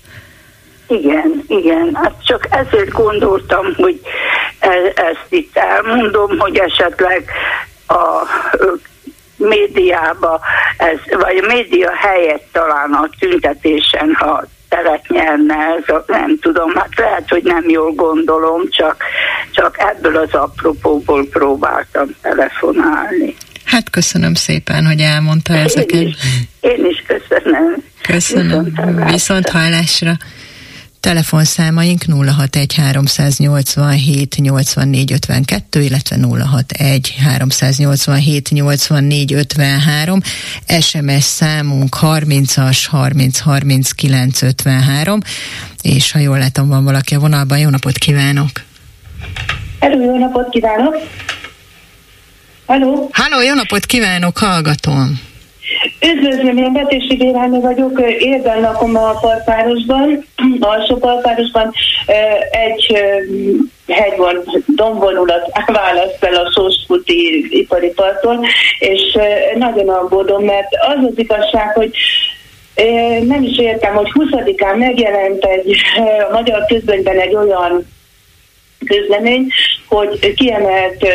Igen, 0.87 1.43
igen, 1.47 1.89
hát 1.93 2.13
csak 2.25 2.47
ezért 2.49 2.91
gondoltam, 2.91 3.73
hogy 3.75 3.99
e- 4.59 4.93
ezt 4.95 5.25
itt 5.29 5.57
elmondom, 5.57 6.39
hogy 6.39 6.57
esetleg 6.57 7.29
a 7.87 8.27
médiába, 9.37 10.39
ez, 10.77 10.97
vagy 11.19 11.37
a 11.37 11.45
média 11.47 11.91
helyett 11.95 12.47
talán 12.51 12.93
a 12.93 13.09
tüntetésen, 13.19 14.13
ha 14.13 14.43
teret 14.69 15.07
nyerne, 15.07 15.55
ez 15.55 15.95
a, 15.95 16.03
nem 16.07 16.37
tudom, 16.41 16.75
hát 16.75 16.95
lehet, 16.95 17.29
hogy 17.29 17.43
nem 17.43 17.69
jól 17.69 17.91
gondolom, 17.91 18.61
csak, 18.69 19.03
csak 19.51 19.75
ebből 19.79 20.17
az 20.17 20.33
apropóból 20.33 21.27
próbáltam 21.27 22.15
telefonálni. 22.21 23.35
Hát 23.65 23.89
köszönöm 23.89 24.33
szépen, 24.33 24.85
hogy 24.85 24.99
elmondta 24.99 25.53
ezeket. 25.53 25.91
Én 25.91 26.07
is, 26.07 26.15
én 26.59 26.85
is 26.85 27.03
köszönöm. 27.07 27.83
Köszönöm. 28.01 28.63
Viszont 28.63 28.77
hallásra. 28.77 29.11
Viszont 29.11 29.49
hallásra. 29.49 30.11
Telefonszámaink 31.03 32.03
061 32.03 32.73
387 32.73 34.35
84 34.39 35.19
52, 35.27 35.81
illetve 35.81 36.15
061 36.15 37.15
387 37.17 38.49
84 38.51 39.33
53, 39.33 40.21
SMS 40.79 41.23
számunk 41.23 41.95
30-as 42.01 42.87
30 42.89 43.39
39 43.39 44.39
53, 44.39 45.19
és 45.81 46.11
ha 46.11 46.19
jól 46.19 46.37
látom, 46.37 46.67
van 46.67 46.83
valaki 46.83 47.15
a 47.15 47.19
vonalban, 47.19 47.59
jó 47.59 47.69
napot 47.69 47.97
kívánok! 47.97 48.49
Hello, 49.79 50.03
jó 50.03 50.17
napot 50.17 50.49
kívánok! 50.49 50.95
Halló! 52.65 53.09
Halló, 53.13 53.41
jó 53.41 53.53
napot 53.53 53.85
kívánok, 53.85 54.37
hallgatom! 54.37 55.19
Üdvözlöm, 56.01 56.57
én 56.57 56.73
Betési 56.73 57.17
Bérányi 57.17 57.59
vagyok, 57.59 58.01
érden 58.19 58.61
lakom 58.61 58.95
a 58.95 59.19
partvárosban, 59.21 60.25
alsó 60.59 60.95
partvárosban. 60.95 61.71
Egy 62.51 62.97
hegyvon, 63.87 64.43
domvonulat 64.67 65.51
választ 65.65 66.17
fel 66.19 66.35
a 66.35 66.51
Sósputi 66.51 67.47
ipari 67.49 67.89
parton, 67.89 68.45
és 68.79 69.17
nagyon 69.55 69.89
aggódom, 69.89 70.43
mert 70.43 70.67
az 70.87 71.05
az 71.05 71.17
igazság, 71.19 71.73
hogy 71.73 71.91
nem 73.27 73.43
is 73.43 73.57
értem, 73.57 73.93
hogy 73.95 74.11
20-án 74.13 74.77
megjelent 74.77 75.45
egy 75.45 75.75
a 76.29 76.33
magyar 76.33 76.65
közben 76.65 77.19
egy 77.19 77.35
olyan 77.35 77.85
közlemény, 78.83 79.47
hogy 79.87 80.33
kiemelt 80.33 81.05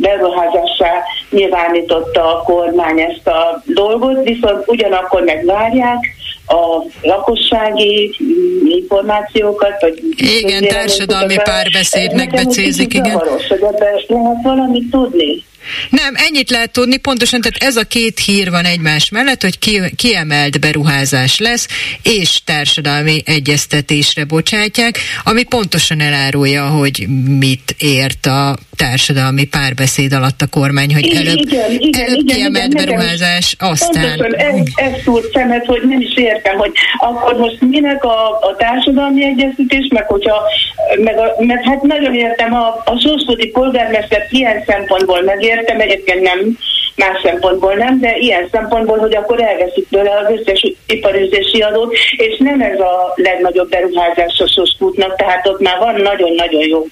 beruházásra 0.00 0.88
nyilvánította 1.30 2.36
a 2.36 2.42
kormány 2.42 3.00
ezt 3.00 3.26
a 3.26 3.62
dolgot, 3.66 4.24
viszont 4.24 4.62
ugyanakkor 4.66 5.22
megvárják 5.22 5.98
a 6.46 6.84
lakossági 7.02 8.16
információkat, 8.64 9.80
vagy 9.80 10.02
igen, 10.16 10.62
társadalmi 10.62 11.36
párbeszédnek 11.36 12.30
becézik, 12.30 12.94
igen. 12.94 13.10
Zavaros, 13.10 13.46
hogy 13.46 13.62
ebben 13.62 13.94
lehet 14.08 14.42
valamit 14.42 14.90
tudni. 14.90 15.44
Nem, 15.90 16.14
ennyit 16.16 16.50
lehet 16.50 16.70
tudni, 16.70 16.96
pontosan, 16.96 17.40
tehát 17.40 17.62
ez 17.62 17.76
a 17.76 17.84
két 17.84 18.18
hír 18.18 18.50
van 18.50 18.64
egymás 18.64 19.08
mellett, 19.08 19.42
hogy 19.42 19.58
ki, 19.58 19.80
kiemelt 19.96 20.60
beruházás 20.60 21.38
lesz, 21.38 21.68
és 22.02 22.40
társadalmi 22.44 23.22
egyeztetésre 23.24 24.24
bocsátják, 24.24 24.98
ami 25.24 25.42
pontosan 25.42 26.00
elárulja, 26.00 26.68
hogy 26.68 27.06
mit 27.38 27.74
ért 27.78 28.26
a 28.26 28.58
társadalmi 28.84 29.44
párbeszéd 29.44 30.12
alatt 30.12 30.40
a 30.42 30.46
kormány, 30.46 30.94
hogy 30.94 31.06
előbb, 31.14 31.36
igen, 31.36 31.70
igen, 31.70 32.04
előbb 32.04 32.20
igen, 32.20 32.36
kiemelt 32.36 32.72
igen, 32.72 32.84
beruházás, 32.84 33.56
aztán... 33.58 34.16
Pontosan, 34.16 34.34
ez, 34.34 34.54
ez 34.74 35.02
szúrt 35.04 35.32
szemet, 35.32 35.66
hogy 35.66 35.82
nem 35.88 36.00
is 36.00 36.16
értem, 36.16 36.56
hogy 36.56 36.72
akkor 36.98 37.36
most 37.36 37.60
minek 37.60 38.04
a, 38.04 38.28
a 38.30 38.56
társadalmi 38.58 39.24
egyeztetés, 39.24 39.88
meg 39.90 40.06
hogyha, 40.06 40.42
meg, 41.04 41.18
a, 41.18 41.34
meg 41.38 41.64
hát 41.64 41.82
nagyon 41.82 42.14
értem, 42.14 42.54
a, 42.54 42.66
a 42.84 42.98
Sószkodi 43.04 43.46
polgármester 43.48 44.26
ilyen 44.30 44.64
szempontból 44.66 45.22
megértem, 45.22 45.80
egyébként 45.80 46.20
nem, 46.20 46.38
más 47.00 47.20
szempontból 47.22 47.74
nem, 47.74 48.00
de 48.00 48.16
ilyen 48.18 48.48
szempontból, 48.52 48.98
hogy 48.98 49.14
akkor 49.14 49.42
elveszik 49.42 49.88
tőle 49.88 50.10
az 50.10 50.38
összes 50.38 50.74
iparüzési 50.86 51.60
adót, 51.60 51.94
és 52.16 52.38
nem 52.38 52.60
ez 52.60 52.80
a 52.80 53.12
legnagyobb 53.14 53.68
beruházás 53.68 54.38
a 54.38 54.46
Soskútnak, 54.46 55.16
tehát 55.16 55.46
ott 55.46 55.60
már 55.60 55.78
van 55.78 55.94
nagyon-nagyon 55.94 56.68
jó, 56.68 56.86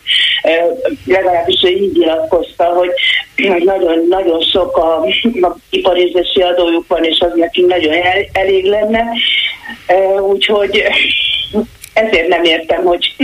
legalábbis 1.07 1.62
ő 1.64 1.68
így 1.68 1.99
nyilatkozta, 1.99 2.64
hogy 2.64 2.90
nagyon-nagyon 3.73 4.40
sok 4.40 4.77
a, 4.77 5.03
a 5.47 5.57
iparüzési 5.71 6.40
adójuk 6.40 6.85
van, 6.88 7.05
és 7.05 7.21
az 7.21 7.33
nekünk 7.35 7.68
nagyon 7.68 7.92
el, 7.92 8.25
elég 8.33 8.64
lenne, 8.64 9.05
úgyhogy 10.21 10.83
ezért 12.07 12.29
nem 12.29 12.45
értem, 12.45 12.83
hogy 12.83 13.15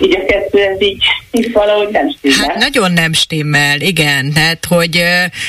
így 0.00 0.16
a 0.16 0.24
kettő 0.24 0.58
ez 0.58 0.80
így, 0.82 1.02
így 1.30 1.52
valahogy 1.52 1.88
nem 1.88 2.10
stimmel. 2.10 2.48
Hát 2.48 2.58
nagyon 2.58 2.92
nem 2.92 3.12
stimmel, 3.12 3.80
igen, 3.80 4.32
hát 4.34 4.64
hogy 4.64 5.04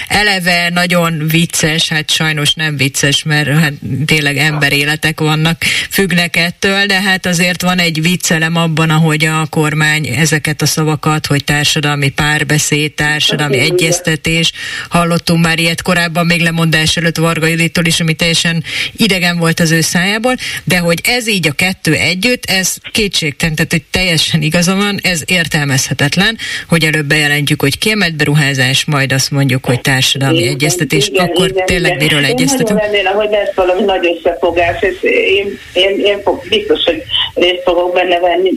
eleve 0.08 0.69
nagyon 0.69 1.23
vicces, 1.28 1.89
hát 1.89 2.12
sajnos 2.12 2.54
nem 2.54 2.78
vicces, 2.78 3.23
mert 3.23 3.47
hát 3.60 3.73
tényleg 4.06 4.38
emberéletek 4.38 5.19
vannak, 5.19 5.62
függnek 5.89 6.36
ettől, 6.36 6.86
de 6.86 7.01
hát 7.01 7.25
azért 7.25 7.62
van 7.62 7.80
egy 7.80 8.01
viccelem 8.01 8.56
abban, 8.56 8.89
ahogy 8.89 9.25
a 9.25 9.47
kormány 9.49 10.08
ezeket 10.08 10.62
a 10.62 10.65
szavakat, 10.65 11.25
hogy 11.25 11.43
társadalmi 11.43 12.10
párbeszéd, 12.10 12.93
társadalmi 12.93 13.60
egyeztetés, 13.60 14.51
hallottunk 14.89 15.45
már 15.45 15.60
ilyet 15.60 15.82
korábban, 15.82 16.25
még 16.25 16.41
lemondás 16.41 16.97
előtt 16.97 17.17
Varga 17.17 17.47
Juditól 17.47 17.86
is, 17.86 17.99
ami 17.99 18.13
teljesen 18.13 18.63
idegen 18.91 19.38
volt 19.38 19.60
az 19.60 19.71
ő 19.71 19.82
szájából, 19.82 20.36
de 20.63 20.78
hogy 20.78 21.01
ez 21.04 21.28
így 21.28 21.47
a 21.47 21.51
kettő 21.51 21.93
együtt, 21.93 22.45
ez 22.55 22.75
kétségtelen, 22.91 23.55
tehát 23.55 23.71
hogy 23.71 23.83
teljesen 23.91 24.41
igaza 24.41 24.75
van, 24.75 24.99
ez 25.03 25.23
értelmezhetetlen, 25.25 26.37
hogy 26.69 26.83
előbb 26.83 27.05
bejelentjük, 27.05 27.61
hogy 27.61 27.77
kiemelt 27.77 28.15
beruházás, 28.15 28.85
majd 28.85 29.11
azt 29.11 29.31
mondjuk, 29.31 29.65
hogy 29.65 29.81
társadalmi 29.81 30.37
igen, 30.37 30.53
egyeztetés, 30.53 31.07
igen, 31.07 31.25
akkor 31.25 31.49
igen, 31.49 31.65
tényleg 31.65 31.91
igen. 31.95 32.05
miről 32.05 32.25
egyeztetünk? 32.25 32.79
Én 32.79 32.85
remélem, 32.85 33.15
hogy 33.15 33.29
lesz 33.29 33.53
valami 33.55 33.81
nagy 33.81 34.17
összefogás, 34.17 34.81
és 34.81 35.03
én, 35.03 35.59
én, 35.73 35.99
én 35.99 36.21
fog, 36.21 36.47
biztos, 36.49 36.83
hogy 36.83 37.03
részt 37.33 37.61
fogok 37.63 37.93
benne 37.93 38.19
venni, 38.19 38.51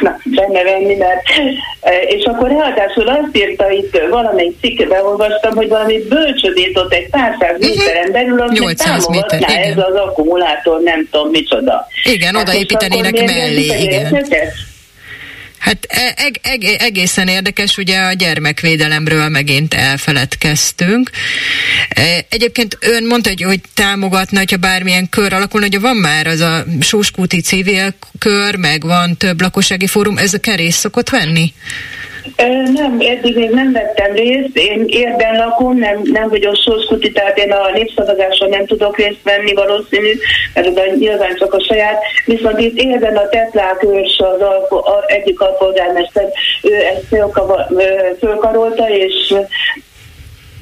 na, 0.00 0.18
benne 0.24 0.62
venni, 0.62 0.94
mert 0.94 1.22
és 2.06 2.24
akkor 2.24 2.48
ráadásul 2.48 3.08
azt 3.08 3.36
írta 3.36 3.70
itt 3.70 4.00
valamelyik 4.10 4.56
cikkbe 4.60 5.02
olvastam, 5.02 5.54
hogy 5.54 5.68
valami 5.68 6.02
bölcsödét 6.08 6.78
ott 6.78 6.92
egy 6.92 7.10
pár 7.10 7.36
száz 7.40 7.56
uh-huh. 7.58 7.76
méteren 7.76 8.12
belül, 8.12 8.40
az 8.40 8.74
támogatná 8.76 9.36
méter, 9.36 9.70
ez 9.70 9.76
az 9.76 9.94
akkumulátor, 9.94 10.80
nem 10.80 11.08
tudom 11.10 11.30
micsoda. 11.30 11.86
Igen, 12.04 12.34
hát 12.34 12.42
odaépítenének 12.42 13.24
mellé, 13.24 13.64
igen. 13.82 14.24
Hát 15.66 15.86
e, 15.88 16.14
eg, 16.16 16.40
eg, 16.42 16.64
egészen 16.64 17.28
érdekes, 17.28 17.76
ugye 17.76 17.98
a 17.98 18.12
gyermekvédelemről 18.12 19.28
megint 19.28 19.74
elfeledkeztünk. 19.74 21.10
E, 21.88 22.26
egyébként 22.28 22.78
ön 22.80 23.06
mondta, 23.06 23.28
hogy, 23.28 23.42
hogy 23.42 23.60
támogatna, 23.74 24.38
hogyha 24.38 24.56
bármilyen 24.56 25.08
kör 25.08 25.32
alakulna, 25.32 25.66
hogy 25.66 25.80
van 25.80 25.96
már 25.96 26.26
az 26.26 26.40
a 26.40 26.64
Sóskúti 26.80 27.40
civil 27.40 27.94
kör, 28.18 28.56
meg 28.56 28.82
van 28.82 29.16
több 29.16 29.40
lakossági 29.40 29.86
fórum, 29.86 30.18
ez 30.18 30.34
a 30.34 30.38
kerész 30.38 30.76
szokott 30.76 31.10
venni? 31.10 31.52
Nem, 32.72 33.00
eddig 33.00 33.36
még 33.36 33.50
nem 33.50 33.72
vettem 33.72 34.12
részt. 34.12 34.56
Én 34.56 34.84
érden 34.88 35.36
lakom, 35.36 35.78
nem, 35.78 36.00
nem 36.04 36.28
vagyok 36.28 36.56
sorskuti, 36.56 37.12
tehát 37.12 37.38
én 37.38 37.52
a 37.52 37.70
népszavazáson 37.72 38.48
nem 38.48 38.66
tudok 38.66 38.96
részt 38.96 39.22
venni 39.22 39.52
valószínű, 39.54 40.12
mert 40.54 40.66
oda 40.66 40.82
nyilván 40.94 41.36
csak 41.36 41.54
a 41.54 41.60
saját. 41.60 42.02
Viszont 42.24 42.60
itt 42.60 42.78
érden 42.78 43.16
a 43.16 43.28
Tetlák 43.28 43.82
őrs 43.82 44.18
az 44.18 44.40
alko, 44.40 44.76
a, 44.76 45.04
egyik 45.06 45.40
alpolgármester, 45.40 46.28
ő 46.62 46.74
ezt 46.74 47.06
fölkarolta, 48.18 48.88
és 48.88 49.34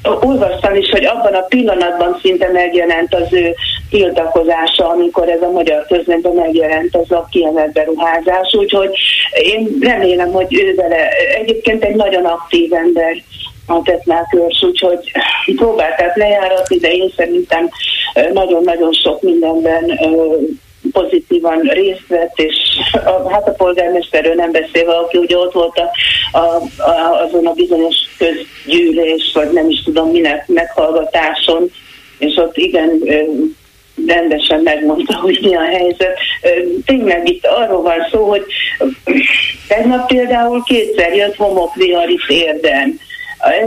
olvastam 0.05 0.75
is, 0.75 0.89
hogy 0.89 1.05
abban 1.05 1.33
a 1.33 1.41
pillanatban 1.41 2.19
szinte 2.21 2.51
megjelent 2.51 3.15
az 3.15 3.33
ő 3.33 3.55
tiltakozása, 3.89 4.89
amikor 4.89 5.29
ez 5.29 5.41
a 5.41 5.51
magyar 5.51 5.85
közlemben 5.87 6.33
megjelent 6.33 6.95
az 6.95 7.11
a 7.11 7.27
kiemelt 7.31 7.71
beruházás, 7.71 8.53
úgyhogy 8.53 8.89
én 9.31 9.77
remélem, 9.81 10.31
hogy 10.31 10.53
ő 10.55 10.75
vele 10.75 11.09
egyébként 11.37 11.83
egy 11.83 11.95
nagyon 11.95 12.25
aktív 12.25 12.73
ember 12.73 13.15
a 13.67 13.81
Tetnákörs, 13.81 14.63
úgyhogy 14.63 15.11
próbálták 15.55 16.15
lejáratni, 16.15 16.77
de 16.77 16.91
én 16.91 17.11
szerintem 17.15 17.69
nagyon-nagyon 18.33 18.93
sok 18.93 19.21
mindenben 19.21 19.99
pozitívan 20.91 21.59
részt 21.59 22.07
vett, 22.07 22.39
és 22.39 22.55
a, 22.91 23.29
hát 23.29 23.47
a 23.47 23.51
polgármesterről 23.51 24.33
nem 24.33 24.51
beszélve, 24.51 24.97
aki 24.97 25.17
ugye 25.17 25.37
ott 25.37 25.53
volt 25.53 25.77
a, 25.77 25.91
a, 26.37 26.61
a, 26.89 27.21
azon 27.25 27.45
a 27.45 27.53
bizonyos 27.53 27.95
közgyűlés, 28.17 29.31
vagy 29.33 29.51
nem 29.51 29.69
is 29.69 29.83
tudom 29.83 30.09
minek 30.09 30.47
meghallgatáson, 30.47 31.71
és 32.17 32.35
ott 32.35 32.57
igen 32.57 33.01
rendesen 34.07 34.61
megmondta, 34.61 35.15
hogy 35.15 35.39
mi 35.41 35.55
a 35.55 35.63
helyzet. 35.63 36.17
Tényleg 36.85 37.29
itt 37.29 37.45
arról 37.45 37.81
van 37.81 38.07
szó, 38.11 38.29
hogy 38.29 38.45
tegnap 39.67 40.07
például 40.07 40.63
kétszer 40.63 41.15
jött 41.15 41.35
homokvihar 41.35 42.09
is 42.09 42.29
érden 42.29 42.99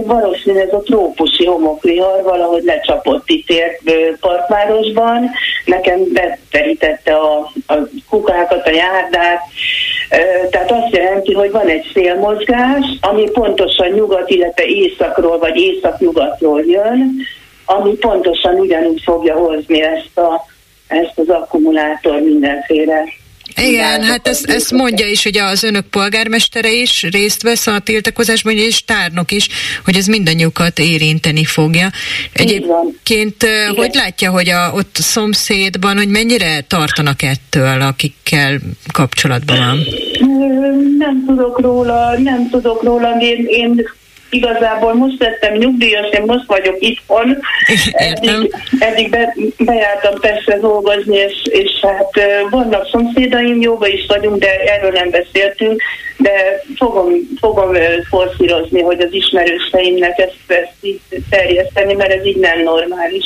valószínűleg 0.05 0.67
ez 0.67 0.73
a 0.73 0.83
trópusi 0.83 1.45
homokrihar 1.45 2.23
valahogy 2.23 2.62
lecsapott 2.62 3.29
itt 3.29 3.51
ért 3.51 3.81
Parkvárosban, 4.21 5.31
nekem 5.64 6.01
beterítette 6.12 7.14
a, 7.14 7.51
a 7.67 7.75
kukákat, 8.09 8.67
a 8.67 8.71
járdát, 8.71 9.41
tehát 10.51 10.71
azt 10.71 10.97
jelenti, 10.97 11.33
hogy 11.33 11.51
van 11.51 11.67
egy 11.67 11.91
szélmozgás, 11.95 12.85
ami 13.01 13.31
pontosan 13.31 13.88
nyugat, 13.88 14.31
illetve 14.31 14.64
északról 14.64 15.38
vagy 15.38 15.57
északnyugatról 15.57 16.62
jön, 16.64 17.17
ami 17.64 17.95
pontosan 17.95 18.55
ugyanúgy 18.55 19.03
fogja 19.05 19.35
hozni 19.35 19.83
ezt, 19.83 20.19
a, 20.19 20.45
ezt 20.87 21.19
az 21.19 21.29
akkumulátor 21.29 22.21
mindenféle 22.21 23.05
igen, 23.59 24.03
hát 24.03 24.29
ezt, 24.29 24.51
ezt 24.51 24.71
mondja 24.71 25.07
is, 25.07 25.23
hogy 25.23 25.38
az 25.38 25.62
önök 25.62 25.87
polgármestere 25.87 26.73
is 26.73 27.03
részt 27.03 27.42
vesz 27.42 27.66
a 27.66 27.79
tiltakozásban, 27.79 28.57
és 28.57 28.85
tárnok 28.85 29.33
is, 29.33 29.49
hogy 29.85 29.97
ez 29.97 30.07
mindannyiukat 30.07 30.79
érinteni 30.79 31.44
fogja. 31.44 31.90
Egyébként 32.33 33.47
hogy 33.77 33.94
látja, 33.94 34.31
hogy 34.31 34.49
a, 34.49 34.73
ott 34.75 34.97
szomszédban, 34.97 35.97
hogy 35.97 36.09
mennyire 36.09 36.61
tartanak 36.61 37.23
ettől, 37.23 37.81
akikkel 37.81 38.59
kapcsolatban 38.92 39.59
van? 39.59 39.87
Nem 40.99 41.25
tudok 41.27 41.61
róla, 41.61 42.18
nem 42.18 42.49
tudok 42.51 42.83
róla, 42.83 43.16
én, 43.21 43.47
én 43.49 43.88
igazából 44.31 44.95
most 44.95 45.21
lettem 45.21 45.55
nyugdíjas, 45.55 46.11
én 46.11 46.23
most 46.27 46.47
vagyok 46.47 46.77
itthon. 46.79 47.38
Eddig, 47.93 48.55
eddig 48.79 49.11
be, 49.11 49.35
bejártam 49.59 50.21
persze 50.21 50.59
dolgozni, 50.59 51.17
és, 51.17 51.35
és 51.45 51.71
hát 51.83 52.11
vannak 52.51 52.88
szomszédaim, 52.88 53.61
jóba 53.61 53.87
is 53.87 54.07
vagyunk, 54.07 54.38
de 54.38 54.57
erről 54.57 54.91
nem 54.91 55.11
beszéltünk, 55.11 55.83
de 56.17 56.62
fogom, 56.77 57.12
fogom 57.41 57.75
forszírozni, 58.09 58.81
hogy 58.83 59.01
az 59.01 59.12
ismerőseimnek 59.12 60.19
ezt, 60.19 60.37
ezt 60.47 60.73
így 60.81 61.01
terjeszteni, 61.31 61.95
mert 61.95 62.12
ez 62.12 62.27
így 62.27 62.38
nem 62.38 62.62
normális. 62.62 63.25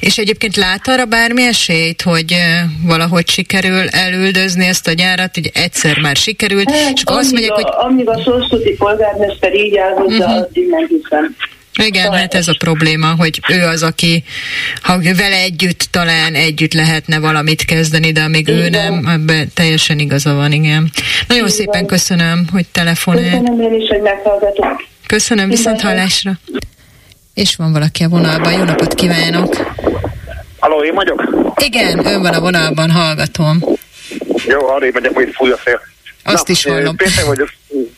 És 0.00 0.18
egyébként 0.18 0.56
lát 0.56 0.88
arra 0.88 1.04
bármi 1.04 1.42
esélyt, 1.42 2.02
hogy 2.02 2.36
valahogy 2.82 3.28
sikerül 3.28 3.88
elüldözni 3.88 4.66
ezt 4.66 4.88
a 4.88 4.92
gyárat, 4.92 5.34
hogy 5.34 5.50
egyszer 5.54 5.98
már 5.98 6.16
sikerült, 6.16 6.70
hát, 6.70 6.92
és 6.94 7.02
azt 7.04 7.32
mondják, 7.32 7.52
hogy... 7.52 7.66
Amíg 7.68 8.08
a 8.08 8.20
szószuti 8.24 8.70
polgármester 8.70 9.54
így 9.54 9.76
áll 9.76 9.92
hozzá, 9.92 10.24
uh-huh. 10.24 10.36
addig 10.36 10.68
nem 10.68 10.86
hiszem. 10.86 11.36
Igen, 11.84 12.02
Sajnos. 12.02 12.20
hát 12.20 12.34
ez 12.34 12.48
a 12.48 12.54
probléma, 12.58 13.14
hogy 13.18 13.40
ő 13.48 13.66
az, 13.66 13.82
aki, 13.82 14.24
ha 14.82 14.98
vele 15.02 15.40
együtt 15.42 15.88
talán 15.90 16.34
együtt 16.34 16.72
lehetne 16.72 17.18
valamit 17.18 17.64
kezdeni, 17.64 18.12
de 18.12 18.22
amíg 18.22 18.48
igen. 18.48 18.60
ő 18.60 18.68
nem, 18.68 19.06
ebben 19.06 19.50
teljesen 19.54 19.98
igaza 19.98 20.34
van, 20.34 20.52
igen. 20.52 20.90
Nagyon 21.28 21.44
igen. 21.44 21.56
szépen 21.56 21.86
köszönöm, 21.86 22.46
hogy 22.52 22.66
telefonál. 22.72 23.22
Köszönöm 23.22 23.60
én 23.60 23.80
is, 23.80 23.88
hogy 23.88 24.00
meghallgatok. 24.00 24.84
Köszönöm, 25.06 25.48
viszont 25.48 25.80
hallásra. 25.80 26.38
És 27.36 27.56
van 27.56 27.72
valaki 27.72 28.04
a 28.04 28.08
vonalban. 28.08 28.52
Jó 28.52 28.62
napot 28.64 28.94
kívánok! 28.94 29.56
Halló, 30.58 30.84
én 30.84 30.94
vagyok? 30.94 31.22
Igen, 31.64 32.06
ön 32.06 32.22
van 32.22 32.34
a 32.34 32.40
vonalban, 32.40 32.90
hallgatom. 32.90 33.58
Jó, 34.46 34.68
arra 34.68 34.86
megyek, 34.92 35.14
hogy 35.14 35.32
fúj 35.34 35.50
a 35.50 35.56
szél. 35.64 35.80
Azt 36.24 36.46
Na, 36.46 36.52
is 36.52 36.64
hallom. 36.64 36.96
Péter 36.96 37.24
vagyok, 37.26 37.48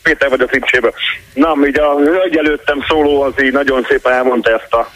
Péter 0.03 0.29
vagy 0.29 0.40
a 0.40 0.48
Fricséből. 0.48 0.94
Na, 1.35 1.55
így 1.66 1.79
a 1.79 1.96
hölgy 1.96 2.37
előttem 2.37 2.85
szóló 2.88 3.22
az 3.22 3.42
így 3.42 3.53
nagyon 3.53 3.87
szépen 3.88 4.12
elmondta 4.12 4.51
ezt 4.51 4.72
a 4.72 4.90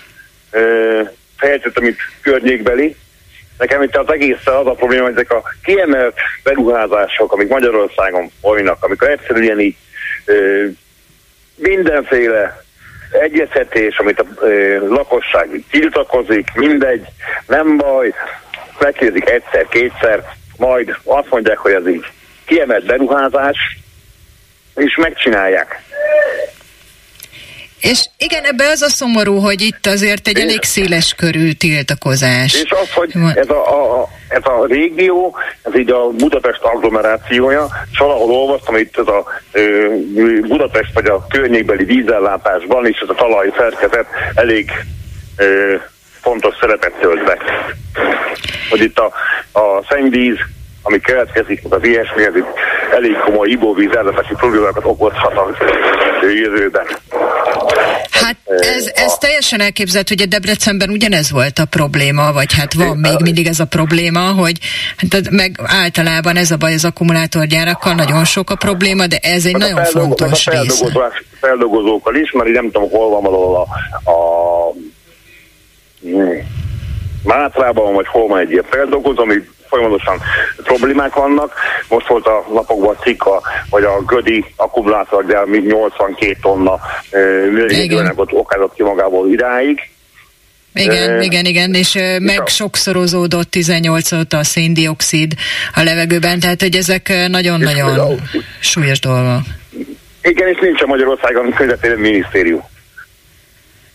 ö, 0.51 1.01
helyzetet, 1.37 1.79
amit 1.79 1.99
környékbeli. 2.23 2.97
Nekem 3.59 3.83
itt 3.83 3.97
az 3.97 4.13
egészen 4.13 4.55
az 4.55 4.67
a 4.67 4.75
probléma, 4.75 5.05
hogy 5.05 5.13
ezek 5.13 5.33
a 5.33 5.43
kiemelt 5.63 6.15
beruházások, 6.43 7.33
amik 7.33 7.49
Magyarországon 7.49 8.31
folynak, 8.41 8.85
amikor 8.85 9.09
egyszerűen 9.09 9.61
így 9.61 9.77
ö, 10.25 10.67
mindenféle 11.57 12.62
egyeztetés, 13.13 13.99
amit 13.99 14.21
a 14.21 14.27
lakosság 14.89 15.49
tiltakozik, 15.71 16.53
mindegy, 16.55 17.07
nem 17.47 17.77
baj, 17.77 18.15
megkérdezik 18.79 19.31
egyszer, 19.31 19.67
kétszer, 19.69 20.25
majd 20.57 20.97
azt 21.05 21.31
mondják, 21.31 21.59
hogy 21.59 21.73
ez 21.73 21.89
így 21.89 22.05
kiemelt 22.45 22.87
beruházás, 22.87 23.79
és 24.75 24.97
megcsinálják. 24.97 25.83
És 27.83 28.07
igen, 28.19 28.45
ebbe 28.45 28.69
az 28.69 28.83
a 28.83 28.89
szomorú, 28.89 29.39
hogy 29.39 29.61
itt 29.61 29.87
azért 29.87 30.29
egy 30.29 30.39
elég 30.39 30.63
széles 30.63 31.15
körű 31.15 31.53
tiltakozás. 31.53 32.55
És 32.55 32.71
az, 32.71 32.93
hogy 32.93 33.13
ez 33.35 33.49
a, 33.49 34.01
a, 34.01 34.09
ez 34.29 34.43
a 34.45 34.67
régió, 34.67 35.37
ez 35.63 35.77
így 35.77 35.91
a 35.91 36.09
Budapest 36.09 36.63
agglomerációja, 36.63 37.69
és 37.93 37.99
valahol 37.99 38.31
olvastam, 38.31 38.77
itt 38.77 38.99
ez 38.99 39.07
a 39.07 39.25
ö, 39.53 39.87
Budapest 40.41 40.93
vagy 40.95 41.07
a 41.07 41.27
környékbeli 41.29 41.85
vízellátásban 41.85 42.87
is 42.87 42.99
ez 42.99 43.09
a 43.09 43.15
talaj 43.15 43.53
szerkezet 43.57 44.07
elég 44.35 44.71
ö, 45.37 45.75
fontos 46.21 46.55
szerepet 46.61 46.93
tölt 47.01 47.25
be. 47.25 47.39
Hogy 48.71 48.81
itt 48.81 48.99
a, 48.99 49.13
a 49.53 49.85
szennyvíz, 49.89 50.37
ami 50.83 51.01
keletkezik, 51.01 51.63
az 51.69 51.85
ilyesmi, 51.85 52.23
ez 52.25 52.33
elég 52.95 53.17
komoly 53.17 53.49
ivóvíz 53.49 53.95
ellátási 53.97 54.35
problémákat 54.35 54.85
okozhat 54.85 55.37
a 55.37 55.57
jövőben. 56.35 56.87
Hát 58.11 58.37
ez, 58.47 58.91
ez 58.95 59.15
teljesen 59.15 59.61
elképzelhető, 59.61 60.15
hogy 60.15 60.25
a 60.25 60.29
Debrecenben 60.29 60.91
ugyanez 60.91 61.31
volt 61.31 61.59
a 61.59 61.65
probléma, 61.65 62.33
vagy 62.33 62.55
hát 62.55 62.75
van 62.75 62.97
még 62.97 63.21
mindig 63.23 63.47
ez 63.47 63.61
a 63.61 63.65
probléma, 63.65 64.21
hogy 64.21 64.59
hát 64.97 65.31
meg 65.31 65.61
általában 65.65 66.37
ez 66.37 66.51
a 66.51 66.57
baj 66.57 66.75
az 66.75 66.85
akkumulátorgyárakkal, 66.85 67.95
nagyon 67.95 68.25
sok 68.25 68.51
a 68.51 68.55
probléma, 68.55 69.07
de 69.07 69.19
ez 69.23 69.45
egy 69.47 69.53
Meg 69.53 69.61
nagyon 69.61 69.85
feldolgo- 69.85 70.19
fontos 70.19 70.45
meg 70.45 70.57
a 70.57 70.61
része. 70.63 71.23
feldolgozókkal 71.41 72.15
is, 72.15 72.31
mert 72.31 72.51
nem 72.51 72.71
tudom, 72.71 72.91
hol 72.91 73.09
van 73.11 73.23
valahol 73.23 73.57
a, 74.05 74.11
a 74.11 74.15
hmm, 76.03 76.51
Mátrában, 77.25 77.95
vagy 77.95 78.07
hol 78.07 78.29
van 78.29 78.39
egy 78.39 78.51
ilyen 78.51 78.65
feldolgozó, 78.71 79.23
ami 79.23 79.35
folyamatosan 79.73 80.21
problémák 80.63 81.15
vannak. 81.15 81.55
Most 81.89 82.07
volt 82.07 82.27
a 82.27 82.45
napokban 82.53 82.95
a 82.95 83.03
cikk, 83.03 83.23
a, 83.23 83.43
hogy 83.71 83.85
a 83.85 84.03
Gödi 84.07 84.45
akkumulátorgyár 84.57 85.45
még 85.45 85.67
82 85.67 86.37
tonna 86.41 86.81
műanyaganyagot 87.51 88.33
okázott 88.33 88.75
ki 88.75 88.83
magából 88.83 89.29
iráig. 89.29 89.91
Igen, 90.75 91.11
Ö, 91.11 91.21
igen, 91.21 91.45
igen, 91.45 91.75
és 91.75 91.99
meg 92.19 92.47
sokszorozódott 92.47 93.51
18 93.51 94.13
óta 94.13 94.39
a 94.39 94.45
széndiokszid 94.45 95.35
a 95.75 95.83
levegőben, 95.83 96.41
tehát 96.41 96.61
hogy 96.61 96.77
ezek 96.77 97.13
nagyon-nagyon 97.29 98.21
súlyos 98.61 99.01
dolgok. 99.01 99.41
Igen, 100.23 100.49
és 100.49 100.59
nincs 100.61 100.83
a 100.83 100.87
Magyarországon 100.87 101.53
közvetlenül 101.53 101.99
minisztérium, 101.99 102.63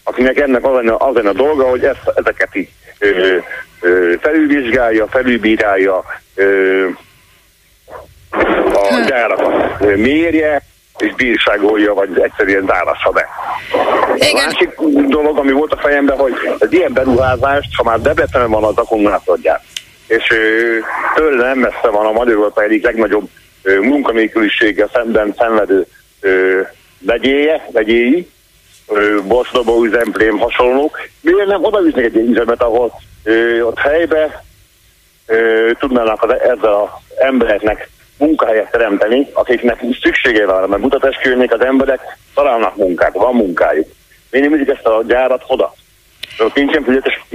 akinek 0.03 0.39
ennek 0.39 0.65
az 0.65 0.73
lenne, 0.73 0.95
az 0.97 1.15
lenne 1.15 1.29
a 1.29 1.33
dolga, 1.33 1.69
hogy 1.69 1.83
ezt, 1.83 2.11
ezeket 2.15 2.55
így 2.55 2.69
ö, 2.99 3.37
felülvizsgálja, 4.19 5.07
felülbírálja, 5.07 6.03
a 8.73 9.05
gyárakat 9.07 9.79
mérje, 9.95 10.61
és 10.97 11.13
bírságolja, 11.15 11.93
vagy 11.93 12.19
egyszerűen 12.19 12.65
zárassa 12.65 13.09
be. 13.09 13.27
A 14.19 14.41
másik 14.45 14.79
dolog, 15.07 15.37
ami 15.37 15.51
volt 15.51 15.71
a 15.71 15.77
fejemben, 15.77 16.17
hogy 16.17 16.33
az 16.59 16.73
ilyen 16.73 16.93
beruházást, 16.93 17.75
ha 17.75 17.83
már 17.83 18.01
Debrecenben 18.01 18.51
van 18.51 18.63
az 18.63 18.77
akkumulátorgyár, 18.77 19.61
és 20.07 20.23
tőle 21.15 21.47
nem 21.47 21.57
messze 21.57 21.89
van 21.91 22.05
a 22.05 22.11
Magyarország 22.11 22.65
egyik 22.65 22.83
legnagyobb 22.83 23.29
munkanélküliséggel 23.81 24.89
szemben 24.93 25.35
szenvedő 25.37 25.87
vegyéje, 26.99 27.67
vegyéi, 27.71 28.29
borsodobó 29.27 29.83
üzemplém 29.83 30.37
hasonlók. 30.37 30.99
Miért 31.21 31.47
nem 31.47 31.63
oda 31.63 31.81
visznek 31.81 32.03
egy 32.03 32.15
ilyen 32.15 32.27
üzemet, 32.27 32.61
ahol 32.61 32.93
ö, 33.27 33.61
ott 33.61 33.79
helybe 33.79 34.43
ö, 35.25 35.71
tudnának 35.79 36.23
az, 36.23 36.31
ezzel 36.31 36.73
az 36.73 36.89
embereknek 37.19 37.89
munkahelyet 38.17 38.71
teremteni, 38.71 39.29
akiknek 39.33 39.83
szüksége 40.01 40.45
van, 40.45 40.69
mert 40.69 40.81
Budapest 40.81 41.21
környék 41.21 41.53
az 41.53 41.61
emberek 41.61 42.17
találnak 42.33 42.75
munkát, 42.75 43.13
van 43.13 43.35
munkájuk. 43.35 43.87
Miért 44.31 44.49
nem 44.49 44.65
ezt 44.75 44.85
a 44.85 45.03
gyárat 45.07 45.43
oda? 45.47 45.73
Nincsen 46.53 46.83
fizetes 46.83 47.25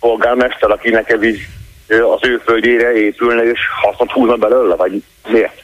polgármester, 0.00 0.70
akinek 0.70 1.10
ez 1.10 1.22
így 1.22 1.40
az 1.88 2.28
ő 2.28 2.38
földjére 2.44 2.92
épülne, 2.92 3.42
és 3.42 3.60
hasznot 3.82 4.10
húzna 4.10 4.36
belőle, 4.36 4.74
vagy 4.74 5.02
miért? 5.28 5.60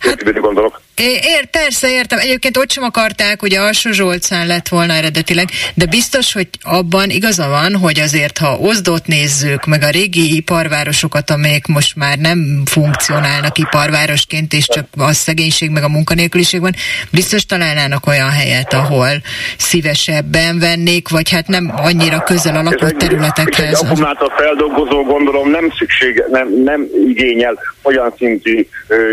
Hát, 0.00 0.40
gondolok. 0.40 0.80
Ér, 1.00 1.46
persze, 1.50 1.90
értem. 1.90 2.18
Egyébként 2.18 2.56
ott 2.56 2.70
sem 2.70 2.82
akarták, 2.82 3.42
ugye 3.42 3.60
Alsó 3.60 3.90
Zsolcán 3.90 4.46
lett 4.46 4.68
volna 4.68 4.92
eredetileg, 4.92 5.48
de 5.74 5.86
biztos, 5.86 6.32
hogy 6.32 6.48
abban 6.62 7.10
igaza 7.10 7.48
van, 7.48 7.76
hogy 7.76 8.00
azért, 8.00 8.38
ha 8.38 8.58
Ozdót 8.58 9.06
nézzük, 9.06 9.66
meg 9.66 9.82
a 9.82 9.90
régi 9.90 10.36
iparvárosokat, 10.36 11.30
amelyek 11.30 11.66
most 11.66 11.96
már 11.96 12.18
nem 12.18 12.62
funkcionálnak 12.64 13.58
iparvárosként, 13.58 14.52
és 14.52 14.66
csak 14.68 14.86
a 14.96 15.12
szegénység 15.12 15.70
meg 15.70 15.82
a 15.82 15.88
munkanélküliség 15.88 16.60
van, 16.60 16.74
biztos 17.10 17.46
találnának 17.46 18.06
olyan 18.06 18.30
helyet, 18.30 18.72
ahol 18.72 19.10
szívesebben 19.58 20.58
vennék, 20.58 21.08
vagy 21.08 21.30
hát 21.30 21.46
nem 21.46 21.72
annyira 21.76 22.22
közel 22.22 22.56
a 22.56 22.62
lakott 22.62 22.80
És 22.80 22.88
egy 22.88 22.96
területekhez. 22.96 23.82
akkumulátor 23.82 24.32
feldolgozó 24.36 25.02
gondolom 25.04 25.50
nem 25.50 25.72
szükség, 25.78 26.24
nem, 26.30 26.62
nem 26.64 26.86
igényel 27.08 27.58
olyan 27.82 28.14
szintű, 28.18 28.66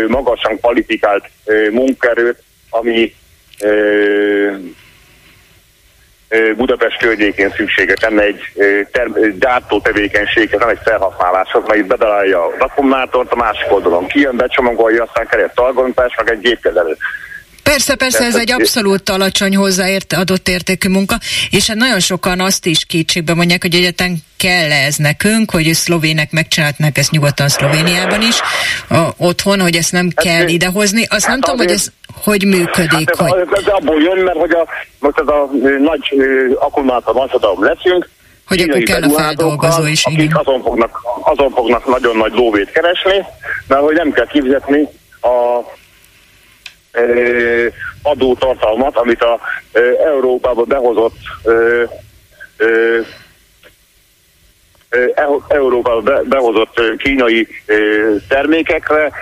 magasan 0.08 0.58
kvalifikált 0.58 1.30
munkaerőt, 1.78 2.42
ami 2.70 3.14
ö, 3.60 3.70
ö, 6.28 6.54
Budapest 6.54 6.98
környékén 6.98 7.50
szükséges 7.50 8.00
lenne 8.00 8.22
egy 8.22 8.40
ö, 8.54 8.80
ter- 8.92 9.38
gyártó 9.38 9.80
tevékenységhez, 9.80 10.60
nem 10.60 10.68
egy 10.68 10.80
felhasználáshoz, 10.84 11.62
mert 11.66 11.78
itt 11.78 11.86
bedalálja 11.86 12.44
az 12.44 12.54
akkumulátort, 12.58 13.32
a 13.32 13.36
másik 13.36 13.72
oldalon 13.72 14.06
kijön, 14.06 14.36
becsomagolja, 14.36 15.02
aztán 15.02 15.26
keres 15.26 15.50
targontás, 15.54 16.14
meg 16.16 16.30
egy 16.30 16.40
gépkezelő. 16.40 16.96
Persze, 17.72 17.94
persze, 17.94 18.24
ez 18.24 18.36
egy 18.36 18.52
abszolút 18.52 19.08
alacsony 19.08 19.56
hozzáért 19.56 20.12
adott 20.12 20.48
értékű 20.48 20.88
munka, 20.88 21.14
és 21.50 21.66
hát 21.66 21.76
nagyon 21.76 22.00
sokan 22.00 22.40
azt 22.40 22.66
is 22.66 22.84
kétségbe 22.84 23.34
mondják, 23.34 23.62
hogy 23.62 23.74
egyetlen 23.74 24.16
kell 24.36 24.70
ez 24.70 24.96
nekünk, 24.96 25.50
hogy 25.50 25.64
szlovének 25.64 26.32
megcsinálhatnak 26.32 26.98
ezt 26.98 27.10
nyugodtan 27.10 27.48
Szlovéniában 27.48 28.22
is, 28.22 28.40
a, 28.88 29.08
otthon, 29.16 29.60
hogy 29.60 29.76
ezt 29.76 29.92
nem 29.92 30.08
kell 30.14 30.48
idehozni. 30.48 31.04
Azt 31.08 31.26
nem 31.26 31.40
tudom, 31.40 31.58
hogy 31.58 31.70
ez 31.70 31.86
hogy 32.24 32.44
működik. 32.46 33.16
Hát 33.16 33.30
hogy... 33.30 33.48
ez, 33.52 33.66
abból 33.66 34.02
jön, 34.02 34.18
mert 34.18 34.38
hogy 34.38 34.50
a, 34.50 34.66
most 34.98 35.18
ez 35.18 35.26
a 35.26 35.50
nagy 35.78 36.02
akkumulátor 36.58 37.14
maszadalom 37.14 37.64
leszünk, 37.64 38.08
Hogy 38.46 38.60
akkor 38.60 38.82
kell 38.82 39.02
a 39.02 39.10
feldolgozó 39.10 39.86
is, 39.86 40.04
akik 40.04 40.18
igen. 40.18 40.36
azon 40.36 40.62
fognak, 40.62 41.00
azon 41.22 41.50
fognak 41.50 41.86
nagyon 41.86 42.16
nagy 42.16 42.32
lóvét 42.32 42.70
keresni, 42.70 43.24
mert 43.66 43.82
hogy 43.82 43.94
nem 43.94 44.12
kell 44.12 44.26
kifizetni 44.26 44.88
a 45.20 45.60
adótartalmat, 48.02 48.96
amit 48.96 49.22
a 49.22 49.40
Európába 50.04 50.64
behozott 50.64 51.16
Eu- 55.14 55.42
Európába 55.48 56.00
be, 56.00 56.20
behozott 56.22 56.80
kínai 56.98 57.48
termékekre 58.28 59.12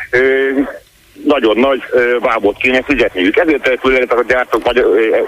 nagyon 1.25 1.59
nagy 1.59 1.83
ö, 1.91 2.17
vábot 2.21 2.57
kéne 2.57 2.83
fizetniük. 2.83 3.37
Ezért 3.37 3.63
települnek 3.63 4.13
a 4.13 4.23
gyártók 4.29 4.63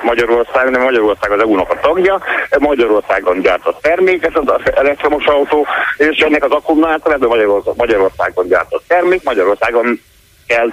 Magyarországon, 0.02 0.70
nem 0.70 0.82
Magyarország 0.82 1.30
az 1.30 1.40
EU-nak 1.40 1.70
a 1.70 1.80
tagja, 1.80 2.20
Magyarországon 2.58 3.40
gyártott 3.40 3.82
termék, 3.82 4.24
ez 4.24 4.32
az 4.34 4.60
elektromos 4.74 5.24
autó, 5.24 5.66
és 5.96 6.18
ennek 6.18 6.44
az 6.44 6.50
akkumulátor, 6.50 7.12
ez 7.12 7.22
a 7.22 7.26
Magyarország, 7.28 7.74
Magyarországon 7.76 8.46
gyártott 8.46 8.84
termék, 8.86 9.22
Magyarországon 9.22 10.00
kell 10.48 10.72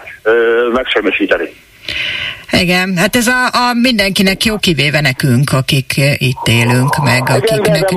megsemmisíteni. 0.73 1.49
Igen, 2.51 2.97
hát 2.97 3.15
ez 3.15 3.27
a, 3.27 3.45
a 3.45 3.73
mindenkinek 3.81 4.45
jó, 4.45 4.57
kivéve 4.57 5.01
nekünk, 5.01 5.51
akik 5.51 5.93
itt 6.17 6.47
élünk, 6.47 7.03
meg 7.03 7.23
de 7.23 7.33
akiknek... 7.33 7.89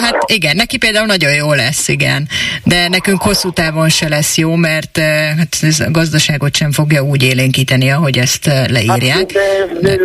Hát 0.00 0.16
igen, 0.26 0.56
neki 0.56 0.76
például 0.76 1.06
nagyon 1.06 1.34
jó 1.34 1.52
lesz, 1.52 1.88
igen. 1.88 2.28
De 2.64 2.88
nekünk 2.88 3.22
hosszú 3.22 3.50
távon 3.50 3.88
se 3.88 4.08
lesz 4.08 4.36
jó, 4.36 4.54
mert 4.54 4.98
hát 5.38 5.56
ez 5.60 5.80
a 5.80 5.90
gazdaságot 5.90 6.54
sem 6.54 6.72
fogja 6.72 7.02
úgy 7.02 7.22
élénkíteni, 7.22 7.90
ahogy 7.90 8.18
ezt 8.18 8.46
leírják. 8.46 9.16
Hát, 9.16 9.32
de, 9.80 9.80
de, 9.80 9.96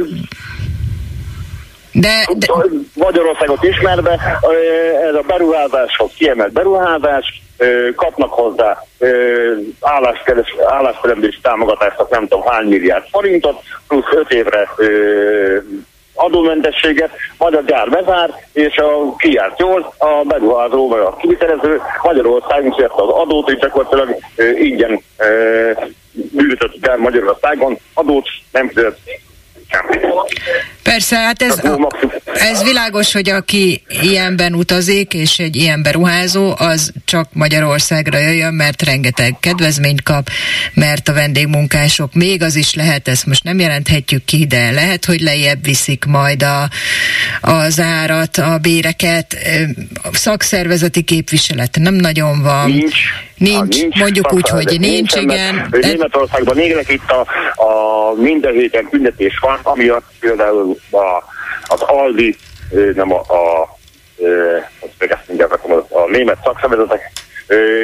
de, 1.91 2.27
de... 2.37 2.47
Magyarországot 2.93 3.63
ismerve, 3.63 4.39
ez 5.09 5.15
a 5.15 5.23
beruházáshoz 5.27 6.11
kiemelt 6.17 6.51
beruházás, 6.51 7.40
kapnak 7.95 8.33
hozzá 8.33 8.83
állásteremlési 10.67 11.39
támogatásnak 11.41 12.09
nem 12.09 12.27
tudom 12.27 12.45
hány 12.45 12.67
milliárd 12.67 13.05
forintot, 13.11 13.61
plusz 13.87 14.05
5 14.11 14.31
évre 14.31 14.69
adómentességet, 16.13 17.09
majd 17.37 17.53
a 17.53 17.61
gyár 17.61 17.89
bezár, 17.89 18.29
és 18.53 18.77
a 18.77 19.15
kiárt 19.15 19.59
jól, 19.59 19.93
a 19.97 20.23
beruházó 20.23 20.87
vagy 20.87 20.99
a 20.99 21.15
kivitelező 21.15 21.81
Magyarország 22.03 22.65
is 22.65 22.75
ezt 22.75 22.93
az 22.95 23.09
adót, 23.09 23.49
és 23.49 23.57
gyakorlatilag 23.57 24.15
ingyen 24.55 25.01
működött 26.31 26.87
el 26.87 26.97
Magyarországon, 26.97 27.77
adót 27.93 28.27
nem 28.51 28.67
fizet 28.67 28.97
Persze, 30.83 31.15
hát 31.15 31.41
ez, 31.41 31.63
a, 31.63 31.89
ez 32.33 32.63
világos, 32.63 33.13
hogy 33.13 33.29
aki 33.29 33.83
ilyenben 34.01 34.53
utazik, 34.53 35.13
és 35.13 35.39
egy 35.39 35.55
ilyen 35.55 35.83
beruházó, 35.83 36.53
az 36.57 36.91
csak 37.05 37.27
Magyarországra 37.33 38.17
jöjjön, 38.17 38.53
mert 38.53 38.81
rengeteg 38.81 39.35
kedvezményt 39.39 40.03
kap, 40.03 40.29
mert 40.73 41.07
a 41.07 41.13
vendégmunkások 41.13 42.13
még 42.13 42.43
az 42.43 42.55
is 42.55 42.73
lehet, 42.73 43.07
ezt 43.07 43.25
most 43.25 43.43
nem 43.43 43.59
jelenthetjük 43.59 44.25
ki, 44.25 44.45
de 44.45 44.71
lehet, 44.71 45.05
hogy 45.05 45.21
lejjebb 45.21 45.63
viszik 45.63 46.05
majd 46.05 46.43
a, 46.43 46.69
az 47.41 47.79
árat, 47.79 48.37
a 48.37 48.57
béreket. 48.61 49.37
A 50.03 50.15
szakszervezeti 50.15 51.01
képviselet 51.01 51.77
nem 51.79 51.93
nagyon 51.93 52.41
van. 52.41 52.69
Nincs. 52.69 52.95
Nincs, 53.41 53.81
nincs 53.81 53.99
mondjuk 53.99 54.33
úgy, 54.33 54.49
hogy 54.49 54.79
nincs, 54.79 55.15
igen. 55.15 55.67
Németországban 55.81 56.55
négrek 56.55 56.89
itt 56.89 57.09
a, 57.09 57.19
a 57.63 58.13
minden 58.15 58.53
héten 58.53 58.87
küldetés 58.89 59.39
van, 59.41 59.59
amiatt 59.63 60.05
például 60.19 60.75
a, 60.91 61.23
az 61.65 61.81
Aldi, 61.81 62.35
nem 62.95 63.13
a, 63.13 63.19
a, 63.27 63.61
a, 65.61 65.85
a 65.89 66.09
német 66.09 66.37
szakszervezetek 66.43 67.11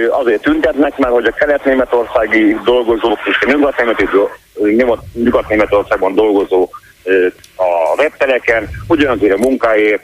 azért 0.10 0.42
tüntetnek, 0.42 0.98
mert 0.98 1.14
hogy 1.14 1.26
a 1.26 1.32
kelet-németországi 1.32 2.58
dolgozók 2.64 3.20
és 3.26 3.38
a 3.42 5.00
nyugat-németországban 5.14 6.16
dolgozó 6.16 6.70
a 7.56 8.02
reptereken 8.02 8.70
ugyanazért 8.88 9.34
a 9.34 9.38
munkáért 9.38 10.04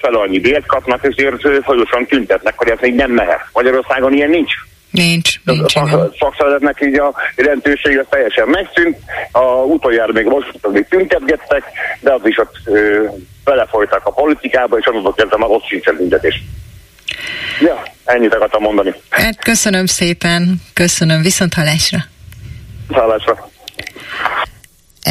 fel 0.00 0.14
annyi 0.14 0.40
bért 0.40 0.66
kapnak, 0.66 1.04
ezért 1.04 1.40
folyamatosan 1.40 2.06
tüntetnek, 2.06 2.54
hogy 2.56 2.68
ez 2.68 2.78
még 2.80 2.94
nem 2.94 3.10
mehet. 3.10 3.40
Magyarországon 3.52 4.12
ilyen 4.12 4.30
nincs. 4.30 4.52
Nincs, 4.90 5.40
nincs. 5.44 5.76
A 5.76 6.10
szakszervezetnek 6.18 6.80
így 6.80 6.98
a 6.98 7.14
jelentősége 7.36 8.04
teljesen 8.10 8.48
megszűnt. 8.48 8.98
A 9.32 9.44
utoljára 9.44 10.12
még 10.12 10.24
most 10.24 10.58
még 10.72 10.86
tüntetgettek, 10.88 11.64
de 12.00 12.12
az 12.12 12.20
is 12.24 12.38
ott 12.38 12.54
ö, 12.64 13.04
belefolytak 13.44 14.06
a 14.06 14.10
politikába, 14.10 14.78
és 14.78 14.86
onnantól 14.86 15.14
kezdve 15.14 15.36
már 15.36 15.50
ott 15.50 15.66
sincsen 15.66 15.96
tüntetés. 15.96 16.42
Ja, 17.60 17.82
ennyit 18.04 18.34
akartam 18.34 18.62
mondani. 18.62 18.94
Hát 19.08 19.44
köszönöm 19.44 19.86
szépen, 19.86 20.62
köszönöm, 20.72 21.22
viszont 21.22 21.54
hallásra. 21.54 21.98
Hallásra. 22.88 23.50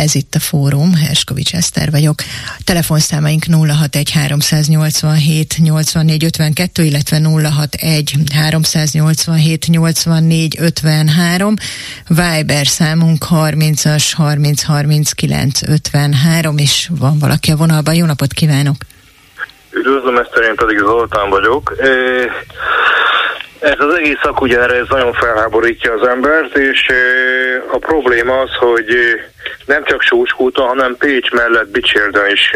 Ez 0.04 0.16
itt 0.16 0.36
a 0.36 0.40
fórum, 0.40 0.94
Herskovics 0.94 1.54
Eszter 1.54 1.92
vagyok. 1.92 2.16
Telefonszámaink 2.64 3.44
061 3.44 4.12
387 4.12 5.58
84 5.58 6.24
52, 6.24 6.84
illetve 6.84 7.20
061 7.24 8.14
387 8.34 9.68
84 9.68 10.58
53. 10.60 11.54
Viber 12.08 12.68
számunk 12.68 13.26
30-as 13.30 14.12
30 14.16 14.64
39 14.64 15.62
53, 15.68 16.58
és 16.58 16.90
van 17.00 17.20
valaki 17.20 17.52
a 17.52 17.56
vonalban. 17.56 17.96
Jó 17.96 18.06
napot 18.06 18.34
kívánok! 18.34 18.76
Üdvözlöm, 19.72 20.18
Eszter, 20.18 20.44
én 20.44 20.56
pedig 20.56 20.78
Zoltán 20.78 21.30
vagyok. 21.30 21.76
Ez 23.60 23.80
az 23.80 23.94
egész 23.98 24.20
szakügyára 24.24 24.76
ez 24.76 24.88
nagyon 24.90 25.14
felháborítja 25.14 25.94
az 25.94 26.08
embert, 26.08 26.58
és 26.58 26.92
a 27.72 27.78
probléma 27.78 28.40
az, 28.40 28.50
hogy 28.60 28.88
nem 29.66 29.84
csak 29.86 30.02
Sóskúton, 30.02 30.68
hanem 30.68 30.96
Pécs 30.98 31.32
mellett 31.32 31.68
Bicsérden 31.68 32.32
is 32.32 32.52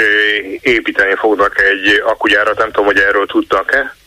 építeni 0.62 1.16
fognak 1.16 1.62
egy 1.62 2.02
akugyárat, 2.06 2.58
nem 2.58 2.72
tudom, 2.72 2.86
hogy 2.86 2.98
erről 2.98 3.26
tudtak-e. 3.26 3.98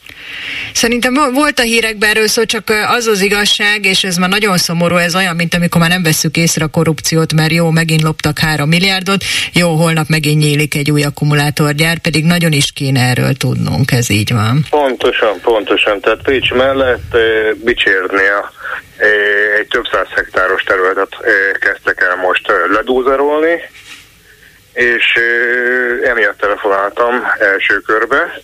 Szerintem 0.73 1.15
volt 1.33 1.59
a 1.59 1.63
hírekben 1.63 2.11
erről 2.11 2.27
szó, 2.27 2.45
csak 2.45 2.73
az 2.97 3.07
az 3.07 3.21
igazság, 3.21 3.85
és 3.85 4.05
ez 4.05 4.17
már 4.17 4.29
nagyon 4.29 4.57
szomorú, 4.57 4.97
ez 4.97 5.15
olyan, 5.15 5.37
mint 5.37 5.55
amikor 5.55 5.81
már 5.81 5.91
nem 5.91 6.03
veszük 6.03 6.37
észre 6.37 6.65
a 6.65 6.69
korrupciót, 6.69 7.33
mert 7.33 7.53
jó, 7.53 7.71
megint 7.71 8.03
loptak 8.03 8.39
három 8.39 8.69
milliárdot, 8.69 9.25
jó, 9.53 9.75
holnap 9.75 10.09
megint 10.09 10.43
nyílik 10.43 10.75
egy 10.75 10.91
új 10.91 11.03
akkumulátorgyár, 11.03 11.99
pedig 11.99 12.25
nagyon 12.25 12.53
is 12.53 12.73
kéne 12.73 13.01
erről 13.01 13.33
tudnunk, 13.33 13.93
ez 13.93 14.11
így 14.11 14.33
van. 14.33 14.65
Pontosan, 14.71 15.41
pontosan. 15.41 16.01
Tehát 16.01 16.23
Pécs 16.23 16.51
mellett 16.51 17.17
Bicsérnél 17.65 18.53
egy 19.57 19.67
több 19.69 19.85
száz 19.93 20.07
hektáros 20.15 20.63
területet 20.63 21.17
kezdtek 21.61 22.01
el 22.01 22.17
most 22.17 22.53
ledúzerolni, 22.71 23.63
és 24.73 25.19
emiatt 26.05 26.39
telefonáltam 26.39 27.27
első 27.39 27.81
körbe, 27.81 28.41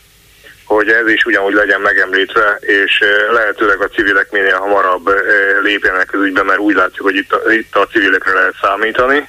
hogy 0.65 0.89
ez 0.89 1.09
is 1.09 1.25
ugyanúgy 1.25 1.55
legyen 1.55 1.81
megemlítve, 1.81 2.59
és 2.61 3.05
lehetőleg 3.31 3.81
a 3.81 3.89
civilek 3.89 4.31
minél 4.31 4.57
hamarabb 4.57 5.11
lépjenek 5.63 6.13
az 6.13 6.21
ügybe, 6.21 6.43
mert 6.43 6.59
úgy 6.59 6.75
látjuk, 6.75 7.07
hogy 7.07 7.17
itt 7.17 7.33
a, 7.33 7.51
itt 7.53 7.77
a 7.77 7.87
civilekre 7.87 8.33
lehet 8.33 8.55
számítani. 8.63 9.29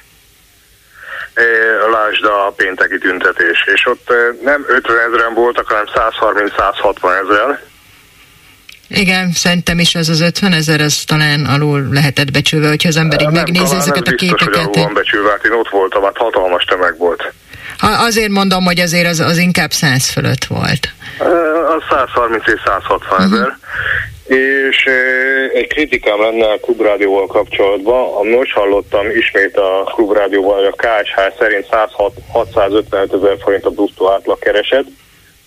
Lásd 1.90 2.24
a 2.24 2.52
pénteki 2.56 2.98
tüntetés, 2.98 3.64
és 3.74 3.86
ott 3.86 4.12
nem 4.42 4.64
50 4.68 4.98
ezeren 4.98 5.34
voltak, 5.34 5.66
hanem 5.66 5.86
130-160 5.94 7.22
ezeren. 7.22 7.69
Igen, 8.90 9.32
szerintem 9.32 9.78
is 9.78 9.94
az 9.94 10.08
az 10.08 10.20
50 10.20 10.52
ezer, 10.52 10.80
az 10.80 11.04
talán 11.04 11.44
alul 11.44 11.88
lehetett 11.92 12.30
becsülve, 12.30 12.68
hogyha 12.68 12.88
az 12.88 12.96
ember 12.96 13.20
így 13.20 13.30
megnézi 13.30 13.74
ezeket 13.74 14.06
a 14.06 14.14
képeket. 14.14 14.54
Nem 14.54 14.64
biztos, 14.64 14.82
van 14.82 14.94
becsülve, 14.94 15.30
hát 15.30 15.44
én 15.44 15.52
ott 15.52 15.68
voltam, 15.68 16.02
hát 16.02 16.16
hatalmas 16.16 16.64
tömeg 16.64 16.98
volt. 16.98 17.32
Azért 17.80 18.28
mondom, 18.28 18.64
hogy 18.64 18.80
azért 18.80 19.06
az, 19.06 19.20
az 19.20 19.38
inkább 19.38 19.70
100 19.70 20.10
fölött 20.10 20.44
volt. 20.44 20.88
Az 21.76 21.82
130 21.90 22.42
és 22.46 22.60
160 22.64 23.20
ezer. 23.22 23.38
Uh-huh. 23.38 23.52
És 24.68 24.84
egy 25.54 25.66
kritikám 25.66 26.20
lenne 26.20 26.46
a 26.46 26.58
klubrádióval 26.60 27.26
kapcsolatban. 27.26 28.14
Ami 28.14 28.34
most 28.34 28.52
hallottam 28.52 29.10
ismét 29.10 29.56
a 29.56 29.92
klubrádióval, 29.94 30.56
hogy 30.56 30.72
a 30.76 30.82
KSH 30.82 31.38
szerint 31.38 31.66
655 32.32 33.14
ezer 33.14 33.36
forint 33.42 33.64
a 33.64 33.70
bruttó 33.70 34.10
átlag 34.12 34.38
kereset. 34.38 34.84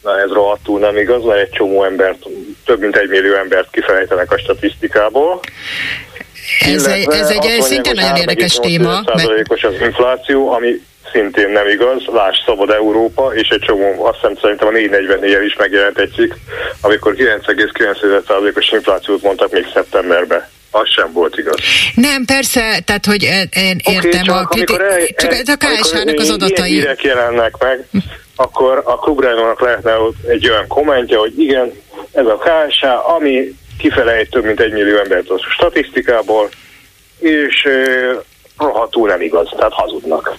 Na 0.04 0.20
ez 0.20 0.30
rohadtul 0.30 0.80
nem 0.80 0.98
igaz, 0.98 1.24
mert 1.24 1.40
egy 1.40 1.50
csomó 1.50 1.84
embert, 1.84 2.18
több 2.66 2.80
mint 2.80 2.96
egy 2.96 3.10
millió 3.10 3.36
embert 3.36 3.68
kifejtenek 3.72 4.32
a 4.32 4.38
statisztikából. 4.38 5.40
Ez 6.60 6.86
egy, 6.86 7.10
ez 7.10 7.30
egy 7.30 7.62
szintén 7.62 7.94
nagyon 7.96 8.16
érdekes 8.16 8.54
téma. 8.54 9.02
Mert... 9.14 9.64
az 9.64 9.82
infláció, 9.82 10.52
ami 10.52 10.82
szintén 11.12 11.50
nem 11.50 11.68
igaz. 11.68 12.04
Láss 12.06 12.38
Szabad 12.46 12.70
Európa, 12.70 13.34
és 13.34 13.48
egy 13.48 13.60
csomó, 13.60 14.06
azt 14.06 14.16
hiszem 14.16 14.36
szerintem 14.42 14.68
a 14.68 14.72
444 14.72 15.46
is 15.46 15.56
megjelent 15.56 15.98
egy 15.98 16.12
cikk, 16.16 16.34
amikor 16.82 17.14
9,9%-os 17.16 18.72
inflációt 18.72 19.22
mondtak 19.22 19.52
még 19.52 19.68
szeptemberben 19.74 20.48
az 20.72 20.90
sem 20.90 21.12
volt 21.14 21.38
igaz. 21.38 21.56
Nem, 21.96 22.26
persze, 22.26 22.80
tehát, 22.86 23.06
hogy 23.06 23.24
én 23.56 23.80
értem 23.84 24.22
okay, 24.22 24.42
a 24.42 24.46
kriti... 24.46 24.74
El, 24.74 25.08
csak 25.16 25.34
ez 25.34 25.48
a 25.48 25.58
KSH-nak 25.58 26.20
az 26.20 26.30
adatai. 26.30 26.72
hírek 26.72 27.04
jelennek 27.04 27.58
meg, 27.58 27.88
akkor 28.36 28.82
a 28.86 28.96
klubrádiónak 28.96 29.62
lehetne 29.62 29.96
egy 30.28 30.50
olyan 30.50 30.68
kommentje, 30.68 31.18
hogy 31.18 31.40
igen, 31.40 31.72
ez 32.12 32.26
a 32.26 32.38
KSH, 32.38 33.10
ami 33.10 33.56
kifelejt 33.78 34.30
több 34.30 34.44
mint 34.44 34.60
egy 34.60 34.72
millió 34.72 34.98
embert 34.98 35.30
a 35.30 35.40
statisztikából, 35.50 36.50
és 37.20 37.68
rohadtul 38.58 39.08
nem 39.08 39.22
igaz, 39.22 39.50
tehát 39.58 39.74
hazudnak. 39.74 40.36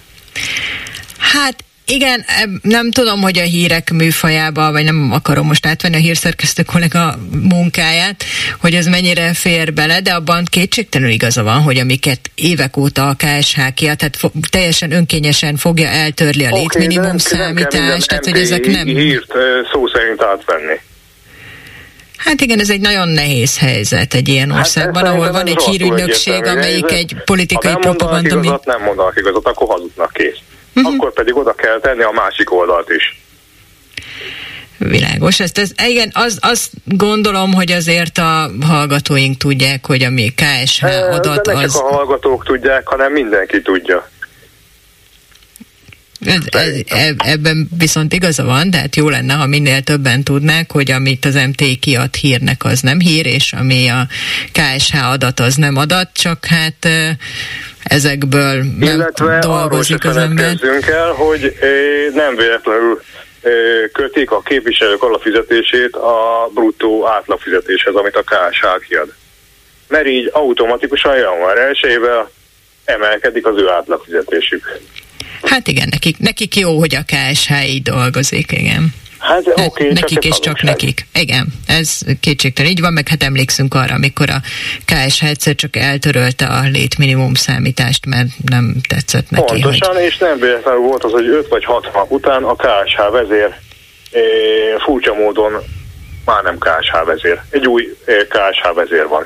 Hát 1.19 1.64
igen, 1.87 2.25
nem 2.61 2.91
tudom, 2.91 3.21
hogy 3.21 3.37
a 3.37 3.43
hírek 3.43 3.91
műfajába, 3.91 4.71
vagy 4.71 4.83
nem 4.83 5.09
akarom 5.11 5.45
most 5.45 5.65
átvenni 5.65 5.95
a 5.95 5.99
hírszerkesztő 5.99 6.63
kollega 6.63 7.15
munkáját, 7.49 8.23
hogy 8.61 8.73
ez 8.73 8.85
mennyire 8.85 9.33
fér 9.33 9.73
bele, 9.73 10.01
de 10.01 10.11
abban 10.11 10.43
kétségtelenül 10.49 11.13
igaza 11.13 11.43
van, 11.43 11.61
hogy 11.61 11.77
amiket 11.77 12.19
évek 12.35 12.77
óta 12.77 13.07
a 13.07 13.15
KSH 13.17 13.73
kiad, 13.73 13.97
tehát 13.97 14.15
fo- 14.15 14.33
teljesen 14.49 14.91
önkényesen 14.91 15.55
fogja 15.55 15.87
eltörli 15.87 16.45
a 16.45 16.49
okay, 16.49 16.59
létminimum 16.59 17.17
számítást, 17.17 18.07
tehát 18.07 18.25
hogy 18.25 18.39
ezek 18.39 18.65
nem... 18.65 18.85
hírt 18.85 19.31
szó 19.71 19.87
szerint 19.87 20.21
átvenni. 20.21 20.79
Hát 22.17 22.41
igen, 22.41 22.59
ez 22.59 22.69
egy 22.69 22.81
nagyon 22.81 23.07
nehéz 23.07 23.57
helyzet 23.57 24.13
egy 24.13 24.27
ilyen 24.27 24.51
hát 24.51 24.59
országban, 24.59 25.05
hát 25.05 25.13
ahol 25.13 25.31
van 25.31 25.47
egy 25.47 25.61
hírügynökség, 25.61 26.45
amelyik 26.45 26.91
egy 26.91 27.15
politikai 27.25 27.75
propaganda... 27.79 28.49
Ha 28.49 28.61
nem 28.65 28.83
mondanak 28.83 29.17
igazat, 29.17 29.45
akkor 29.45 29.67
hazudnak 29.67 30.13
kész 30.13 30.37
uh-huh. 30.75 30.93
akkor 30.93 31.13
pedig 31.13 31.35
oda 31.35 31.53
kell 31.53 31.79
tenni 31.79 32.03
a 32.03 32.11
másik 32.11 32.53
oldalt 32.53 32.89
is. 32.89 33.23
Világos. 34.77 35.39
Ezt, 35.39 35.57
ez, 35.57 35.71
igen, 35.87 36.11
az, 36.13 36.37
azt 36.41 36.69
gondolom, 36.83 37.53
hogy 37.53 37.71
azért 37.71 38.17
a 38.17 38.49
hallgatóink 38.61 39.37
tudják, 39.37 39.85
hogy 39.85 40.03
a 40.03 40.09
mi 40.09 40.33
KSH 40.35 40.83
adat 41.11 41.45
De 41.45 41.53
nem 41.53 41.63
az... 41.63 41.73
csak 41.73 41.83
a 41.83 41.95
hallgatók 41.95 42.43
tudják, 42.43 42.87
hanem 42.87 43.11
mindenki 43.11 43.61
tudja. 43.61 44.09
Ebben 47.17 47.69
viszont 47.77 48.13
igaza 48.13 48.43
van, 48.43 48.71
tehát 48.71 48.95
jó 48.95 49.09
lenne, 49.09 49.33
ha 49.33 49.45
minél 49.45 49.81
többen 49.81 50.23
tudnák, 50.23 50.71
hogy 50.71 50.91
amit 50.91 51.25
az 51.25 51.33
MT 51.33 51.79
kiad 51.79 52.15
hírnek, 52.15 52.63
az 52.63 52.79
nem 52.79 52.99
hír, 52.99 53.25
és 53.25 53.53
ami 53.53 53.87
a 53.87 54.07
KSH 54.51 55.11
adat, 55.11 55.39
az 55.39 55.55
nem 55.55 55.77
adat, 55.77 56.09
csak 56.13 56.45
hát 56.45 56.87
ezekből 57.83 58.55
nem 58.55 58.79
Illetve 58.79 59.39
dolgozik 59.39 60.05
az 60.05 60.17
ember. 60.17 60.55
el, 60.87 61.11
hogy 61.11 61.53
nem 62.13 62.35
véletlenül 62.35 63.01
kötik 63.91 64.31
a 64.31 64.41
képviselők 64.41 65.03
alapfizetését 65.03 65.95
a 65.95 66.49
bruttó 66.53 67.07
átlagfizetéshez, 67.07 67.95
amit 67.95 68.15
a 68.15 68.23
KSH 68.23 68.87
kiad. 68.87 69.13
Mert 69.87 70.07
így 70.07 70.29
automatikusan 70.33 71.17
január 71.17 71.57
1 71.57 71.99
emelkedik 72.85 73.45
az 73.45 73.57
ő 73.57 73.69
átlagfizetésük. 73.69 74.79
Hát 75.41 75.67
igen, 75.67 75.87
nekik, 75.91 76.17
nekik 76.17 76.55
jó, 76.55 76.77
hogy 76.79 76.95
a 76.95 77.03
KSH 77.05 77.69
így 77.69 77.81
dolgozik, 77.81 78.51
igen. 78.51 78.93
Hát, 79.19 79.43
hát 79.55 79.67
okay, 79.67 79.91
nekik 79.93 80.23
és 80.23 80.39
csak 80.39 80.61
nekik. 80.61 81.05
Igen, 81.13 81.47
ez 81.67 81.99
kétségtelen 82.19 82.71
így 82.71 82.81
van, 82.81 82.93
meg 82.93 83.07
hát 83.07 83.23
emlékszünk 83.23 83.73
arra, 83.73 83.93
amikor 83.93 84.29
a 84.29 84.41
KSH 84.85 85.23
egyszer 85.23 85.55
csak 85.55 85.75
eltörölte 85.75 86.45
a 86.45 86.61
létminimum 86.61 87.33
számítást, 87.33 88.05
mert 88.05 88.27
nem 88.45 88.75
tetszett 88.89 89.29
neki. 89.29 89.61
Pontosan, 89.61 89.93
hogy... 89.93 90.03
és 90.03 90.17
nem 90.17 90.39
véletlenül 90.39 90.81
volt 90.81 91.03
az, 91.03 91.11
hogy 91.11 91.27
5 91.27 91.47
vagy 91.47 91.65
6 91.65 91.93
nap 91.93 92.11
után 92.11 92.43
a 92.43 92.55
KSH 92.55 93.11
vezér 93.11 93.49
e, 94.11 94.19
furcsa 94.83 95.13
módon 95.13 95.53
már 96.25 96.43
nem 96.43 96.57
KSH 96.57 97.05
vezér. 97.05 97.41
Egy 97.49 97.67
új 97.67 97.97
KSH 98.05 98.73
vezér 98.73 99.07
van. 99.07 99.25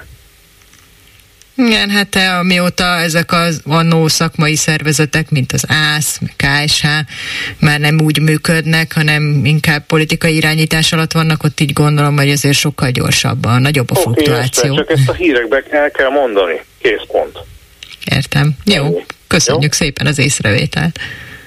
Igen, 1.68 1.90
hát 1.90 2.16
amióta 2.40 2.84
ezek 2.84 3.32
az 3.32 3.62
annó 3.66 4.08
szakmai 4.08 4.56
szervezetek, 4.56 5.30
mint 5.30 5.52
az 5.52 5.66
ÁSZ, 5.68 6.20
KSH 6.36 6.86
már 7.60 7.80
nem 7.80 8.02
úgy 8.02 8.22
működnek, 8.22 8.94
hanem 8.94 9.46
inkább 9.46 9.86
politikai 9.86 10.36
irányítás 10.36 10.94
alatt 10.94 11.12
vannak, 11.12 11.44
ott 11.44 11.60
így 11.60 11.74
gondolom, 11.74 12.18
hogy 12.18 12.30
azért 12.30 12.58
sokkal 12.58 12.90
gyorsabban, 12.90 13.62
nagyobb 13.62 13.92
a 13.92 14.00
okay, 14.00 14.04
fluktuáció. 14.04 14.76
csak 14.76 14.90
ezt 14.92 15.10
a 15.10 15.14
hírekbe 15.14 15.64
el 15.70 15.92
kell 15.92 16.10
mondani. 16.10 16.62
Kész 16.82 17.06
pont. 17.08 17.38
Értem. 18.16 18.52
Jó, 18.66 19.04
köszönjük 19.28 19.72
Jó. 19.72 19.86
szépen 19.86 20.06
az 20.06 20.20
észrevételt. 20.20 21.00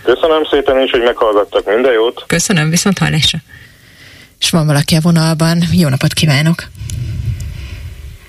Köszönöm 0.02 0.44
szépen 0.50 0.80
is, 0.80 0.90
hogy 0.90 1.02
meghallgattak. 1.02 1.64
Minden 1.66 1.92
jót. 1.92 2.24
Köszönöm, 2.26 2.70
viszont 2.70 2.98
hallásra. 2.98 3.38
És 4.40 4.50
van 4.50 4.66
valaki 4.66 4.94
a 4.94 5.00
vonalban. 5.00 5.62
Jó 5.72 5.88
napot 5.88 6.12
kívánok! 6.12 6.64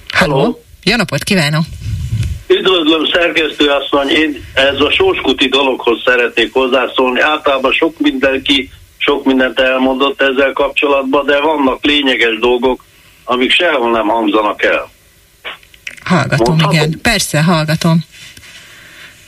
Halló! 0.10 0.63
Jó 0.84 0.96
napot 0.96 1.24
kívánok! 1.24 1.64
Üdvözlöm 2.48 3.06
szerkesztő 3.14 3.68
asszony, 3.70 4.10
én 4.10 4.46
ez 4.54 4.80
a 4.80 4.92
sóskuti 4.92 5.48
dologhoz 5.48 6.02
szeretnék 6.06 6.54
hozzászólni. 6.54 7.20
Általában 7.20 7.72
sok 7.72 8.00
mindenki 8.00 8.70
sok 8.98 9.26
mindent 9.26 9.60
elmondott 9.60 10.22
ezzel 10.22 10.54
kapcsolatban, 10.54 11.26
de 11.26 11.40
vannak 11.40 11.86
lényeges 11.86 12.40
dolgok, 12.40 12.84
amik 13.24 13.52
sehol 13.52 13.92
nem 13.92 14.08
hangzanak 14.08 14.64
el. 14.64 14.90
Hallgatom, 16.04 16.46
Mondhatom? 16.48 16.76
igen. 16.76 17.00
Persze, 17.02 17.44
hallgatom. 17.44 18.06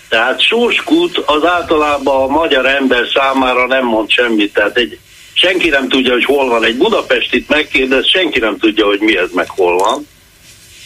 Tehát 0.10 0.42
sóskút 0.42 1.18
az 1.18 1.46
általában 1.46 2.22
a 2.22 2.28
magyar 2.28 2.66
ember 2.66 3.04
számára 3.14 3.68
nem 3.68 3.86
mond 3.86 4.10
semmit. 4.10 4.54
Tehát 4.54 4.78
egy, 4.78 5.00
senki 5.34 5.70
nem 5.70 5.88
tudja, 5.88 6.12
hogy 6.12 6.26
hol 6.26 6.50
van. 6.50 6.64
Egy 6.64 6.78
Budapestit 6.78 7.50
megkérdez, 7.50 8.08
senki 8.10 8.40
nem 8.40 8.58
tudja, 8.58 8.86
hogy 8.86 9.00
mi 9.00 9.18
ez 9.18 9.30
meg 9.34 9.50
hol 9.50 9.78
van 9.78 10.08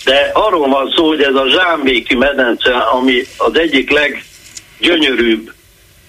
de 0.04 0.32
arról 0.34 0.68
van 0.68 0.93
szó, 0.95 1.08
hogy 1.08 1.22
ez 1.22 1.36
a 1.36 1.50
Zsámbéki 1.50 2.16
medence, 2.16 2.74
ami 2.78 3.22
az 3.38 3.58
egyik 3.58 3.89
leggyönyörűbb 3.89 5.54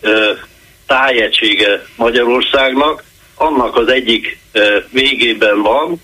ö, 0.01 0.33
tájegysége 0.87 1.87
Magyarországnak, 1.97 3.05
annak 3.35 3.77
az 3.77 3.89
egyik 3.89 4.39
ö, 4.53 4.79
végében 4.91 5.63
van, 5.63 6.03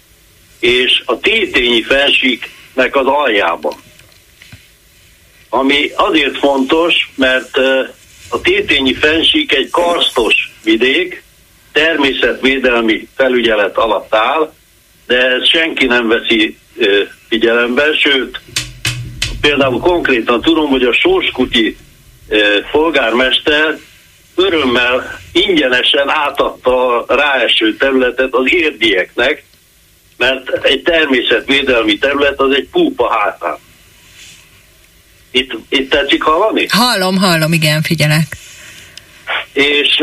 és 0.60 1.02
a 1.04 1.18
tétényi 1.18 1.82
fensíknek 1.82 2.96
az 2.96 3.06
aljában. 3.06 3.74
Ami 5.48 5.90
azért 5.94 6.38
fontos, 6.38 7.10
mert 7.14 7.56
ö, 7.56 7.82
a 8.28 8.40
tétényi 8.40 8.94
fensík 8.94 9.52
egy 9.52 9.70
karsztos 9.70 10.52
vidék, 10.62 11.22
természetvédelmi 11.72 13.08
felügyelet 13.16 13.76
alatt 13.76 14.14
áll, 14.14 14.52
de 15.06 15.26
ezt 15.26 15.50
senki 15.50 15.86
nem 15.86 16.08
veszi 16.08 16.56
figyelembe, 17.28 17.94
sőt, 17.94 18.40
például 19.40 19.80
konkrétan 19.80 20.40
tudom, 20.40 20.68
hogy 20.68 20.82
a 20.82 20.92
Sorskuti 20.92 21.76
polgármester 22.70 23.78
örömmel 24.34 25.20
ingyenesen 25.32 26.08
átadta 26.08 27.04
a 27.04 27.14
ráeső 27.14 27.76
területet 27.76 28.34
az 28.34 28.52
érdieknek, 28.52 29.44
mert 30.16 30.64
egy 30.64 30.82
természetvédelmi 30.82 31.98
terület 31.98 32.40
az 32.40 32.54
egy 32.54 32.68
púpa 32.72 33.18
hátán. 33.18 33.58
Itt, 35.30 35.52
itt 35.68 35.90
tetszik 35.90 36.22
hallani? 36.22 36.66
Hallom, 36.68 37.16
hallom, 37.16 37.52
igen, 37.52 37.82
figyelek. 37.82 38.36
És 39.52 40.02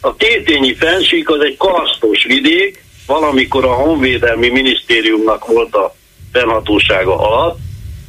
a 0.00 0.16
tétényi 0.16 0.74
fensík 0.74 1.30
az 1.30 1.40
egy 1.40 1.56
karsztos 1.56 2.24
vidék, 2.24 2.84
valamikor 3.06 3.64
a 3.64 3.74
Honvédelmi 3.74 4.48
Minisztériumnak 4.48 5.46
volt 5.46 5.74
a 5.74 5.94
fennhatósága 6.32 7.18
alatt, 7.18 7.58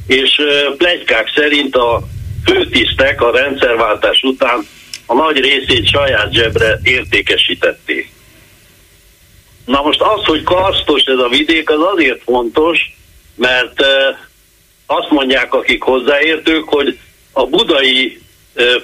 és 0.06 0.40
plegykák 0.76 1.32
szerint 1.34 1.76
a 1.76 2.02
főtisztek 2.44 3.22
a 3.22 3.30
rendszerváltás 3.30 4.22
után 4.22 4.66
a 5.06 5.14
nagy 5.14 5.40
részét 5.40 5.88
saját 5.88 6.32
zsebre 6.32 6.80
értékesítették. 6.82 8.10
Na 9.64 9.82
most 9.82 10.00
az, 10.00 10.24
hogy 10.24 10.42
karsztos 10.42 11.02
ez 11.02 11.18
a 11.18 11.28
vidék, 11.28 11.70
az 11.70 11.80
azért 11.94 12.22
fontos, 12.22 12.78
mert 13.34 13.84
azt 14.86 15.10
mondják, 15.10 15.54
akik 15.54 15.82
hozzáértők, 15.82 16.68
hogy 16.68 16.98
a 17.32 17.46
budai 17.46 18.20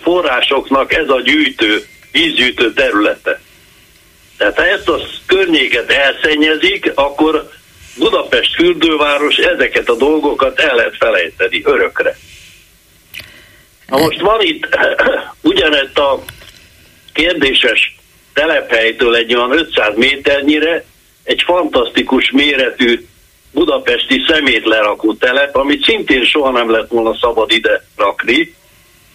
forrásoknak 0.03 0.93
ez 0.93 1.09
a 1.09 1.21
gyűjtő, 1.21 1.87
vízgyűjtő 2.12 2.73
területe. 2.73 3.41
Tehát 4.37 4.57
ha 4.57 4.66
ezt 4.66 4.89
a 4.89 5.01
környéket 5.26 5.91
elszennyezik, 5.91 6.93
akkor 6.95 7.51
Budapest 7.99 8.55
fürdőváros 8.55 9.37
ezeket 9.37 9.89
a 9.89 9.95
dolgokat 9.97 10.61
el 10.61 10.74
lehet 10.74 10.97
felejteni 10.99 11.62
örökre. 11.64 12.16
Na 13.87 13.99
most 13.99 14.20
van 14.20 14.41
itt 14.41 14.68
ugyanett 15.53 15.99
a 15.99 16.22
kérdéses 17.12 17.97
telephelytől 18.32 19.16
egy 19.16 19.35
olyan 19.35 19.53
500 19.53 19.97
méternyire 19.97 20.85
egy 21.24 21.43
fantasztikus 21.43 22.30
méretű 22.30 23.07
budapesti 23.53 24.24
szemétlerakó 24.28 25.14
telep, 25.14 25.57
amit 25.57 25.85
szintén 25.85 26.24
soha 26.24 26.51
nem 26.51 26.70
lett 26.70 26.89
volna 26.89 27.16
szabad 27.20 27.53
ide 27.53 27.85
rakni, 27.97 28.55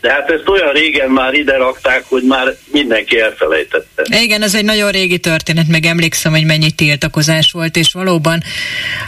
de 0.02 0.12
hát 0.12 0.30
ezt 0.30 0.48
olyan 0.48 0.72
régen 0.72 1.10
már 1.10 1.34
ide 1.34 1.58
rakták, 1.58 2.04
hogy 2.08 2.24
már 2.24 2.56
mindenki 2.72 3.20
elfelejtette. 3.20 4.18
Igen, 4.22 4.42
ez 4.42 4.56
egy 4.56 4.66
nagyon 4.66 4.92
régi 4.92 5.18
történet, 5.18 5.68
meg 5.68 5.86
emlékszem, 5.86 6.32
hogy 6.32 6.46
mennyi 6.46 6.72
tiltakozás 6.72 7.52
volt, 7.52 7.76
és 7.76 7.94
valóban, 7.94 8.44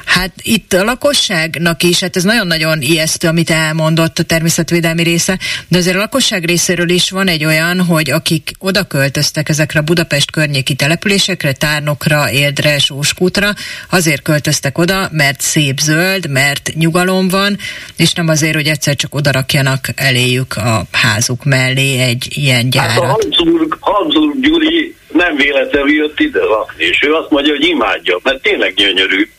hát 0.06 0.32
itt 0.42 0.74
a 0.74 0.84
lakosságnak 0.84 1.84
is, 1.84 2.00
hát 2.00 2.16
ez 2.16 2.24
nagyon-nagyon 2.24 2.82
ijesztő, 2.82 3.28
amit 3.28 3.50
elmondott 3.50 4.20
a 4.20 4.24
természetvédelmi 4.24 5.04
része, 5.04 5.39
de 5.68 5.78
azért 5.78 5.96
a 5.96 6.00
lakosság 6.00 6.46
részéről 6.46 6.89
is 6.89 7.10
van 7.10 7.28
egy 7.28 7.46
olyan, 7.46 7.82
hogy 7.82 8.12
akik 8.12 8.52
oda 8.60 8.84
költöztek 8.84 9.50
ezekre 9.50 9.80
a 9.80 9.84
Budapest 9.84 10.32
környéki 10.32 10.74
településekre, 10.74 11.52
Tárnokra, 11.52 12.32
Érdre, 12.32 12.80
Sóskútra, 12.80 13.54
azért 13.89 14.22
költöztek 14.22 14.78
oda, 14.78 15.10
mert 15.12 15.42
szép 15.42 15.80
zöld, 15.80 16.30
mert 16.30 16.72
nyugalom 16.74 17.28
van, 17.28 17.58
és 17.96 18.14
nem 18.14 18.28
azért, 18.28 18.56
hogy 18.56 18.68
egyszer 18.68 18.96
csak 18.96 19.16
odarakjanak 19.16 19.88
eléjük 19.96 20.58
a 20.58 20.80
házuk 20.91 21.43
mellé 21.43 21.99
egy 21.99 22.27
ilyen 22.29 22.69
gyárat. 22.69 22.91
Hát 22.91 23.03
a 23.03 23.05
Habsburg, 23.05 23.77
Habsburg 23.79 24.39
Gyuri 24.39 24.95
nem 25.13 25.36
véletlenül 25.36 25.93
jött 25.93 26.19
ide 26.19 26.43
lakni, 26.43 26.84
és 26.84 27.03
ő 27.03 27.13
azt 27.13 27.29
mondja, 27.29 27.51
hogy 27.53 27.65
imádja, 27.65 28.19
mert 28.23 28.41
tényleg 28.41 28.73
gyönyörű. 28.73 29.29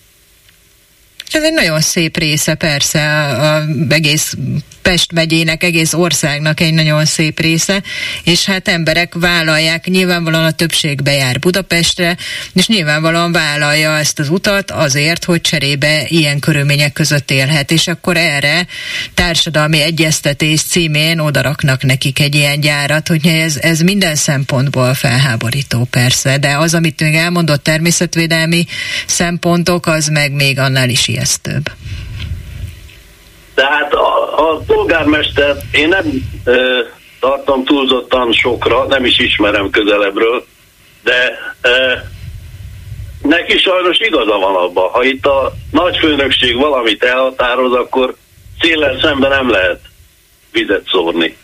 Ez 1.31 1.43
egy 1.43 1.53
nagyon 1.53 1.81
szép 1.81 2.17
része 2.17 2.55
persze 2.55 3.01
a, 3.01 3.55
a 3.57 3.63
egész 3.89 4.35
Pest 4.83 5.13
megyének, 5.13 5.63
egész 5.63 5.93
országnak 5.93 6.61
egy 6.61 6.75
nagyon 6.75 7.05
szép 7.05 7.41
része, 7.41 7.83
és 8.25 8.45
hát 8.45 8.69
emberek 8.69 9.15
vállalják, 9.15 9.87
nyilvánvalóan 9.87 10.45
a 10.45 10.51
többség 10.51 11.03
bejár 11.03 11.39
Budapestre, 11.39 12.17
és 12.53 12.67
nyilvánvalóan 12.67 13.33
vállalja 13.33 13.97
ezt 13.97 14.19
az 14.19 14.29
utat 14.29 14.71
azért, 14.71 15.25
hogy 15.25 15.41
cserébe 15.41 16.05
ilyen 16.09 16.39
körülmények 16.39 16.93
között 16.93 17.31
élhet, 17.31 17.71
és 17.71 17.87
akkor 17.87 18.17
erre 18.17 18.67
társadalmi 19.15 19.81
egyeztetés 19.81 20.63
címén 20.63 21.19
odaraknak 21.19 21.83
nekik 21.83 22.21
egy 22.21 22.35
ilyen 22.35 22.61
gyárat, 22.61 23.09
hogy 23.09 23.27
ez, 23.27 23.57
ez 23.57 23.81
minden 23.81 24.15
szempontból 24.15 24.95
felháborító 24.95 25.85
persze, 25.85 26.39
de 26.39 26.57
az, 26.57 26.75
amit 26.75 27.01
még 27.01 27.15
elmondott 27.15 27.63
természetvédelmi 27.63 28.67
szempontok, 29.07 29.87
az 29.87 30.07
meg 30.07 30.33
még 30.33 30.59
annál 30.59 30.89
is 30.89 31.09
ijesztőbb. 31.09 31.71
Tehát 33.55 33.95
a, 33.95 34.39
a 34.39 34.63
polgármester, 34.67 35.57
én 35.73 35.89
nem 35.89 36.05
ö, 36.45 36.81
tartom 37.21 37.65
túlzottan 37.65 38.33
sokra, 38.33 38.85
nem 38.85 39.05
is 39.05 39.19
ismerem 39.19 39.71
közelebbről, 39.71 40.47
de 41.03 41.39
e, 41.61 41.71
neki 43.23 43.59
sajnos 43.59 43.99
igaza 43.99 44.39
van 44.39 44.55
abban. 44.55 44.91
Ha 44.91 45.05
itt 45.05 45.27
a 45.27 45.53
nagyfőnökség 45.71 46.57
valamit 46.57 47.03
elhatároz, 47.03 47.73
akkor 47.73 48.15
széllel 48.61 48.99
szemben 49.01 49.31
nem 49.31 49.51
lehet 49.51 49.81
vizet 50.53 50.85
szórni. 50.91 51.37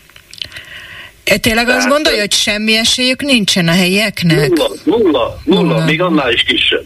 E, 1.23 1.37
tényleg 1.37 1.67
azt 1.67 1.87
gondolja, 1.87 2.19
hogy 2.19 2.31
semmi 2.31 2.77
esélyük 2.77 3.21
nincsen 3.21 3.67
a 3.67 3.71
helyieknek? 3.71 4.49
Nulla, 4.49 4.69
nulla, 4.83 5.39
nulla, 5.43 5.61
nulla. 5.61 5.85
még 5.85 6.01
annál 6.01 6.31
is 6.31 6.43
kisebb. 6.43 6.85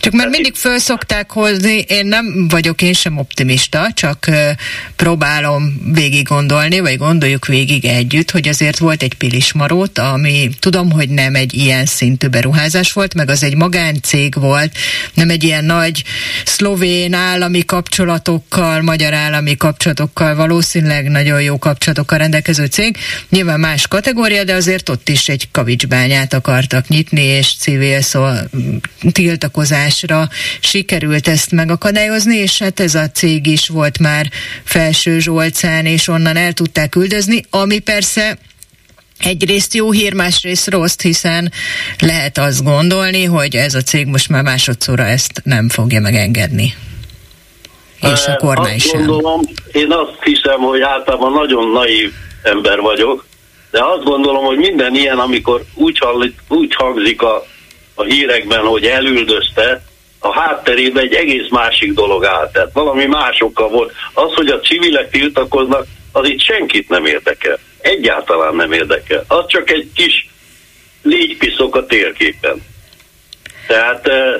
Csak 0.00 0.12
mert 0.12 0.30
mindig 0.30 0.54
föl 0.54 0.78
szokták 0.78 1.30
hozni, 1.30 1.84
én 1.88 2.06
nem 2.06 2.48
vagyok 2.48 2.82
én 2.82 2.92
sem 2.92 3.18
optimista, 3.18 3.90
csak 3.94 4.26
próbálom 4.96 5.80
végig 5.92 6.26
gondolni, 6.26 6.80
vagy 6.80 6.96
gondoljuk 6.96 7.46
végig 7.46 7.84
együtt, 7.84 8.30
hogy 8.30 8.48
azért 8.48 8.78
volt 8.78 9.02
egy 9.02 9.14
pilismarót, 9.14 9.98
ami 9.98 10.48
tudom, 10.58 10.90
hogy 10.90 11.08
nem 11.08 11.34
egy 11.34 11.54
ilyen 11.54 11.86
szintű 11.86 12.26
beruházás 12.26 12.92
volt, 12.92 13.14
meg 13.14 13.28
az 13.30 13.42
egy 13.42 13.54
magáncég 13.54 14.34
volt, 14.34 14.72
nem 15.14 15.30
egy 15.30 15.44
ilyen 15.44 15.64
nagy 15.64 16.04
szlovén 16.44 17.12
állami 17.12 17.64
kapcsolatokkal, 17.64 18.82
magyar 18.82 19.14
állami 19.14 19.56
kapcsolatokkal, 19.56 20.34
valószínűleg 20.34 21.08
nagyon 21.08 21.42
jó 21.42 21.58
kapcsolatokkal 21.58 22.18
rendelkező 22.18 22.66
cég. 22.66 22.96
Nyilván 23.28 23.60
más 23.60 23.86
kategória, 23.86 24.44
de 24.44 24.54
azért 24.54 24.88
ott 24.88 25.08
is 25.08 25.28
egy 25.28 25.48
kavicsbányát 25.50 26.34
akartak 26.34 26.88
nyitni, 26.88 27.22
és 27.22 27.54
civil 27.58 28.00
szó, 28.00 28.26
tiltakozás 29.12 29.87
megoldásra 29.88 30.28
sikerült 30.60 31.28
ezt 31.28 31.50
megakadályozni, 31.50 32.36
és 32.36 32.58
hát 32.58 32.80
ez 32.80 32.94
a 32.94 33.10
cég 33.10 33.46
is 33.46 33.68
volt 33.68 33.98
már 33.98 34.26
felső 34.64 35.18
Zsolcán, 35.18 35.86
és 35.86 36.08
onnan 36.08 36.36
el 36.36 36.52
tudták 36.52 36.96
üldözni, 36.96 37.44
ami 37.50 37.78
persze 37.78 38.38
Egyrészt 39.18 39.74
jó 39.74 39.90
hír, 39.90 40.14
másrészt 40.14 40.70
rossz, 40.70 41.00
hiszen 41.00 41.52
lehet 41.98 42.38
azt 42.38 42.64
gondolni, 42.64 43.24
hogy 43.24 43.54
ez 43.54 43.74
a 43.74 43.80
cég 43.80 44.06
most 44.06 44.28
már 44.28 44.42
másodszorra 44.42 45.04
ezt 45.04 45.40
nem 45.44 45.68
fogja 45.68 46.00
megengedni. 46.00 46.74
És 48.00 48.26
a 48.26 48.36
kormány 48.36 48.74
azt 48.74 48.88
sem. 48.88 48.98
Gondolom, 48.98 49.40
én 49.72 49.92
azt 49.92 50.18
hiszem, 50.22 50.60
hogy 50.60 50.80
általában 50.80 51.32
nagyon 51.32 51.70
naív 51.70 52.12
ember 52.42 52.80
vagyok, 52.80 53.26
de 53.70 53.84
azt 53.84 54.04
gondolom, 54.04 54.44
hogy 54.44 54.56
minden 54.56 54.94
ilyen, 54.94 55.18
amikor 55.18 55.64
úgy, 55.74 55.98
hall, 55.98 56.30
úgy 56.48 56.74
hangzik 56.74 57.22
a, 57.22 57.44
a 57.98 58.04
hírekben, 58.04 58.60
hogy 58.60 58.84
elüldözte, 58.84 59.82
a 60.18 60.40
hátterében 60.40 61.04
egy 61.04 61.14
egész 61.14 61.48
másik 61.50 61.92
dolog 61.92 62.24
áll. 62.24 62.50
Tehát 62.50 62.72
valami 62.72 63.04
másokkal 63.04 63.68
volt. 63.68 63.92
Az, 64.12 64.34
hogy 64.34 64.48
a 64.48 64.60
civilek 64.60 65.10
tiltakoznak, 65.10 65.86
az 66.12 66.28
itt 66.28 66.40
senkit 66.40 66.88
nem 66.88 67.04
érdekel. 67.04 67.58
Egyáltalán 67.80 68.54
nem 68.54 68.72
érdekel. 68.72 69.24
Az 69.28 69.44
csak 69.46 69.70
egy 69.70 69.90
kis 69.94 70.28
légypiszok 71.02 71.76
a 71.76 71.86
térképen. 71.86 72.62
Tehát 73.66 74.08
eh, 74.08 74.34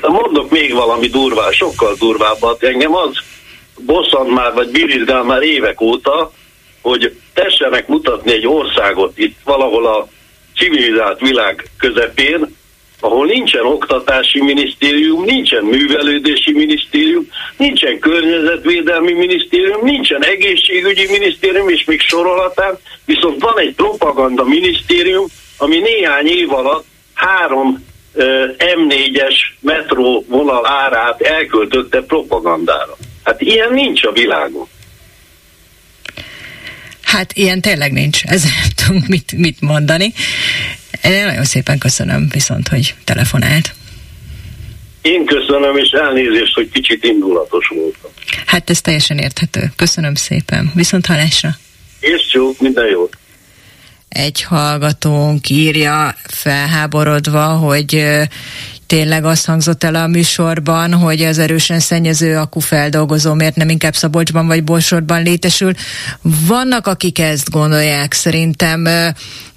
mondok 0.00 0.50
még 0.50 0.72
valami 0.72 1.06
durvá, 1.06 1.50
sokkal 1.50 1.94
durvábbat. 1.98 2.62
Engem 2.62 2.94
az 2.94 3.18
bosszant 3.78 4.30
már, 4.30 4.52
vagy 4.52 4.70
birizgál 4.70 5.22
már 5.22 5.42
évek 5.42 5.80
óta, 5.80 6.32
hogy 6.80 7.16
tessenek 7.34 7.86
mutatni 7.86 8.32
egy 8.32 8.46
országot 8.46 9.18
itt 9.18 9.36
valahol 9.44 9.86
a 9.86 10.08
civilizált 10.56 11.20
világ 11.20 11.70
közepén, 11.78 12.58
ahol 13.00 13.26
nincsen 13.26 13.64
oktatási 13.64 14.42
minisztérium, 14.42 15.24
nincsen 15.24 15.64
művelődési 15.64 16.52
minisztérium, 16.52 17.26
nincsen 17.56 17.98
környezetvédelmi 17.98 19.12
minisztérium, 19.12 19.84
nincsen 19.84 20.24
egészségügyi 20.24 21.06
minisztérium, 21.10 21.68
és 21.68 21.84
még 21.84 22.00
sorolhatán, 22.00 22.78
viszont 23.04 23.42
van 23.42 23.58
egy 23.58 23.74
propaganda 23.74 24.44
minisztérium, 24.44 25.26
ami 25.56 25.78
néhány 25.78 26.26
év 26.26 26.52
alatt 26.52 26.84
három 27.14 27.88
M4-es 28.58 29.34
metró 29.60 30.24
vonal 30.28 30.66
árát 30.66 31.20
elköltötte 31.20 32.00
propagandára. 32.02 32.96
Hát 33.24 33.40
ilyen 33.40 33.72
nincs 33.72 34.04
a 34.04 34.12
világon. 34.12 34.68
Hát 37.02 37.32
ilyen 37.32 37.60
tényleg 37.60 37.92
nincs, 37.92 38.24
ezzel 38.24 38.50
nem 38.60 38.70
tudunk 38.76 39.06
mit, 39.06 39.32
mit 39.32 39.60
mondani. 39.60 40.12
Én 41.02 41.24
nagyon 41.24 41.44
szépen 41.44 41.78
köszönöm 41.78 42.28
viszont, 42.32 42.68
hogy 42.68 42.94
telefonált. 43.04 43.74
Én 45.02 45.24
köszönöm, 45.24 45.76
és 45.76 45.90
elnézést, 45.90 46.54
hogy 46.54 46.70
kicsit 46.70 47.04
indulatos 47.04 47.68
voltam. 47.68 48.10
Hát 48.46 48.70
ez 48.70 48.80
teljesen 48.80 49.18
érthető. 49.18 49.72
Köszönöm 49.76 50.14
szépen. 50.14 50.70
Viszont 50.74 51.06
hallásra. 51.06 51.50
És 52.00 52.26
csók, 52.26 52.60
minden 52.60 52.86
jót. 52.86 53.16
Egy 54.08 54.42
hallgatónk 54.42 55.48
írja 55.48 56.14
felháborodva, 56.28 57.46
hogy 57.46 58.04
tényleg 58.90 59.24
azt 59.24 59.46
hangzott 59.46 59.84
el 59.84 59.94
a 59.94 60.06
műsorban, 60.06 60.94
hogy 60.94 61.22
az 61.22 61.38
erősen 61.38 61.80
szennyező 61.80 62.36
akkufeldolgozó 62.36 63.34
miért 63.34 63.56
nem 63.56 63.68
inkább 63.68 63.94
Szabolcsban 63.94 64.46
vagy 64.46 64.64
Borsorban 64.64 65.22
létesül. 65.22 65.72
Vannak, 66.22 66.86
akik 66.86 67.18
ezt 67.18 67.50
gondolják, 67.50 68.12
szerintem 68.12 68.88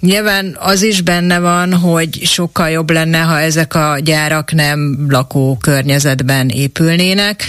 nyilván 0.00 0.56
az 0.60 0.82
is 0.82 1.00
benne 1.00 1.38
van, 1.38 1.74
hogy 1.74 2.20
sokkal 2.24 2.70
jobb 2.70 2.90
lenne, 2.90 3.18
ha 3.18 3.40
ezek 3.40 3.74
a 3.74 3.98
gyárak 4.04 4.52
nem 4.52 5.06
lakó 5.08 5.56
környezetben 5.60 6.48
épülnének 6.48 7.44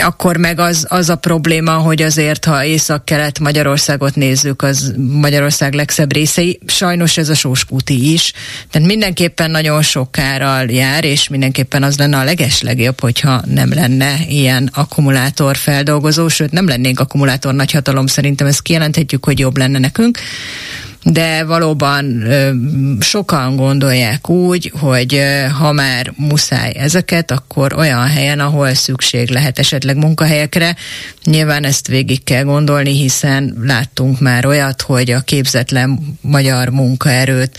akkor 0.00 0.36
meg 0.36 0.58
az, 0.58 0.86
az 0.88 1.08
a 1.08 1.16
probléma, 1.16 1.72
hogy 1.72 2.02
azért, 2.02 2.44
ha 2.44 2.64
észak-kelet 2.64 3.38
Magyarországot 3.38 4.14
nézzük, 4.14 4.62
az 4.62 4.94
Magyarország 4.96 5.74
legszebb 5.74 6.12
részei, 6.12 6.58
sajnos 6.66 7.16
ez 7.16 7.28
a 7.28 7.34
sóskúti 7.34 8.12
is. 8.12 8.32
Tehát 8.70 8.88
mindenképpen 8.88 9.50
nagyon 9.50 9.82
sok 9.82 10.12
kárral 10.12 10.64
jár, 10.70 11.04
és 11.04 11.28
mindenképpen 11.28 11.82
az 11.82 11.98
lenne 11.98 12.18
a 12.18 12.24
legeslegjobb, 12.24 13.00
hogyha 13.00 13.42
nem 13.46 13.72
lenne 13.72 14.14
ilyen 14.28 14.70
akkumulátor 14.72 15.56
feldolgozó, 15.56 16.28
sőt 16.28 16.50
nem 16.50 16.68
lennénk 16.68 17.00
akkumulátor 17.00 17.54
nagyhatalom, 17.54 18.06
szerintem 18.06 18.46
ezt 18.46 18.62
kijelenthetjük, 18.62 19.24
hogy 19.24 19.38
jobb 19.38 19.56
lenne 19.56 19.78
nekünk 19.78 20.18
de 21.04 21.44
valóban 21.44 22.24
sokan 23.00 23.56
gondolják 23.56 24.28
úgy, 24.28 24.72
hogy 24.78 25.22
ha 25.58 25.72
már 25.72 26.12
muszáj 26.16 26.72
ezeket, 26.76 27.30
akkor 27.30 27.72
olyan 27.72 28.06
helyen, 28.06 28.40
ahol 28.40 28.74
szükség 28.74 29.30
lehet 29.30 29.58
esetleg 29.58 29.96
munkahelyekre, 29.96 30.76
nyilván 31.24 31.64
ezt 31.64 31.86
végig 31.86 32.24
kell 32.24 32.42
gondolni, 32.42 32.92
hiszen 32.92 33.56
láttunk 33.62 34.20
már 34.20 34.46
olyat, 34.46 34.82
hogy 34.82 35.10
a 35.10 35.20
képzetlen 35.20 36.18
magyar 36.20 36.68
munkaerőt, 36.68 37.58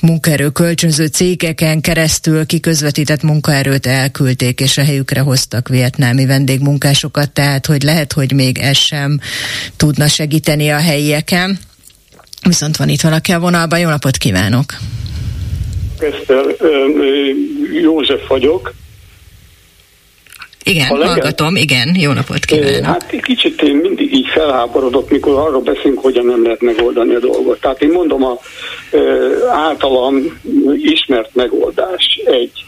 munkaerő 0.00 0.48
kölcsönző 0.48 1.06
cégeken 1.06 1.80
keresztül 1.80 2.46
kiközvetített 2.46 3.22
munkaerőt 3.22 3.86
elküldték, 3.86 4.60
és 4.60 4.78
a 4.78 4.84
helyükre 4.84 5.20
hoztak 5.20 5.68
vietnámi 5.68 6.26
vendégmunkásokat, 6.26 7.30
tehát 7.30 7.66
hogy 7.66 7.82
lehet, 7.82 8.12
hogy 8.12 8.32
még 8.32 8.58
ez 8.58 8.76
sem 8.76 9.20
tudna 9.76 10.08
segíteni 10.08 10.68
a 10.68 10.78
helyieken. 10.78 11.58
Viszont 12.46 12.76
van 12.76 12.88
itt 12.88 13.00
valaki 13.00 13.32
a 13.32 13.38
vonalban, 13.38 13.78
jó 13.78 13.88
napot 13.88 14.16
kívánok! 14.16 14.64
Eszter, 15.98 16.44
József 17.72 18.28
vagyok. 18.28 18.72
Igen, 20.64 20.86
Hallengem? 20.86 21.12
hallgatom, 21.12 21.56
igen, 21.56 21.94
jó 21.94 22.12
napot 22.12 22.44
kívánok. 22.44 22.84
Hát 22.84 23.20
kicsit 23.22 23.62
én 23.62 23.76
mindig 23.76 24.14
így 24.14 24.28
felháborodok, 24.28 25.10
mikor 25.10 25.38
arról 25.38 25.60
beszélünk, 25.60 25.98
hogyan 26.00 26.26
nem 26.26 26.42
lehet 26.42 26.60
megoldani 26.60 27.14
a 27.14 27.18
dolgot. 27.18 27.60
Tehát 27.60 27.82
én 27.82 27.90
mondom 27.90 28.24
a 28.24 28.38
általam 29.52 30.40
ismert 30.74 31.34
megoldás. 31.34 32.20
Egy, 32.24 32.64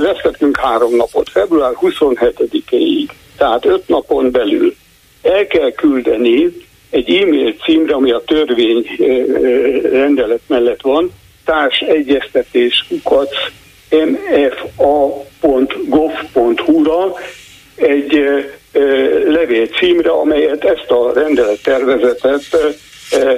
vesztettünk 0.00 0.60
három 0.60 0.96
napot, 0.96 1.30
február 1.30 1.72
27-ig, 1.80 3.08
tehát 3.36 3.64
öt 3.64 3.88
napon 3.88 4.30
belül 4.30 4.74
el 5.22 5.46
kell 5.46 5.72
küldeni 5.72 6.65
egy 6.90 7.10
e-mail 7.10 7.54
címre, 7.64 7.94
ami 7.94 8.10
a 8.10 8.22
törvény 8.26 8.86
rendelet 9.82 10.40
mellett 10.46 10.80
van, 10.80 11.12
társegyeztetés 11.44 12.84
kukac 12.88 13.30
mfa.gov.hu-ra 13.90 15.54
egy 17.74 18.20
levél 19.26 19.66
címre, 19.66 20.10
amelyet 20.10 20.64
ezt 20.64 20.90
a 20.90 21.12
rendelet 21.14 21.62
tervezetet 21.62 22.44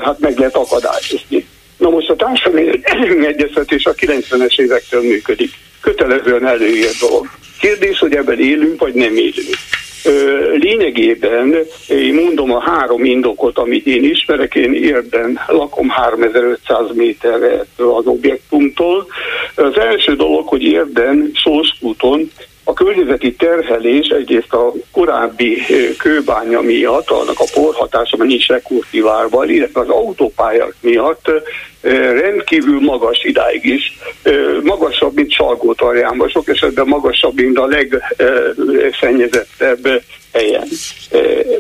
hát 0.01 0.19
meg 0.19 0.39
lehet 0.39 0.57
akadályozni. 0.57 1.47
Na 1.77 1.91
most 1.91 2.11
a 2.11 2.17
társadalmi 2.17 2.81
egyeztetés 3.27 3.85
a 3.85 3.95
90-es 3.95 4.61
évektől 4.61 5.03
működik. 5.03 5.51
Kötelezően 5.81 6.47
előírt 6.47 6.99
dolog. 7.01 7.27
Kérdés, 7.61 7.99
hogy 7.99 8.15
ebben 8.15 8.41
élünk, 8.41 8.81
vagy 8.81 8.95
nem 8.95 9.17
élünk. 9.17 9.55
Lényegében 10.55 11.55
én 11.89 12.15
mondom 12.15 12.53
a 12.53 12.61
három 12.61 13.05
indokot, 13.05 13.59
amit 13.59 13.87
én 13.87 14.05
ismerek, 14.05 14.55
én 14.55 14.75
érden 14.75 15.41
lakom 15.47 15.89
3500 15.89 16.95
méterre 16.95 17.65
az 17.77 18.07
objektumtól. 18.07 19.07
Az 19.55 19.79
első 19.79 20.17
dolog, 20.17 20.49
hogy 20.49 20.63
érden 20.63 21.33
Szószkúton 21.45 22.31
a 22.69 22.73
környezeti 22.73 23.35
terhelés 23.35 24.09
egyrészt 24.09 24.53
a 24.53 24.73
korábbi 24.93 25.63
kőbánya 25.99 26.61
miatt, 26.61 27.11
annak 27.11 27.41
a 27.41 27.45
porhatása, 27.55 28.17
mert 28.17 28.31
nincs 28.31 28.49
rekultiválva, 28.49 29.45
illetve 29.45 29.81
az 29.81 29.89
autópályák 29.89 30.75
miatt 30.81 31.31
rendkívül 32.21 32.81
magas 32.81 33.25
idáig 33.25 33.65
is, 33.65 33.99
magasabb, 34.63 35.15
mint 35.15 35.33
Salgótarjánban, 35.33 36.29
sok 36.29 36.49
esetben 36.49 36.87
magasabb, 36.87 37.35
mint 37.35 37.59
a 37.59 37.67
legszennyezettebb 37.67 40.03
helyen. 40.33 40.69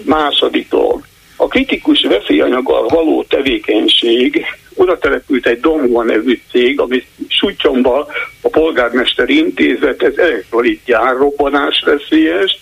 Második 0.04 0.68
dolog. 0.68 1.00
A 1.36 1.46
kritikus 1.46 2.06
veszélyanyaggal 2.08 2.86
való 2.86 3.22
tevékenység 3.22 4.44
oda 4.78 4.98
települt 4.98 5.46
egy 5.46 5.60
Domva 5.60 6.02
nevű 6.02 6.40
cég, 6.50 6.80
ami 6.80 7.04
Sutyomba 7.28 8.06
a 8.42 8.48
polgármester 8.48 9.28
intézet, 9.28 10.02
ez 10.02 10.16
elektrolit 10.16 10.80
gyár, 10.84 11.16
robbanás 11.16 11.82
veszélyes, 11.86 12.58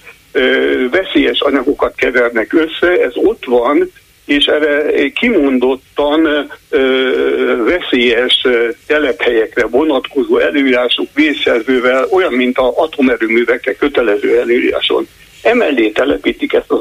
veszélyes 0.91 1.41
anyagokat 1.41 1.95
kevernek 1.95 2.53
össze, 2.53 3.01
ez 3.03 3.13
ott 3.15 3.45
van, 3.45 3.91
és 4.25 4.45
erre 4.45 5.09
kimondottan 5.09 6.49
ö, 6.71 7.65
veszélyes 7.65 8.47
telephelyekre 8.87 9.67
vonatkozó 9.67 10.39
előírások 10.39 11.07
vészjelzővel, 11.15 12.07
olyan, 12.11 12.33
mint 12.33 12.59
a 12.59 12.73
atomerőművekre 12.77 13.75
kötelező 13.75 14.39
előíráson. 14.41 15.09
Emellé 15.43 15.91
telepítik 15.91 16.53
ezt 16.53 16.71
az 16.71 16.81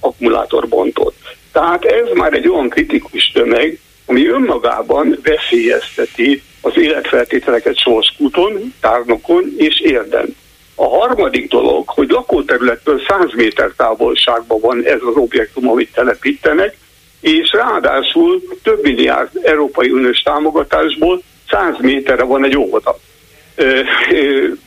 akkumulátorbontot. 0.00 1.14
Tehát 1.52 1.84
ez 1.84 2.06
már 2.14 2.32
egy 2.32 2.48
olyan 2.48 2.68
kritikus 2.68 3.30
tömeg, 3.34 3.78
ami 4.10 4.26
önmagában 4.26 5.18
veszélyezteti 5.22 6.42
az 6.60 6.76
életfeltételeket 6.76 7.78
sorskúton, 7.78 8.74
tárnokon 8.80 9.54
és 9.56 9.80
érden. 9.80 10.36
A 10.74 10.88
harmadik 10.88 11.48
dolog, 11.48 11.88
hogy 11.88 12.08
lakóterülettől 12.08 13.00
100 13.08 13.34
méter 13.34 13.72
távolságban 13.76 14.60
van 14.60 14.84
ez 14.84 15.00
az 15.00 15.14
objektum, 15.14 15.68
amit 15.68 15.92
telepítenek, 15.92 16.76
és 17.20 17.52
ráadásul 17.52 18.42
több 18.62 18.82
milliárd 18.82 19.30
Európai 19.42 19.90
Uniós 19.90 20.18
támogatásból 20.18 21.22
100 21.50 21.74
méterre 21.80 22.24
van 22.24 22.44
egy 22.44 22.56
óvoda. 22.56 22.98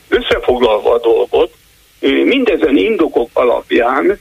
Összefoglalva 0.08 0.92
a 0.94 1.00
dolgot, 1.00 1.52
mindezen 2.00 2.76
indokok 2.76 3.30
alapján 3.32 4.20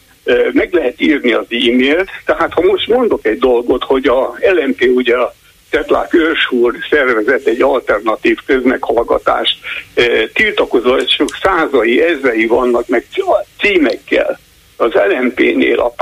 meg 0.51 0.73
lehet 0.73 1.01
írni 1.01 1.33
az 1.33 1.45
e-mailt, 1.49 2.09
tehát 2.25 2.53
ha 2.53 2.61
most 2.61 2.87
mondok 2.87 3.25
egy 3.25 3.39
dolgot, 3.39 3.83
hogy 3.83 4.07
a 4.07 4.35
LMP 4.53 4.89
ugye 4.95 5.15
a 5.17 5.33
Tetlák 5.69 6.13
Őrsúr 6.13 6.75
szervezett 6.89 7.45
egy 7.45 7.61
alternatív 7.61 8.37
közmeghallgatást, 8.45 9.57
tiltakozások 10.33 11.29
százai, 11.41 12.01
ezrei 12.01 12.45
vannak, 12.45 12.87
meg 12.87 13.05
címekkel 13.61 14.39
az 14.77 14.91
LMP-nél, 14.93 15.79
a 15.79 15.93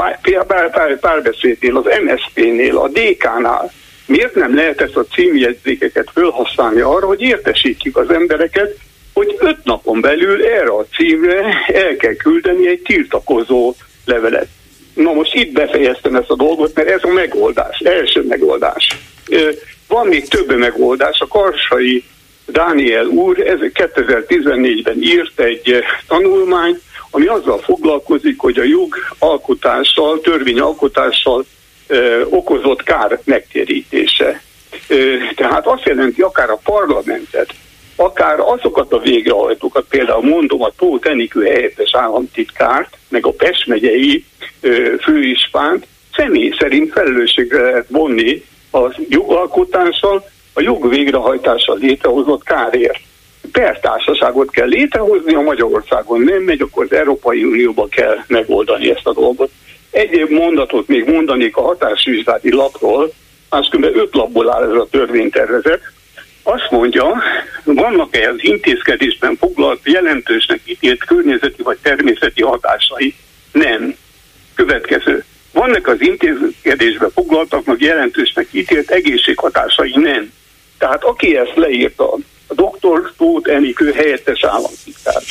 párbeszédnél, 0.99 1.77
az 1.77 1.85
MSZP-nél, 2.03 2.77
a 2.77 2.87
DK-nál. 2.87 3.71
Miért 4.05 4.35
nem 4.35 4.55
lehet 4.55 4.81
ezt 4.81 4.95
a 4.95 5.05
címjegyzékeket 5.05 6.09
felhasználni 6.13 6.79
arra, 6.79 7.05
hogy 7.07 7.21
értesítjük 7.21 7.97
az 7.97 8.09
embereket, 8.09 8.77
hogy 9.13 9.35
öt 9.39 9.63
napon 9.63 10.01
belül 10.01 10.45
erre 10.45 10.71
a 10.71 10.85
címre 10.95 11.43
el 11.73 11.95
kell 11.95 12.15
küldeni 12.15 12.67
egy 12.67 12.81
tiltakozó 12.81 13.73
levelet. 14.11 14.47
Na 14.93 15.13
most 15.13 15.33
itt 15.33 15.51
befejeztem 15.51 16.15
ezt 16.15 16.29
a 16.29 16.35
dolgot, 16.35 16.75
mert 16.75 16.89
ez 16.89 17.03
a 17.03 17.07
megoldás, 17.07 17.79
első 17.79 18.23
megoldás. 18.27 18.97
Van 19.87 20.07
még 20.07 20.27
több 20.27 20.57
megoldás. 20.57 21.19
A 21.19 21.27
Karsai 21.27 22.03
Dániel 22.45 23.05
úr 23.05 23.37
2014-ben 23.73 25.01
írt 25.01 25.39
egy 25.39 25.83
tanulmányt, 26.07 26.81
ami 27.11 27.25
azzal 27.25 27.57
foglalkozik, 27.57 28.39
hogy 28.39 28.59
a 28.59 28.63
jogalkotással, 28.63 30.21
törvényalkotással 30.21 31.45
ö, 31.87 32.21
okozott 32.29 32.83
kár 32.83 33.19
megtérítése. 33.23 34.41
Tehát 35.35 35.67
azt 35.67 35.85
jelenti, 35.85 36.21
akár 36.21 36.49
a 36.49 36.59
parlamentet, 36.63 37.53
akár 38.01 38.39
azokat 38.39 38.93
a 38.93 38.99
végrehajtókat, 38.99 39.85
például 39.89 40.23
mondom 40.23 40.61
a 40.61 40.71
Tóth 40.77 41.09
Enikő 41.09 41.43
helyettes 41.43 41.95
államtitkárt, 41.95 42.97
meg 43.09 43.25
a 43.25 43.31
Pest 43.31 43.67
megyei 43.67 44.25
főispánt 45.01 45.87
személy 46.15 46.53
szerint 46.59 46.91
felelősségre 46.91 47.61
lehet 47.61 47.85
vonni 47.89 48.43
az 48.71 48.93
jogalkotással, 49.09 50.29
a 50.53 50.61
jog 50.61 50.89
végrehajtással 50.89 51.77
létrehozott 51.77 52.43
kárért. 52.43 52.99
Pertársaságot 53.51 54.51
kell 54.51 54.67
létrehozni, 54.67 55.33
a 55.33 55.41
Magyarországon 55.41 56.21
nem 56.21 56.41
megy, 56.41 56.61
akkor 56.61 56.83
az 56.89 56.97
Európai 56.97 57.43
Unióban 57.43 57.89
kell 57.89 58.15
megoldani 58.27 58.89
ezt 58.89 59.07
a 59.07 59.13
dolgot. 59.13 59.51
Egyéb 59.91 60.29
mondatot 60.29 60.87
még 60.87 61.05
mondanék 61.05 61.57
a 61.57 61.61
hatásvizsgálati 61.61 62.51
lapról, 62.51 63.11
máskülönben 63.49 64.01
öt 64.01 64.15
lapból 64.15 64.53
áll 64.53 64.63
ez 64.63 64.81
a 64.81 64.87
törvénytervezet, 64.91 65.81
azt 66.43 66.71
mondja, 66.71 67.21
vannak-e 67.63 68.29
az 68.29 68.35
intézkedésben 68.37 69.35
foglalt 69.35 69.79
jelentősnek 69.83 70.59
ítélt 70.65 71.03
környezeti 71.03 71.61
vagy 71.61 71.77
természeti 71.81 72.41
hatásai? 72.41 73.15
Nem. 73.51 73.95
Következő. 74.55 75.23
Vannak 75.51 75.87
az 75.87 76.01
intézkedésben 76.01 77.11
foglaltaknak 77.11 77.81
jelentősnek 77.81 78.47
ítélt 78.51 78.91
egészséghatásai? 78.91 79.93
Nem. 79.95 80.31
Tehát 80.77 81.03
aki 81.03 81.37
ezt 81.37 81.55
leírta, 81.55 82.13
a 82.47 82.53
doktor 82.53 83.11
Tóth 83.17 83.53
Enikő 83.53 83.91
helyettes 83.91 84.43
államtitkár 84.43 85.21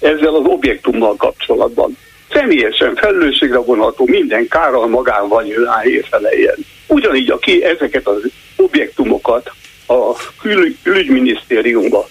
ezzel 0.00 0.34
az 0.34 0.44
objektummal 0.44 1.16
kapcsolatban. 1.16 1.96
Személyesen 2.32 2.94
felelősségre 2.94 3.58
vonható 3.58 4.06
minden 4.06 4.48
kárral 4.48 4.88
magával 4.88 5.46
jön 5.46 5.68
feleljen. 6.10 6.56
Ugyanígy, 6.86 7.30
aki 7.30 7.64
ezeket 7.64 8.06
az 8.06 8.22
objektumokat 8.56 9.52
a 9.86 10.16
kül- 10.40 10.76
külügyminisztériumba, 10.82 12.08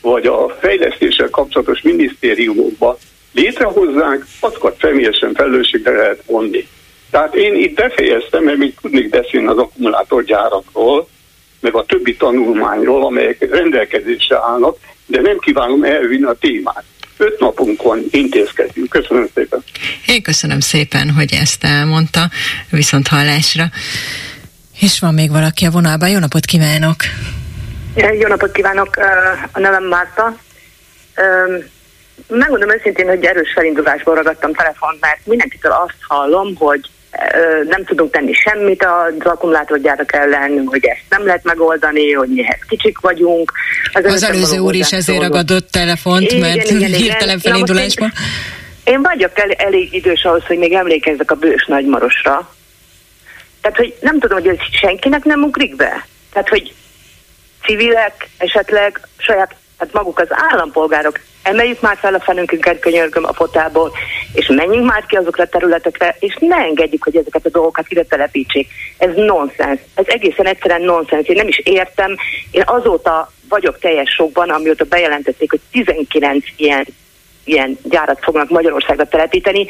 vagy 0.00 0.26
a 0.26 0.56
fejlesztéssel 0.60 1.30
kapcsolatos 1.30 1.82
minisztériumokba 1.82 2.98
létrehozzák, 3.32 4.26
azokat 4.40 4.78
személyesen 4.80 5.34
felelősségre 5.34 5.90
lehet 5.90 6.22
vonni. 6.26 6.68
Tehát 7.10 7.34
én 7.34 7.54
itt 7.54 7.74
befejeztem, 7.74 8.44
mert 8.44 8.56
még 8.56 8.74
tudnék 8.80 9.08
beszélni 9.08 9.46
az 9.46 9.58
akkumulátorgyárakról, 9.58 11.08
meg 11.60 11.74
a 11.74 11.84
többi 11.84 12.16
tanulmányról, 12.16 13.04
amelyek 13.04 13.50
rendelkezésre 13.50 14.36
állnak, 14.36 14.76
de 15.06 15.20
nem 15.20 15.38
kívánom 15.38 15.84
elvinni 15.84 16.24
a 16.24 16.36
témát. 16.40 16.84
Öt 17.16 17.38
napunkon 17.40 18.04
intézkedjünk. 18.10 18.88
Köszönöm 18.88 19.28
szépen. 19.34 19.64
Én 20.06 20.22
köszönöm 20.22 20.60
szépen, 20.60 21.10
hogy 21.10 21.32
ezt 21.40 21.64
elmondta. 21.64 22.30
Viszont 22.70 23.08
hallásra. 23.08 23.64
És 24.80 25.00
van 25.00 25.14
még 25.14 25.30
valaki 25.30 25.66
a 25.66 25.70
vonalban. 25.70 26.08
Jó 26.08 26.18
napot 26.18 26.44
kívánok! 26.44 26.96
Jó 28.18 28.28
napot 28.28 28.52
kívánok! 28.52 28.96
A 29.52 29.58
nevem 29.58 29.84
Márta. 29.84 30.36
Megmondom 32.28 32.70
őszintén, 32.70 33.08
hogy 33.08 33.24
erős 33.24 33.52
felindulásból 33.54 34.14
ragadtam 34.14 34.52
telefont, 34.52 35.00
mert 35.00 35.18
mindenkitől 35.24 35.72
azt 35.72 35.96
hallom, 36.00 36.54
hogy 36.54 36.80
nem 37.68 37.84
tudunk 37.84 38.12
tenni 38.12 38.32
semmit 38.32 38.84
az 38.84 39.26
akkumulátorgyárak 39.26 40.12
ellen, 40.12 40.62
hogy 40.66 40.84
ezt 40.84 41.04
nem 41.08 41.26
lehet 41.26 41.44
megoldani, 41.44 42.12
hogy 42.12 42.28
mi 42.28 42.44
kicsik 42.68 42.98
vagyunk. 42.98 43.52
Az, 43.92 44.04
az 44.04 44.22
előző 44.22 44.58
úr 44.58 44.74
is 44.74 44.92
ezért 44.92 45.22
ragadott 45.22 45.70
telefont, 45.70 46.32
igen, 46.32 46.38
mert 46.38 46.70
igen, 46.70 46.92
hirtelen 47.02 47.38
felindulásban. 47.38 48.12
Én, 48.84 48.94
én 48.94 49.02
vagyok 49.02 49.38
el, 49.38 49.50
elég 49.50 49.94
idős 49.94 50.24
ahhoz, 50.24 50.44
hogy 50.46 50.58
még 50.58 50.72
emlékezzek 50.72 51.30
a 51.30 51.34
bős 51.34 51.66
nagymarosra, 51.66 52.55
tehát, 53.66 53.80
hogy 53.80 53.96
nem 54.00 54.18
tudom, 54.18 54.38
hogy 54.38 54.48
ez 54.48 54.78
senkinek 54.80 55.24
nem 55.24 55.42
ugrik 55.42 55.76
be. 55.76 56.06
Tehát, 56.32 56.48
hogy 56.48 56.74
civilek 57.64 58.28
esetleg 58.38 59.00
saját, 59.16 59.54
hát 59.78 59.92
maguk 59.92 60.18
az 60.18 60.28
állampolgárok, 60.30 61.20
emeljük 61.42 61.80
már 61.80 61.96
fel 61.96 62.14
a 62.14 62.20
fenünket, 62.20 62.78
könyörgöm 62.78 63.24
a 63.24 63.32
fotából, 63.32 63.92
és 64.32 64.46
menjünk 64.46 64.90
már 64.90 65.06
ki 65.06 65.16
azokra 65.16 65.42
a 65.42 65.48
területekre, 65.48 66.16
és 66.18 66.36
ne 66.40 66.56
engedjük, 66.56 67.04
hogy 67.04 67.16
ezeket 67.16 67.46
a 67.46 67.50
dolgokat 67.50 67.90
ide 67.90 68.02
telepítsék. 68.02 68.68
Ez 68.98 69.14
nonsens. 69.14 69.80
Ez 69.94 70.04
egészen 70.08 70.46
egyszerűen 70.46 70.82
nonsens. 70.82 71.26
Én 71.26 71.36
nem 71.36 71.48
is 71.48 71.60
értem. 71.64 72.16
Én 72.50 72.62
azóta 72.66 73.32
vagyok 73.48 73.78
teljes 73.78 74.10
sokban, 74.10 74.50
amióta 74.50 74.84
bejelentették, 74.84 75.50
hogy 75.50 75.60
19 75.70 76.44
ilyen, 76.56 76.86
ilyen 77.44 77.78
gyárat 77.82 78.18
fognak 78.22 78.50
Magyarországra 78.50 79.08
telepíteni, 79.08 79.66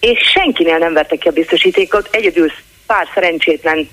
és 0.00 0.18
senkinél 0.32 0.78
nem 0.78 0.92
vertek 0.92 1.18
ki 1.18 1.28
a 1.28 1.32
biztosítékot, 1.32 2.08
egyedül 2.10 2.52
pár 2.92 3.08
szerencsétlen, 3.14 3.88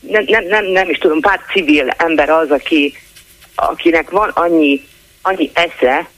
nem, 0.00 0.24
nem, 0.26 0.44
nem, 0.44 0.64
nem 0.64 0.88
is 0.88 0.98
tudom, 0.98 1.20
pár 1.20 1.40
civil 1.52 1.88
ember 1.96 2.30
az, 2.30 2.50
aki, 2.50 2.94
akinek 3.54 4.10
van 4.10 4.28
annyi, 4.28 4.84
annyi 5.22 5.50
esze, 5.52 6.08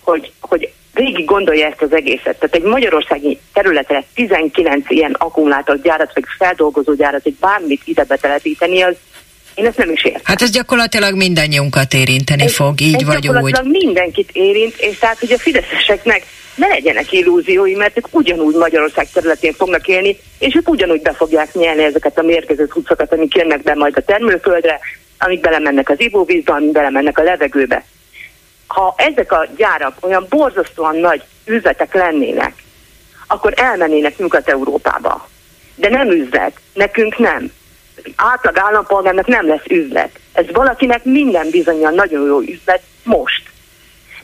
hogy, 0.00 0.32
hogy 0.40 0.72
végig 0.92 1.24
gondolja 1.24 1.66
ezt 1.66 1.82
az 1.82 1.92
egészet. 1.92 2.38
Tehát 2.38 2.54
egy 2.54 2.62
magyarországi 2.62 3.38
területre 3.52 4.04
19 4.14 4.90
ilyen 4.90 5.12
akkumulátorgyárat, 5.18 6.14
vagy 6.14 6.24
feldolgozó 6.38 6.94
gyárat, 6.94 7.24
vagy 7.24 7.34
bármit 7.40 7.82
ide 7.84 8.04
betelepíteni, 8.04 8.82
az 8.82 8.94
Én 9.54 9.66
ezt 9.66 9.76
nem 9.76 9.90
is 9.90 10.04
értem. 10.04 10.22
Hát 10.24 10.42
ez 10.42 10.50
gyakorlatilag 10.50 11.14
mindannyiunkat 11.14 11.94
érinteni 11.94 12.42
ez, 12.42 12.54
fog, 12.54 12.80
így 12.80 12.94
ez 12.94 13.04
vagy 13.04 13.18
gyakorlatilag 13.18 13.66
úgy. 13.66 13.84
mindenkit 13.84 14.30
érint, 14.32 14.74
és 14.76 14.98
tehát, 14.98 15.18
hogy 15.18 15.32
a 15.32 15.38
fideszeseknek 15.38 16.26
ne 16.56 16.66
legyenek 16.66 17.12
illúziói, 17.12 17.74
mert 17.74 17.98
ők 17.98 18.06
ugyanúgy 18.10 18.54
Magyarország 18.54 19.08
területén 19.12 19.52
fognak 19.52 19.88
élni, 19.88 20.18
és 20.38 20.54
ők 20.54 20.68
ugyanúgy 20.68 21.02
be 21.02 21.12
fogják 21.12 21.54
nyelni 21.54 21.82
ezeket 21.82 22.18
a 22.18 22.22
mérgező 22.22 22.64
cuccokat, 22.64 23.12
amik 23.12 23.34
jönnek 23.34 23.62
be 23.62 23.74
majd 23.74 23.96
a 23.96 24.02
termőföldre, 24.02 24.80
amik 25.18 25.40
belemennek 25.40 25.88
az 25.88 26.00
ivóvízbe, 26.00 26.52
amik 26.52 26.72
belemennek 26.72 27.18
a 27.18 27.22
levegőbe. 27.22 27.84
Ha 28.66 28.94
ezek 28.96 29.32
a 29.32 29.46
gyárak 29.56 29.96
olyan 30.00 30.26
borzasztóan 30.28 30.96
nagy 30.96 31.22
üzletek 31.44 31.94
lennének, 31.94 32.52
akkor 33.26 33.52
elmennének 33.56 34.18
Nyugat-Európába. 34.18 35.28
De 35.74 35.88
nem 35.88 36.10
üzlet, 36.10 36.60
nekünk 36.72 37.18
nem. 37.18 37.52
Átlag 38.16 38.58
állampolgárnak 38.58 39.26
nem 39.26 39.46
lesz 39.46 39.64
üzlet. 39.68 40.18
Ez 40.32 40.44
valakinek 40.52 41.04
minden 41.04 41.50
bizonyal 41.50 41.90
nagyon 41.90 42.26
jó 42.26 42.40
üzlet 42.40 42.82
most. 43.02 43.42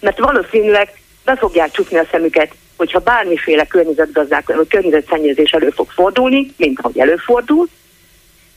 Mert 0.01 0.19
valószínűleg 0.19 1.02
be 1.25 1.37
fogják 1.37 1.71
csukni 1.71 1.99
a 1.99 2.07
szemüket, 2.11 2.55
hogyha 2.77 2.99
bármiféle 2.99 3.67
környezetgazdák, 3.67 4.47
vagy 4.47 4.69
környezetszennyezés 4.69 5.51
elő 5.51 5.71
fog 5.71 5.91
fordulni, 5.91 6.53
mint 6.57 6.79
ahogy 6.81 6.99
előfordul, 6.99 7.69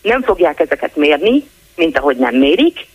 nem 0.02 0.22
fogják 0.22 0.60
ezeket 0.60 0.96
mérni, 0.96 1.44
mint 1.76 1.98
ahogy 1.98 2.18
nem 2.18 2.36
mérik. 2.36 2.88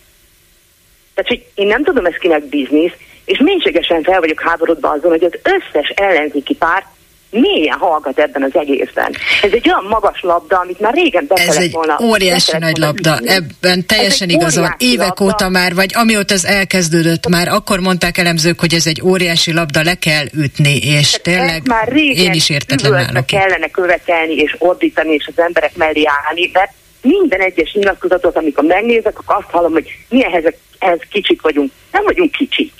Tehát, 1.13 1.29
hogy 1.29 1.45
én 1.55 1.67
nem 1.67 1.83
tudom, 1.83 2.05
ez 2.05 2.15
kinek 2.15 2.43
biznisz, 2.43 2.93
és 3.25 3.39
mélységesen 3.39 4.03
fel 4.03 4.19
vagyok 4.19 4.41
háborodva 4.41 4.89
azon, 4.89 5.09
hogy 5.11 5.23
az 5.23 5.39
összes 5.43 5.89
ellenzéki 5.89 6.55
párt 6.55 6.85
mélyen 7.31 7.77
hallgat 7.77 8.19
ebben 8.19 8.43
az 8.43 8.55
egészben. 8.55 9.11
Ez 9.41 9.51
egy 9.51 9.67
olyan 9.69 9.85
magas 9.89 10.21
labda, 10.21 10.59
amit 10.59 10.79
már 10.79 10.93
régen 10.93 11.25
be 11.27 11.35
Ez 11.35 11.55
egy 11.55 11.71
volna, 11.71 11.99
óriási 12.03 12.57
nagy 12.57 12.77
labda, 12.77 13.17
ügyni. 13.21 13.29
ebben 13.29 13.85
teljesen 13.85 14.29
igazol. 14.29 14.75
Évek 14.77 15.19
labda. 15.19 15.23
óta 15.23 15.49
már, 15.49 15.73
vagy 15.75 15.91
amióta 15.93 16.33
ez 16.33 16.43
elkezdődött, 16.43 17.27
már 17.27 17.47
akkor 17.47 17.79
mondták 17.79 18.17
elemzők, 18.17 18.59
hogy 18.59 18.73
ez 18.73 18.87
egy 18.87 19.01
óriási 19.03 19.53
labda, 19.53 19.83
le 19.83 19.95
kell 19.95 20.25
ütni, 20.33 20.77
és 20.77 21.11
Tehát 21.11 21.21
tényleg 21.21 21.67
már 21.67 21.87
régen 21.87 22.25
én 22.25 22.33
is 22.33 22.49
értetlen 22.49 22.93
állok. 22.93 23.25
kellene 23.25 23.67
követelni 23.67 24.33
és 24.33 24.55
ordítani, 24.59 25.13
és 25.13 25.29
az 25.35 25.43
emberek 25.43 25.75
mellé 25.75 26.03
állni, 26.25 26.49
mert 26.53 26.71
minden 27.01 27.39
egyes 27.39 27.73
nyilatkozatot, 27.73 28.35
amikor 28.37 28.63
megnézek, 28.63 29.19
akkor 29.19 29.35
azt 29.35 29.51
hallom, 29.51 29.71
hogy 29.71 29.87
milyen 30.09 30.33
ezek, 30.33 30.57
ez 30.79 30.97
kicsik 31.09 31.41
vagyunk. 31.41 31.71
Nem 31.91 32.03
vagyunk 32.03 32.31
kicsik 32.31 32.71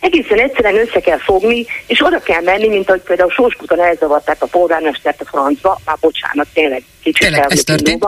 egészen 0.00 0.38
egyszerűen 0.38 0.86
össze 0.86 1.00
kell 1.00 1.18
fogni, 1.18 1.66
és 1.86 2.04
oda 2.04 2.20
kell 2.20 2.42
menni, 2.42 2.68
mint 2.68 2.88
ahogy 2.88 3.00
például 3.00 3.30
Sóskuton 3.30 3.80
elzavarták 3.80 4.42
a 4.42 4.46
polgármestert 4.46 5.20
a 5.20 5.24
francba, 5.24 5.80
már 5.84 5.96
bocsánat, 6.00 6.46
tényleg 6.52 6.82
kicsit 7.02 7.22
tényleg, 7.22 7.52
ez 7.52 7.64
történt. 7.64 8.06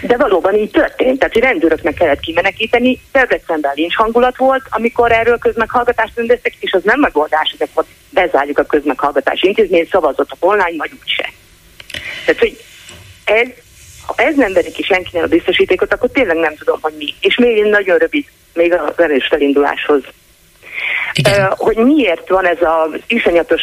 De 0.00 0.16
valóban 0.16 0.54
így 0.54 0.70
történt, 0.70 1.18
tehát 1.18 1.34
hogy 1.34 1.42
rendőröknek 1.42 1.94
kellett 1.94 2.20
kimenekíteni, 2.20 3.00
Debrecenben 3.12 3.72
lincs 3.74 3.94
hangulat 3.94 4.36
volt, 4.36 4.62
amikor 4.70 5.12
erről 5.12 5.38
közmeghallgatást 5.38 6.16
rendeztek, 6.16 6.54
és 6.60 6.72
az 6.72 6.82
nem 6.84 7.00
megoldás, 7.00 7.54
hogy 7.58 7.68
akkor 7.70 7.84
bezárjuk 8.10 8.58
a 8.58 8.64
közmeghallgatási 8.64 9.46
intézményt, 9.46 9.90
szavazottak 9.90 10.36
online, 10.38 10.76
vagy 10.76 10.90
úgyse. 11.02 11.32
Tehát, 12.24 12.40
hogy 12.40 12.60
ez, 13.24 13.48
ha 14.06 14.14
ez 14.16 14.34
nem 14.34 14.52
veri 14.52 14.70
ki 14.72 14.82
senkinek 14.82 15.24
a 15.24 15.28
biztosítékot, 15.28 15.92
akkor 15.92 16.10
tényleg 16.10 16.36
nem 16.36 16.54
tudom, 16.54 16.78
hogy 16.80 16.94
mi. 16.98 17.14
És 17.20 17.36
még 17.36 17.64
nagyon 17.64 17.98
rövid, 17.98 18.26
még 18.54 18.72
a 18.72 18.94
erős 18.96 19.26
felinduláshoz 19.26 20.02
igen. 21.12 21.52
hogy 21.56 21.76
miért 21.76 22.28
van 22.28 22.46
ez 22.46 22.58
az 22.60 23.00
iszonyatos 23.06 23.62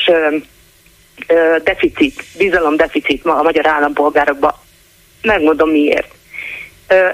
deficit, 1.64 2.24
bizalomdeficit 2.38 3.24
ma 3.24 3.36
a 3.36 3.44
magyar 3.44 3.68
állampolgárokban. 3.68 4.54
Megmondom 5.22 5.70
miért. 5.70 6.12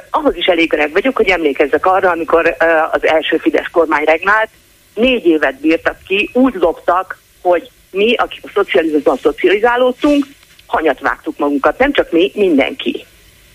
Ahhoz 0.10 0.36
is 0.36 0.46
elég 0.46 0.74
öreg 0.74 0.92
vagyok, 0.92 1.16
hogy 1.16 1.30
emlékezzek 1.30 1.86
arra, 1.86 2.10
amikor 2.10 2.56
az 2.92 3.06
első 3.06 3.38
Fidesz 3.38 3.68
kormány 3.72 4.04
regnált, 4.04 4.50
négy 4.94 5.26
évet 5.26 5.60
bírtak 5.60 5.98
ki, 6.08 6.30
úgy 6.34 6.54
loptak, 6.54 7.18
hogy 7.42 7.70
mi, 7.92 8.16
akik 8.16 8.44
a 8.44 8.52
szocializmusban 8.54 9.18
szocializálódtunk, 9.18 10.26
hanyat 10.66 11.00
vágtuk 11.00 11.38
magunkat, 11.38 11.78
nem 11.78 11.94
csak 11.94 12.12
mi, 12.12 12.32
mindenki. 12.36 13.06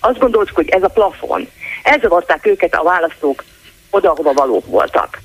Azt 0.01 0.19
gondoltuk, 0.19 0.57
hogy 0.57 0.69
ez 0.69 0.83
a 0.83 0.89
plafon. 0.89 1.49
Elzavarták 1.83 2.47
őket 2.47 2.75
a 2.75 2.83
választók 2.83 3.45
oda, 3.91 4.11
ahova 4.11 4.33
valók 4.33 4.67
voltak 4.67 5.19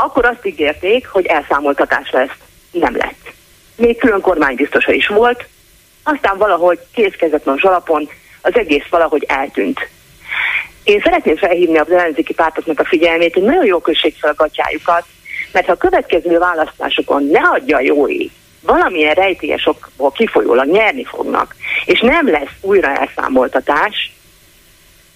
akkor 0.00 0.24
azt 0.24 0.46
ígérték, 0.46 1.06
hogy 1.06 1.26
elszámoltatás 1.26 2.10
lesz. 2.10 2.36
Nem 2.70 2.96
lett. 2.96 3.32
Még 3.76 3.98
külön 3.98 4.20
kormánybiztosa 4.20 4.92
is 4.92 5.06
volt, 5.06 5.46
aztán 6.02 6.38
valahogy 6.38 6.78
kézkezetlen 6.94 7.58
alapon 7.60 8.08
az 8.42 8.56
egész 8.56 8.86
valahogy 8.90 9.24
eltűnt. 9.28 9.88
Én 10.84 11.00
szeretném 11.00 11.36
felhívni 11.36 11.78
az 11.78 11.90
ellenzéki 11.90 12.34
pártoknak 12.34 12.80
a 12.80 12.84
figyelmét, 12.84 13.34
hogy 13.34 13.42
nagyon 13.42 13.64
jó 13.64 13.78
kössék 13.78 14.16
fel 14.18 14.34
gatyájukat, 14.36 15.04
mert 15.52 15.66
ha 15.66 15.72
a 15.72 15.76
következő 15.76 16.38
választásokon 16.38 17.26
ne 17.26 17.40
adja 17.40 17.80
jó 17.80 18.08
ég, 18.08 18.30
valamilyen 18.60 19.14
rejtélyesokból 19.14 20.10
kifolyólag 20.10 20.66
nyerni 20.66 21.04
fognak, 21.04 21.54
és 21.84 22.00
nem 22.00 22.28
lesz 22.28 22.52
újra 22.60 22.88
elszámoltatás, 22.88 24.12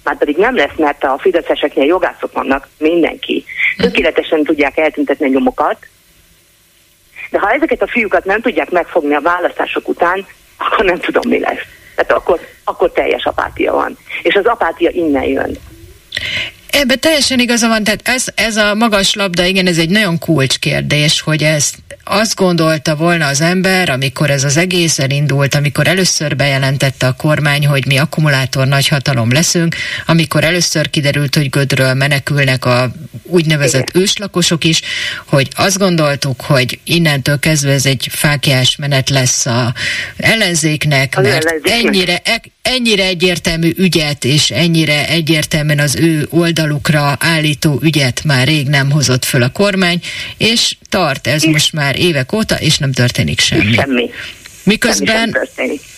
már 0.05 0.19
pedig 0.19 0.37
nem 0.37 0.57
lesz, 0.57 0.77
mert 0.77 1.05
a 1.05 1.19
fideszeseknél 1.19 1.85
jogászok 1.85 2.33
vannak, 2.33 2.69
mindenki. 2.79 3.45
Tökéletesen 3.77 4.43
tudják 4.43 4.79
eltüntetni 4.79 5.27
a 5.27 5.29
nyomokat, 5.29 5.87
de 7.31 7.39
ha 7.39 7.51
ezeket 7.51 7.83
a 7.83 7.87
fiúkat 7.87 8.25
nem 8.25 8.41
tudják 8.41 8.71
megfogni 8.71 9.15
a 9.15 9.21
választások 9.21 9.89
után, 9.89 10.27
akkor 10.57 10.85
nem 10.85 10.99
tudom, 10.99 11.29
mi 11.29 11.39
lesz. 11.39 11.63
Tehát 11.95 12.13
akkor, 12.13 12.41
akkor 12.65 12.93
teljes 12.93 13.25
apátia 13.25 13.73
van. 13.73 13.97
És 14.23 14.35
az 14.35 14.47
apátia 14.47 14.91
innen 14.91 15.25
jön. 15.25 15.59
Ebben 16.73 17.01
teljesen 17.01 17.39
igaza 17.39 17.69
van, 17.69 17.85
tehát 17.85 18.01
ez, 18.09 18.25
ez 18.35 18.57
a 18.57 18.75
magas 18.75 19.15
labda, 19.15 19.45
igen, 19.45 19.67
ez 19.67 19.79
egy 19.79 19.89
nagyon 19.89 20.19
kulcskérdés, 20.19 21.21
hogy 21.21 21.43
ez 21.43 21.71
azt 22.05 22.35
gondolta 22.35 22.97
volna 22.97 23.27
az 23.27 23.41
ember, 23.41 23.91
amikor 23.91 24.31
ez 24.31 24.45
az 24.45 24.57
egész 24.57 24.99
elindult, 24.99 25.55
amikor 25.55 25.87
először 25.87 26.37
bejelentette 26.37 27.07
a 27.07 27.13
kormány, 27.13 27.67
hogy 27.67 27.87
mi 27.87 27.97
akkumulátor 27.97 28.67
nagyhatalom 28.67 29.33
leszünk, 29.33 29.77
amikor 30.07 30.45
először 30.45 30.91
kiderült, 30.91 31.35
hogy 31.35 31.51
Gödről 31.51 31.95
menekülnek 31.95 32.65
a 32.65 32.93
úgynevezett 33.23 33.89
Igen. 33.89 34.03
őslakosok 34.03 34.65
is, 34.65 34.81
hogy 35.25 35.49
azt 35.57 35.79
gondoltuk, 35.79 36.41
hogy 36.41 36.79
innentől 36.85 37.39
kezdve 37.39 37.73
ez 37.73 37.87
egy 37.87 38.09
fákjás 38.11 38.77
menet 38.77 39.11
lesz 39.11 39.47
a 39.47 39.75
ellenzéknek, 40.17 41.21
mert 41.21 41.47
ennyire, 41.63 42.21
e- 42.25 42.43
ennyire 42.63 43.05
egyértelmű 43.05 43.73
ügyet 43.77 44.25
és 44.25 44.51
ennyire 44.51 45.09
egyértelműen 45.09 45.79
az 45.79 45.97
ő 45.97 46.27
oldalukra 46.63 47.17
állító 47.19 47.79
ügyet 47.83 48.25
már 48.25 48.47
rég 48.47 48.69
nem 48.69 48.91
hozott 48.91 49.25
föl 49.25 49.43
a 49.43 49.49
kormány, 49.49 50.01
és 50.37 50.77
tart 50.89 51.27
ez 51.27 51.43
most 51.43 51.73
már 51.73 51.99
évek 51.99 52.33
óta, 52.33 52.55
és 52.55 52.79
nem 52.79 52.93
történik 52.93 53.41
semmi. 53.41 53.73
Semmi. 53.73 54.11
Miközben 54.65 55.39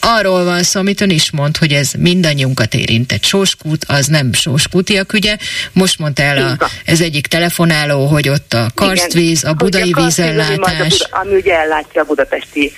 arról 0.01 0.45
van 0.45 0.63
szó, 0.63 0.81
amit 0.81 1.01
ön 1.01 1.11
is 1.11 1.31
mond, 1.31 1.57
hogy 1.57 1.73
ez 1.73 1.93
mindannyiunkat 1.99 2.75
érint. 2.75 3.13
Egy 3.13 3.25
sóskút, 3.25 3.85
az 3.89 4.07
nem 4.07 4.33
sóskútiak 4.33 5.13
ügye. 5.13 5.37
Most 5.73 5.99
mondta 5.99 6.23
el 6.23 6.57
a, 6.59 6.69
ez 6.85 7.01
egyik 7.01 7.27
telefonáló, 7.27 8.07
hogy 8.07 8.29
ott 8.29 8.53
a 8.53 8.67
karstvíz, 8.75 9.45
a 9.45 9.53
budai 9.53 9.93
a 9.93 10.03
vízellátás. 10.03 11.01
A, 11.01 11.19
ami 11.19 11.35
ugye 11.35 11.59
ellátja 11.59 12.03
a 12.03 12.05
budapesti 12.05 12.73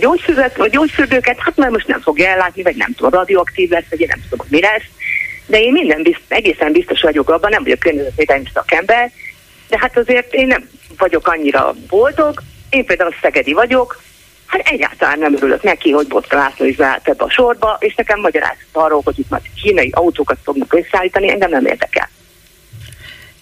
gyógyszüzet, 0.00 0.56
vagy 0.56 0.70
gyógyfürdőket, 0.70 1.36
hát 1.38 1.56
már 1.56 1.70
most 1.70 1.86
nem 1.86 2.00
fogja 2.00 2.28
ellátni, 2.28 2.62
vagy 2.62 2.76
nem 2.76 2.92
tudom, 2.96 3.10
radioaktív 3.10 3.70
lesz, 3.70 3.84
vagy 3.90 4.00
én 4.00 4.08
nem 4.10 4.22
tudom, 4.28 4.46
mi 4.50 4.60
lesz. 4.60 4.82
De 5.46 5.60
én 5.60 5.72
minden 5.72 6.02
bizt, 6.02 6.22
egészen 6.28 6.72
biztos 6.72 7.00
vagyok 7.00 7.30
abban, 7.30 7.50
nem 7.50 7.62
vagyok 7.62 7.78
környezetvédelmi 7.78 8.48
szakember, 8.54 9.10
de 9.68 9.78
hát 9.78 9.96
azért 9.96 10.34
én 10.34 10.46
nem 10.46 10.68
vagyok 10.98 11.28
annyira 11.28 11.74
boldog, 11.88 12.42
én 12.70 12.84
például 12.84 13.14
szegedi 13.20 13.52
vagyok, 13.52 14.00
hát 14.46 14.68
egyáltalán 14.68 15.18
nem 15.18 15.34
örülök 15.34 15.62
neki, 15.62 15.90
hogy 15.90 16.06
Botka 16.06 16.36
László 16.36 16.66
is 16.66 16.76
beállt 16.76 17.08
ebbe 17.08 17.24
a 17.24 17.30
sorba, 17.30 17.76
és 17.80 17.94
nekem 17.94 18.20
magyarázott 18.20 18.68
arról, 18.72 19.00
hogy 19.04 19.18
itt 19.18 19.30
majd 19.30 19.42
kínai 19.62 19.90
autókat 19.94 20.38
fognak 20.44 20.74
összeállítani, 20.74 21.30
engem 21.30 21.50
nem 21.50 21.66
érdekel. 21.66 22.08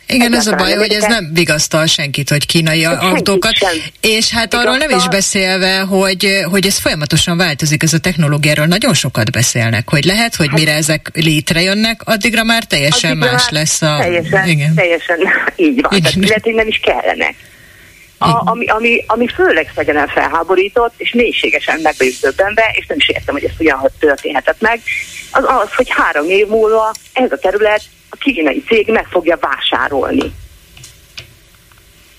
Igen, 0.06 0.34
ez 0.34 0.46
a 0.46 0.56
baj, 0.56 0.72
hogy 0.72 0.92
ez 0.92 1.02
nem 1.02 1.30
vigasztal 1.32 1.86
senkit, 1.86 2.28
hogy 2.28 2.46
kínai 2.46 2.84
autókat, 2.84 3.54
és 4.00 4.30
hát 4.30 4.54
arról 4.54 4.76
nem 4.76 4.90
is 4.90 5.08
beszélve, 5.08 5.78
hogy, 5.78 6.44
hogy 6.50 6.66
ez 6.66 6.78
folyamatosan 6.78 7.36
változik, 7.36 7.82
ez 7.82 7.92
a 7.92 7.98
technológiáról 7.98 8.66
nagyon 8.66 8.94
sokat 8.94 9.32
beszélnek, 9.32 9.90
hogy 9.90 10.04
lehet, 10.04 10.34
hogy 10.34 10.48
hát, 10.48 10.58
mire 10.58 10.72
ezek 10.74 11.10
létrejönnek, 11.12 12.00
addigra 12.04 12.44
már 12.44 12.64
teljesen 12.64 13.10
addigra 13.10 13.30
más 13.30 13.48
lesz 13.50 13.82
a... 13.82 13.96
Teljesen, 13.98 14.48
igen. 14.48 14.74
teljesen 14.74 15.18
így 15.56 15.80
van, 15.80 15.92
igen. 15.92 16.12
tehát 16.12 16.28
lehet, 16.28 16.44
hogy 16.44 16.54
nem 16.54 16.66
is 16.66 16.80
kellene. 16.82 17.34
A, 18.18 18.50
ami, 18.50 18.66
ami, 18.66 19.04
ami 19.06 19.28
főleg 19.28 19.72
szegenen 19.74 20.08
felháborított, 20.08 20.94
és 20.96 21.12
mélységesen 21.12 21.80
meg 21.82 21.94
vagyok 21.98 22.14
döbbenve, 22.20 22.74
és 22.74 22.86
nem 22.86 22.96
is 22.98 23.08
értem, 23.08 23.34
hogy 23.34 23.44
ez 23.44 23.56
hogyan 23.56 23.90
történhetett 23.98 24.60
meg, 24.60 24.80
az 25.30 25.44
az, 25.46 25.74
hogy 25.74 25.86
három 25.90 26.28
év 26.28 26.46
múlva 26.46 26.92
ez 27.12 27.32
a 27.32 27.38
terület 27.38 27.82
a 28.14 28.16
kínai 28.16 28.62
cég 28.66 28.88
meg 28.88 29.06
fogja 29.06 29.38
vásárolni. 29.40 30.32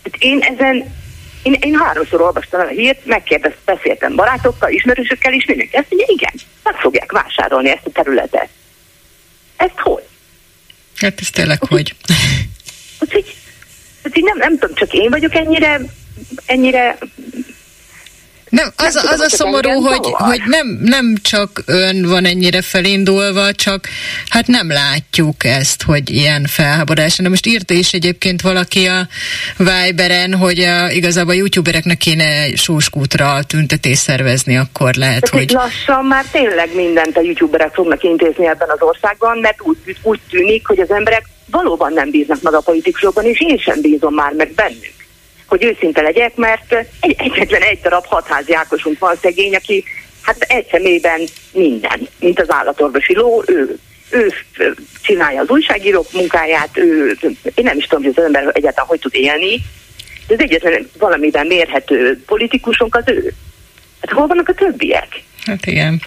Hát 0.03 0.15
én 0.19 0.39
ezen, 0.39 0.95
én, 1.43 1.53
én 1.59 1.75
háromszor 1.75 2.21
olvastam 2.21 2.59
el 2.59 2.67
a 2.67 2.69
hírt, 2.69 3.05
megkérdeztem, 3.05 3.75
beszéltem 3.75 4.15
barátokkal, 4.15 4.71
ismerősökkel, 4.71 5.33
és 5.33 5.45
mindenki 5.45 5.75
ezt 5.75 5.89
mondja, 5.89 6.07
igen, 6.15 6.33
meg 6.63 6.75
fogják 6.75 7.11
vásárolni 7.11 7.69
ezt 7.69 7.85
a 7.85 7.89
területet. 7.89 8.49
Ezt 9.57 9.79
hogy? 9.79 10.03
Hát 10.95 11.19
ez 11.19 11.29
tényleg 11.29 11.63
hogy? 11.63 11.95
Úgyhogy, 12.99 13.35
úgyhogy 14.03 14.23
nem, 14.23 14.37
nem 14.37 14.57
tudom, 14.57 14.75
csak 14.75 14.93
én 14.93 15.09
vagyok 15.09 15.35
ennyire 15.35 15.81
ennyire 16.45 16.97
nem, 18.55 18.71
az, 18.75 18.93
nem 18.93 19.05
az 19.07 19.19
a 19.19 19.29
szomorú, 19.29 19.69
hogy, 19.69 20.07
hogy 20.11 20.41
nem, 20.45 20.79
nem 20.81 21.15
csak 21.21 21.63
ön 21.65 22.05
van 22.09 22.25
ennyire 22.25 22.61
felindulva, 22.61 23.51
csak 23.51 23.87
hát 24.29 24.47
nem 24.47 24.71
látjuk 24.71 25.43
ezt, 25.43 25.83
hogy 25.83 26.09
ilyen 26.09 26.45
felháborodás. 26.47 27.17
De 27.17 27.29
most 27.29 27.45
írta 27.45 27.73
is 27.73 27.93
egyébként 27.93 28.41
valaki 28.41 28.85
a 28.85 29.07
Viberen, 29.57 30.35
hogy 30.35 30.59
a, 30.59 30.89
igazából 30.89 31.33
a 31.33 31.37
youtubereknek 31.37 31.97
kéne 31.97 32.55
sóskútra 32.55 33.43
tüntetés 33.43 33.97
szervezni, 33.97 34.57
akkor 34.57 34.93
lehet, 34.93 35.21
Tehát 35.21 35.45
hogy... 35.45 35.55
Lassan 35.55 36.05
már 36.05 36.25
tényleg 36.31 36.75
mindent 36.75 37.17
a 37.17 37.21
youtuberek 37.21 37.73
fognak 37.73 38.03
intézni 38.03 38.47
ebben 38.47 38.69
az 38.69 38.81
országban, 38.81 39.37
mert 39.37 39.61
úgy, 39.61 39.77
úgy 40.01 40.19
tűnik, 40.29 40.67
hogy 40.67 40.79
az 40.79 40.91
emberek 40.91 41.25
valóban 41.51 41.93
nem 41.93 42.09
bíznak 42.09 42.41
meg 42.41 42.53
a 42.53 42.61
politikusokban, 42.61 43.25
és 43.25 43.41
én 43.41 43.57
sem 43.57 43.81
bízom 43.81 44.13
már 44.13 44.33
meg 44.33 44.51
bennük 44.53 45.04
hogy 45.45 45.63
őszinte 45.63 46.01
legyek, 46.01 46.35
mert 46.35 46.73
egy, 46.99 47.15
egyetlen 47.17 47.61
egy 47.61 47.79
darab 47.81 48.05
hatházi 48.05 48.53
Ákosunk 48.53 48.99
van 48.99 49.15
szegény, 49.21 49.55
aki 49.55 49.83
hát 50.21 50.41
egy 50.41 50.67
szemében 50.71 51.21
minden, 51.51 52.07
mint 52.19 52.39
az 52.39 52.51
állatorvosi 52.51 53.15
ló, 53.15 53.43
ő, 53.47 53.77
ő 54.09 54.33
csinálja 55.01 55.41
az 55.41 55.49
újságírók 55.49 56.11
munkáját, 56.13 56.77
ő, 56.77 57.17
én 57.55 57.63
nem 57.63 57.77
is 57.77 57.85
tudom, 57.85 58.03
hogy 58.03 58.13
az 58.15 58.23
ember 58.23 58.49
egyáltalán 58.53 58.89
hogy 58.89 58.99
tud 58.99 59.15
élni, 59.15 59.61
de 60.27 60.33
az 60.33 60.39
egyetlen 60.39 60.89
valamiben 60.97 61.47
mérhető 61.47 62.23
politikusunk 62.25 62.95
az 62.95 63.03
ő. 63.05 63.33
Hát 64.01 64.11
hol 64.11 64.27
vannak 64.27 64.49
a 64.49 64.53
többiek? 64.53 65.07
Hát 65.45 65.65
igen. 65.65 66.01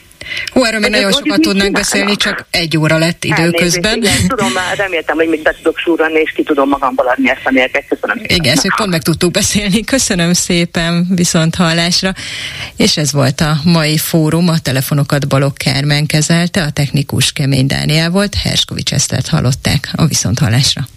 Hú, 0.53 0.65
erről 0.65 0.81
még 0.81 0.91
nagyon 0.91 1.13
sokat 1.13 1.41
tudnánk 1.41 1.73
beszélni, 1.73 2.17
csak 2.17 2.47
egy 2.51 2.77
óra 2.77 2.99
lett 2.99 3.25
időközben. 3.25 3.97
Igen, 3.97 4.27
tudom, 4.29 4.53
már 4.53 4.77
reméltem, 4.77 5.17
hogy 5.17 5.29
még 5.29 5.43
be 5.43 5.55
tudok 5.57 5.79
súrani, 5.79 6.21
és 6.21 6.33
ki 6.35 6.43
tudom 6.43 6.69
magamból 6.69 7.07
adni 7.07 7.31
ezt 7.31 7.41
a 7.45 7.51
mérget. 7.51 7.85
Köszönöm. 7.89 8.25
Igen, 8.27 8.53
ezt 8.53 8.75
pont 8.77 8.91
meg 8.91 9.03
tudtuk 9.03 9.31
beszélni. 9.31 9.85
Köszönöm 9.85 10.33
szépen, 10.33 11.07
viszont 11.15 11.55
hallásra. 11.55 12.13
És 12.77 12.97
ez 12.97 13.13
volt 13.13 13.41
a 13.41 13.57
mai 13.65 13.99
fórum, 13.99 14.49
a 14.49 14.59
telefonokat 14.59 15.29
Balok 15.29 15.55
Kármen 15.55 16.07
kezelte, 16.07 16.63
a 16.63 16.71
technikus 16.71 17.33
Kemény 17.33 17.67
Dániel 17.67 18.11
volt, 18.11 18.35
Herskovics 18.35 18.93
Esztert 18.93 19.29
hallották 19.29 19.89
a 19.93 20.07
viszont 20.07 20.39
hallásra. 20.39 20.89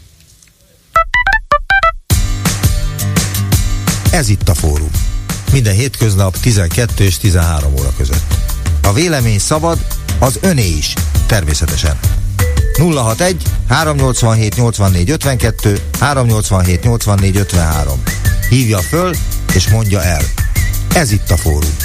Ez 4.11 4.29
itt 4.29 4.49
a 4.49 4.53
fórum. 4.53 4.91
Minden 5.51 5.73
hétköznap 5.73 6.37
12 6.37 7.03
és 7.03 7.17
13 7.17 7.73
óra 7.73 7.93
között. 7.97 8.40
A 8.83 8.93
vélemény 8.93 9.39
szabad, 9.39 9.77
az 10.19 10.37
öné 10.41 10.67
is, 10.67 10.93
természetesen. 11.25 11.99
061 12.77 13.41
387 13.67 14.55
84 14.55 15.09
52 15.09 15.79
387 15.99 16.83
84 16.83 17.37
53. 17.37 18.03
Hívja 18.49 18.79
föl 18.79 19.15
és 19.53 19.69
mondja 19.69 20.03
el. 20.03 20.21
Ez 20.93 21.11
itt 21.11 21.29
a 21.29 21.37
fórum. 21.37 21.75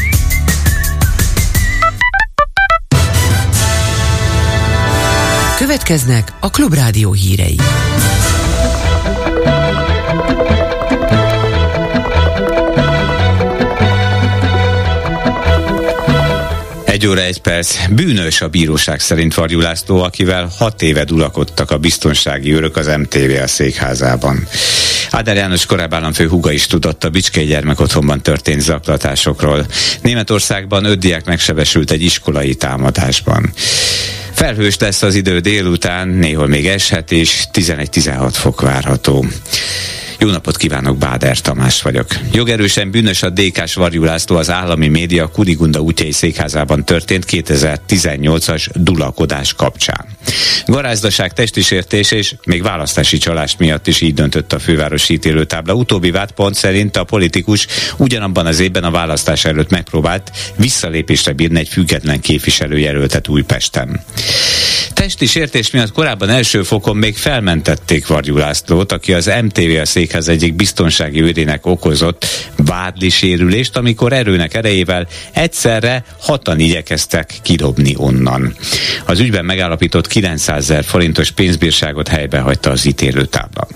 Következnek 5.58 6.32
a 6.40 6.50
Klubrádió 6.50 7.12
hírei. 7.12 7.58
Egy 17.06 17.12
óra, 17.12 17.22
egy 17.22 17.40
perc. 17.40 17.88
Bűnös 17.90 18.40
a 18.40 18.48
bíróság 18.48 19.00
szerint 19.00 19.34
Varjú 19.34 19.60
László, 19.60 20.02
akivel 20.02 20.50
hat 20.58 20.82
éve 20.82 21.04
dulakodtak 21.04 21.70
a 21.70 21.78
biztonsági 21.78 22.52
őrök 22.52 22.76
az 22.76 22.86
MTV 22.86 23.42
a 23.42 23.46
székházában. 23.46 24.48
Áder 25.10 25.36
János 25.36 25.66
korábbi 25.66 25.94
államfő 25.94 26.28
huga 26.28 26.52
is 26.52 26.66
tudott 26.66 27.04
a 27.04 27.08
Bicskei 27.08 27.44
gyermekotthonban 27.44 28.22
történt 28.22 28.60
zaklatásokról. 28.60 29.66
Németországban 30.02 30.84
öt 30.84 30.98
diák 30.98 31.24
megsebesült 31.24 31.90
egy 31.90 32.02
iskolai 32.02 32.54
támadásban. 32.54 33.52
Felhős 34.32 34.78
lesz 34.78 35.02
az 35.02 35.14
idő 35.14 35.38
délután, 35.38 36.08
néhol 36.08 36.46
még 36.46 36.66
eshet, 36.66 37.12
és 37.12 37.44
11-16 37.52 38.30
fok 38.32 38.60
várható. 38.60 39.24
Jó 40.18 40.30
napot 40.30 40.56
kívánok, 40.56 40.98
Báder 40.98 41.40
Tamás 41.40 41.82
vagyok. 41.82 42.06
Jogerősen 42.32 42.90
bűnös 42.90 43.22
a 43.22 43.30
DK-s 43.30 43.74
Varjú 43.74 44.04
László 44.04 44.36
az 44.36 44.50
állami 44.50 44.88
média 44.88 45.26
Kudigunda 45.26 45.80
útjai 45.80 46.12
székházában 46.12 46.84
történt 46.84 47.24
2018-as 47.30 48.68
dulakodás 48.74 49.52
kapcsán. 49.54 50.06
Garázdaság, 50.66 51.32
testisértés 51.32 52.10
és 52.10 52.34
még 52.44 52.62
választási 52.62 53.18
csalás 53.18 53.56
miatt 53.58 53.86
is 53.86 54.00
így 54.00 54.14
döntött 54.14 54.52
a 54.52 54.58
fővárosi 54.58 55.12
ítélőtábla. 55.14 55.74
Utóbbi 55.74 56.10
vádpont 56.10 56.54
szerint 56.54 56.96
a 56.96 57.04
politikus 57.04 57.66
ugyanabban 57.96 58.46
az 58.46 58.60
évben 58.60 58.84
a 58.84 58.90
választás 58.90 59.44
előtt 59.44 59.70
megpróbált 59.70 60.30
visszalépésre 60.56 61.32
bírni 61.32 61.58
egy 61.58 61.68
független 61.68 62.20
képviselőjelöltet 62.20 63.28
Újpesten. 63.28 64.00
Testi 64.92 65.26
sértés 65.26 65.70
miatt 65.70 65.92
korábban 65.92 66.28
első 66.28 66.62
fokon 66.62 66.96
még 66.96 67.16
felmentették 67.16 68.06
Varjú 68.06 68.36
Lászlót, 68.36 68.92
aki 68.92 69.12
az 69.12 69.30
MTV 69.42 69.80
a 69.80 69.86
székház 69.86 70.28
egyik 70.28 70.54
biztonsági 70.54 71.22
őrének 71.22 71.66
okozott 71.66 72.26
vádli 72.56 73.08
sérülést, 73.08 73.76
amikor 73.76 74.12
erőnek 74.12 74.54
erejével 74.54 75.06
egyszerre 75.32 76.04
hatan 76.20 76.58
igyekeztek 76.58 77.34
kidobni 77.42 77.94
onnan. 77.96 78.56
Az 79.06 79.20
ügyben 79.20 79.44
megállapított 79.44 80.06
900 80.06 80.70
ezer 80.70 80.84
forintos 80.84 81.30
pénzbírságot 81.30 82.08
helybe 82.08 82.38
hagyta 82.38 82.70
az 82.70 82.84
ítélőtábla. 82.84 83.68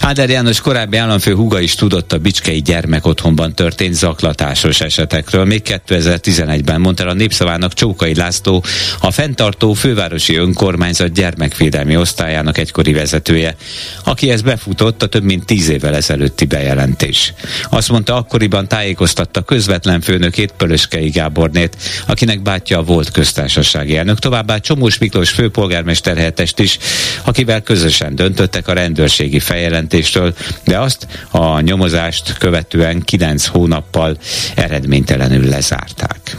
Áder 0.00 0.30
János 0.30 0.60
korábbi 0.60 0.96
államfő 0.96 1.34
huga 1.34 1.60
is 1.60 1.74
tudott 1.74 2.12
a 2.12 2.18
Bicskei 2.18 2.62
gyermekotthonban 2.62 3.54
történt 3.54 3.94
zaklatásos 3.94 4.80
esetekről. 4.80 5.44
Még 5.44 5.62
2011-ben 5.64 6.80
mondta 6.80 7.06
a 7.06 7.12
népszavának 7.12 7.72
Csókai 7.72 8.14
László, 8.14 8.64
a 9.00 9.10
fenntartó 9.10 9.72
fővárosi 9.72 10.36
önkormányzat 10.36 11.12
gyermekvédelmi 11.12 11.96
osztályának 11.96 12.58
egykori 12.58 12.92
vezetője, 12.92 13.56
aki 14.04 14.30
ezt 14.30 14.44
befutott 14.44 15.02
a 15.02 15.06
több 15.06 15.22
mint 15.22 15.46
tíz 15.46 15.68
évvel 15.68 15.94
ezelőtti 15.94 16.44
bejelentés. 16.44 17.34
Azt 17.70 17.88
mondta, 17.88 18.16
akkoriban 18.16 18.68
tájékoztatta 18.68 19.42
közvetlen 19.42 20.00
főnökét 20.00 20.52
Pölöskei 20.56 21.08
Gábornét, 21.08 21.76
akinek 22.06 22.42
bátyja 22.42 22.82
volt 22.82 23.10
köztársasági 23.10 23.96
elnök, 23.96 24.18
továbbá 24.18 24.58
Csomós 24.58 24.98
Miklós 24.98 25.30
főpolgármester 25.30 26.16
helyettest 26.16 26.58
is, 26.58 26.78
akivel 27.24 27.60
közösen 27.60 28.14
döntöttek 28.14 28.68
a 28.68 28.72
rendőrségi 28.72 29.40
feljelentéstől, 29.52 30.34
de 30.64 30.78
azt 30.78 31.06
a 31.30 31.60
nyomozást 31.60 32.38
követően 32.38 33.00
kilenc 33.00 33.46
hónappal 33.46 34.16
eredménytelenül 34.54 35.48
lezárták. 35.48 36.36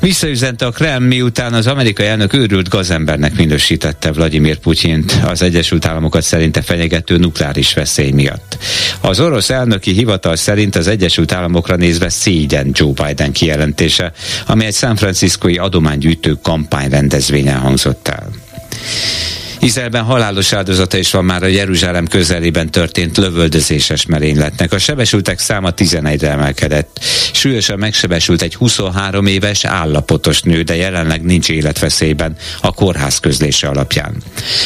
Visszaüzente 0.00 0.66
a 0.66 0.70
Kreml, 0.70 1.06
miután 1.06 1.52
az 1.52 1.66
amerikai 1.66 2.06
elnök 2.06 2.32
őrült 2.32 2.68
gazembernek 2.68 3.36
minősítette 3.36 4.12
Vladimir 4.12 4.58
Putyint 4.58 5.20
az 5.24 5.42
Egyesült 5.42 5.84
Államokat 5.84 6.22
szerinte 6.22 6.62
fenyegető 6.62 7.16
nukleáris 7.16 7.74
veszély 7.74 8.10
miatt. 8.10 8.58
Az 9.00 9.20
orosz 9.20 9.50
elnöki 9.50 9.92
hivatal 9.92 10.36
szerint 10.36 10.76
az 10.76 10.86
Egyesült 10.86 11.32
Államokra 11.32 11.76
nézve 11.76 12.08
szégyen 12.08 12.70
Joe 12.72 12.92
Biden 12.92 13.32
kijelentése, 13.32 14.12
ami 14.46 14.64
egy 14.64 14.74
San 14.74 14.96
Franciscoi 14.96 15.56
adománygyűjtő 15.56 16.38
kampány 16.42 16.90
rendezvényen 16.90 17.58
hangzott 17.58 18.08
el. 18.08 18.47
Izraelben 19.60 20.02
halálos 20.02 20.52
áldozata 20.52 20.96
is 20.96 21.10
van 21.10 21.24
már 21.24 21.42
a 21.42 21.46
Jeruzsálem 21.46 22.06
közelében 22.06 22.70
történt 22.70 23.16
lövöldözéses 23.16 24.06
merényletnek. 24.06 24.72
A 24.72 24.78
sebesültek 24.78 25.38
száma 25.38 25.70
11-re 25.76 26.30
emelkedett. 26.30 27.04
Súlyosan 27.32 27.78
megsebesült 27.78 28.42
egy 28.42 28.54
23 28.54 29.26
éves 29.26 29.64
állapotos 29.64 30.42
nő, 30.42 30.62
de 30.62 30.76
jelenleg 30.76 31.22
nincs 31.22 31.48
életveszélyben 31.48 32.36
a 32.60 32.72
kórház 32.72 33.18
közlése 33.18 33.68
alapján. 33.68 34.22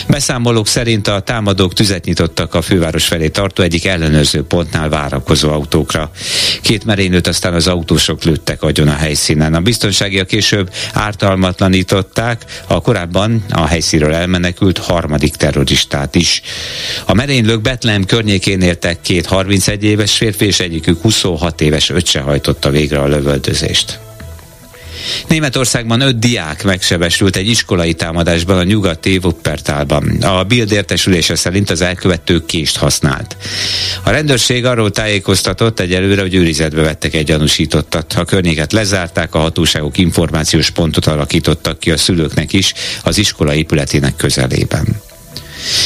Beszámolók 0.08 0.66
szerint 0.66 1.08
a 1.08 1.20
támadók 1.20 1.74
tüzet 1.74 2.04
nyitottak 2.04 2.54
a 2.54 2.62
főváros 2.62 3.06
felé 3.06 3.28
tartó 3.28 3.62
egyik 3.62 3.86
ellenőrző 3.86 4.42
pontnál 4.42 4.88
várakozó 4.88 5.50
autókra. 5.50 6.10
Két 6.62 6.84
merénylőt 6.84 7.26
aztán 7.26 7.54
az 7.54 7.66
autósok 7.66 8.22
lőttek 8.22 8.62
agyon 8.62 8.88
a 8.88 8.94
helyszínen. 8.94 9.54
A 9.54 9.60
biztonságiak 9.60 10.26
később 10.26 10.72
ártalmatlanították, 10.92 12.44
a 12.66 12.80
korábban 12.80 13.44
a 13.50 13.66
helyszínről 13.66 14.14
elmenekült 14.14 14.80
harmadik 14.82 15.36
terroristát 15.36 16.14
is. 16.14 16.42
A 17.06 17.14
merénylők 17.14 17.60
Betlehem 17.60 18.04
környékén 18.04 18.60
értek 18.60 19.00
két 19.00 19.26
31 19.26 19.84
éves 19.84 20.16
férfi, 20.16 20.44
és 20.44 20.60
egyikük 20.60 21.00
26 21.00 21.60
éves 21.60 21.90
öccse 21.90 22.20
hajtotta 22.20 22.70
végre 22.70 22.98
a 22.98 23.06
lövöldözést. 23.06 24.11
Németországban 25.28 26.00
öt 26.00 26.18
diák 26.18 26.64
megsebesült 26.64 27.36
egy 27.36 27.48
iskolai 27.48 27.94
támadásban 27.94 28.58
a 28.58 28.62
nyugati 28.62 29.20
Wuppertalban. 29.22 30.22
A 30.22 30.42
Bild 30.42 30.72
értesülése 30.72 31.34
szerint 31.34 31.70
az 31.70 31.80
elkövető 31.80 32.44
kést 32.44 32.76
használt. 32.76 33.36
A 34.02 34.10
rendőrség 34.10 34.64
arról 34.64 34.90
tájékoztatott 34.90 35.80
egyelőre, 35.80 36.20
hogy 36.20 36.34
őrizetbe 36.34 36.82
vettek 36.82 37.14
egy 37.14 37.24
gyanúsítottat. 37.24 38.12
A 38.12 38.24
környéket 38.24 38.72
lezárták, 38.72 39.34
a 39.34 39.38
hatóságok 39.38 39.98
információs 39.98 40.70
pontot 40.70 41.06
alakítottak 41.06 41.78
ki 41.78 41.90
a 41.90 41.96
szülőknek 41.96 42.52
is 42.52 42.72
az 43.02 43.18
iskola 43.18 43.54
épületének 43.54 44.16
közelében. 44.16 45.02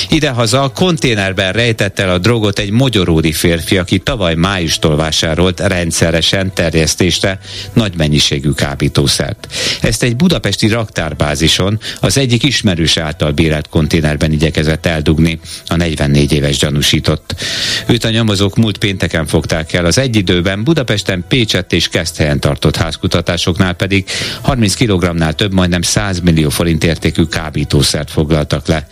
Idehaza 0.09 0.72
konténerben 0.74 1.53
rejtett 1.53 1.99
el 1.99 2.11
a 2.11 2.18
drogot 2.18 2.59
egy 2.59 2.70
mogyoródi 2.70 3.33
férfi, 3.33 3.79
aki 3.79 3.99
tavaly 3.99 4.35
májustól 4.35 4.97
vásárolt 4.97 5.61
rendszeresen 5.61 6.55
terjesztésre 6.55 7.39
nagy 7.72 7.97
mennyiségű 7.97 8.51
kábítószert. 8.51 9.47
Ezt 9.81 10.03
egy 10.03 10.16
budapesti 10.16 10.68
raktárbázison 10.68 11.81
az 12.01 12.18
egyik 12.18 12.43
ismerős 12.43 12.97
által 12.97 13.31
bérelt 13.31 13.68
konténerben 13.68 14.33
igyekezett 14.33 14.87
eldugni 14.87 15.41
a 15.66 15.77
44 15.77 16.33
éves 16.33 16.57
gyanúsított. 16.57 17.35
Őt 17.87 18.05
a 18.05 18.11
nyomozók 18.11 18.57
múlt 18.57 18.79
pénteken 18.79 19.27
fogták 19.27 19.72
el, 19.72 19.85
az 19.85 19.99
egy 19.99 20.16
időben 20.16 20.64
Budapesten, 20.64 21.24
Pécsett 21.29 21.72
és 21.72 21.89
Keszthelyen 21.89 22.41
tartott 22.41 22.77
házkutatásoknál 22.77 23.72
pedig 23.72 24.05
30 24.41 24.74
kg-nál 24.74 25.35
több, 25.35 25.53
majdnem 25.53 25.83
100 25.83 26.20
millió 26.20 26.49
forint 26.49 26.85
értékű 26.85 27.24
kábítószert 27.24 28.11
foglaltak 28.11 28.66
le. 28.66 28.87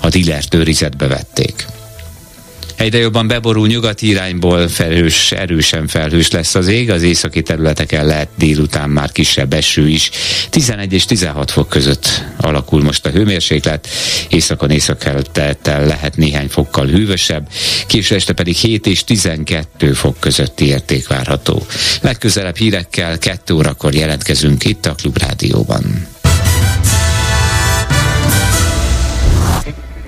A 0.00 0.08
dílert 0.30 0.54
őrizetbe 0.54 1.06
vették. 1.06 1.66
Egyre 2.76 2.98
jobban 2.98 3.26
beborul 3.26 3.66
nyugati 3.66 4.08
irányból 4.08 4.68
felhős, 4.68 5.32
erősen 5.32 5.86
felhős 5.86 6.30
lesz 6.30 6.54
az 6.54 6.68
ég, 6.68 6.90
az 6.90 7.02
északi 7.02 7.42
területeken 7.42 8.06
lehet 8.06 8.28
délután 8.36 8.90
már 8.90 9.12
kisebb 9.12 9.52
eső 9.52 9.88
is. 9.88 10.10
11 10.50 10.92
és 10.92 11.04
16 11.04 11.50
fok 11.50 11.68
között 11.68 12.24
alakul 12.36 12.82
most 12.82 13.06
a 13.06 13.10
hőmérséklet, 13.10 13.88
északon 14.28 14.70
északkeleten 14.70 15.86
lehet 15.86 16.16
néhány 16.16 16.48
fokkal 16.48 16.86
hűvösebb, 16.86 17.48
késő 17.86 18.14
este 18.14 18.32
pedig 18.32 18.56
7 18.56 18.86
és 18.86 19.04
12 19.04 19.92
fok 19.92 20.20
közötti 20.20 20.66
érték 20.66 21.08
várható. 21.08 21.66
Legközelebb 22.00 22.56
hírekkel 22.56 23.18
2 23.18 23.54
órakor 23.54 23.94
jelentkezünk 23.94 24.64
itt 24.64 24.86
a 24.86 24.94
Klubrádióban. 24.94 26.18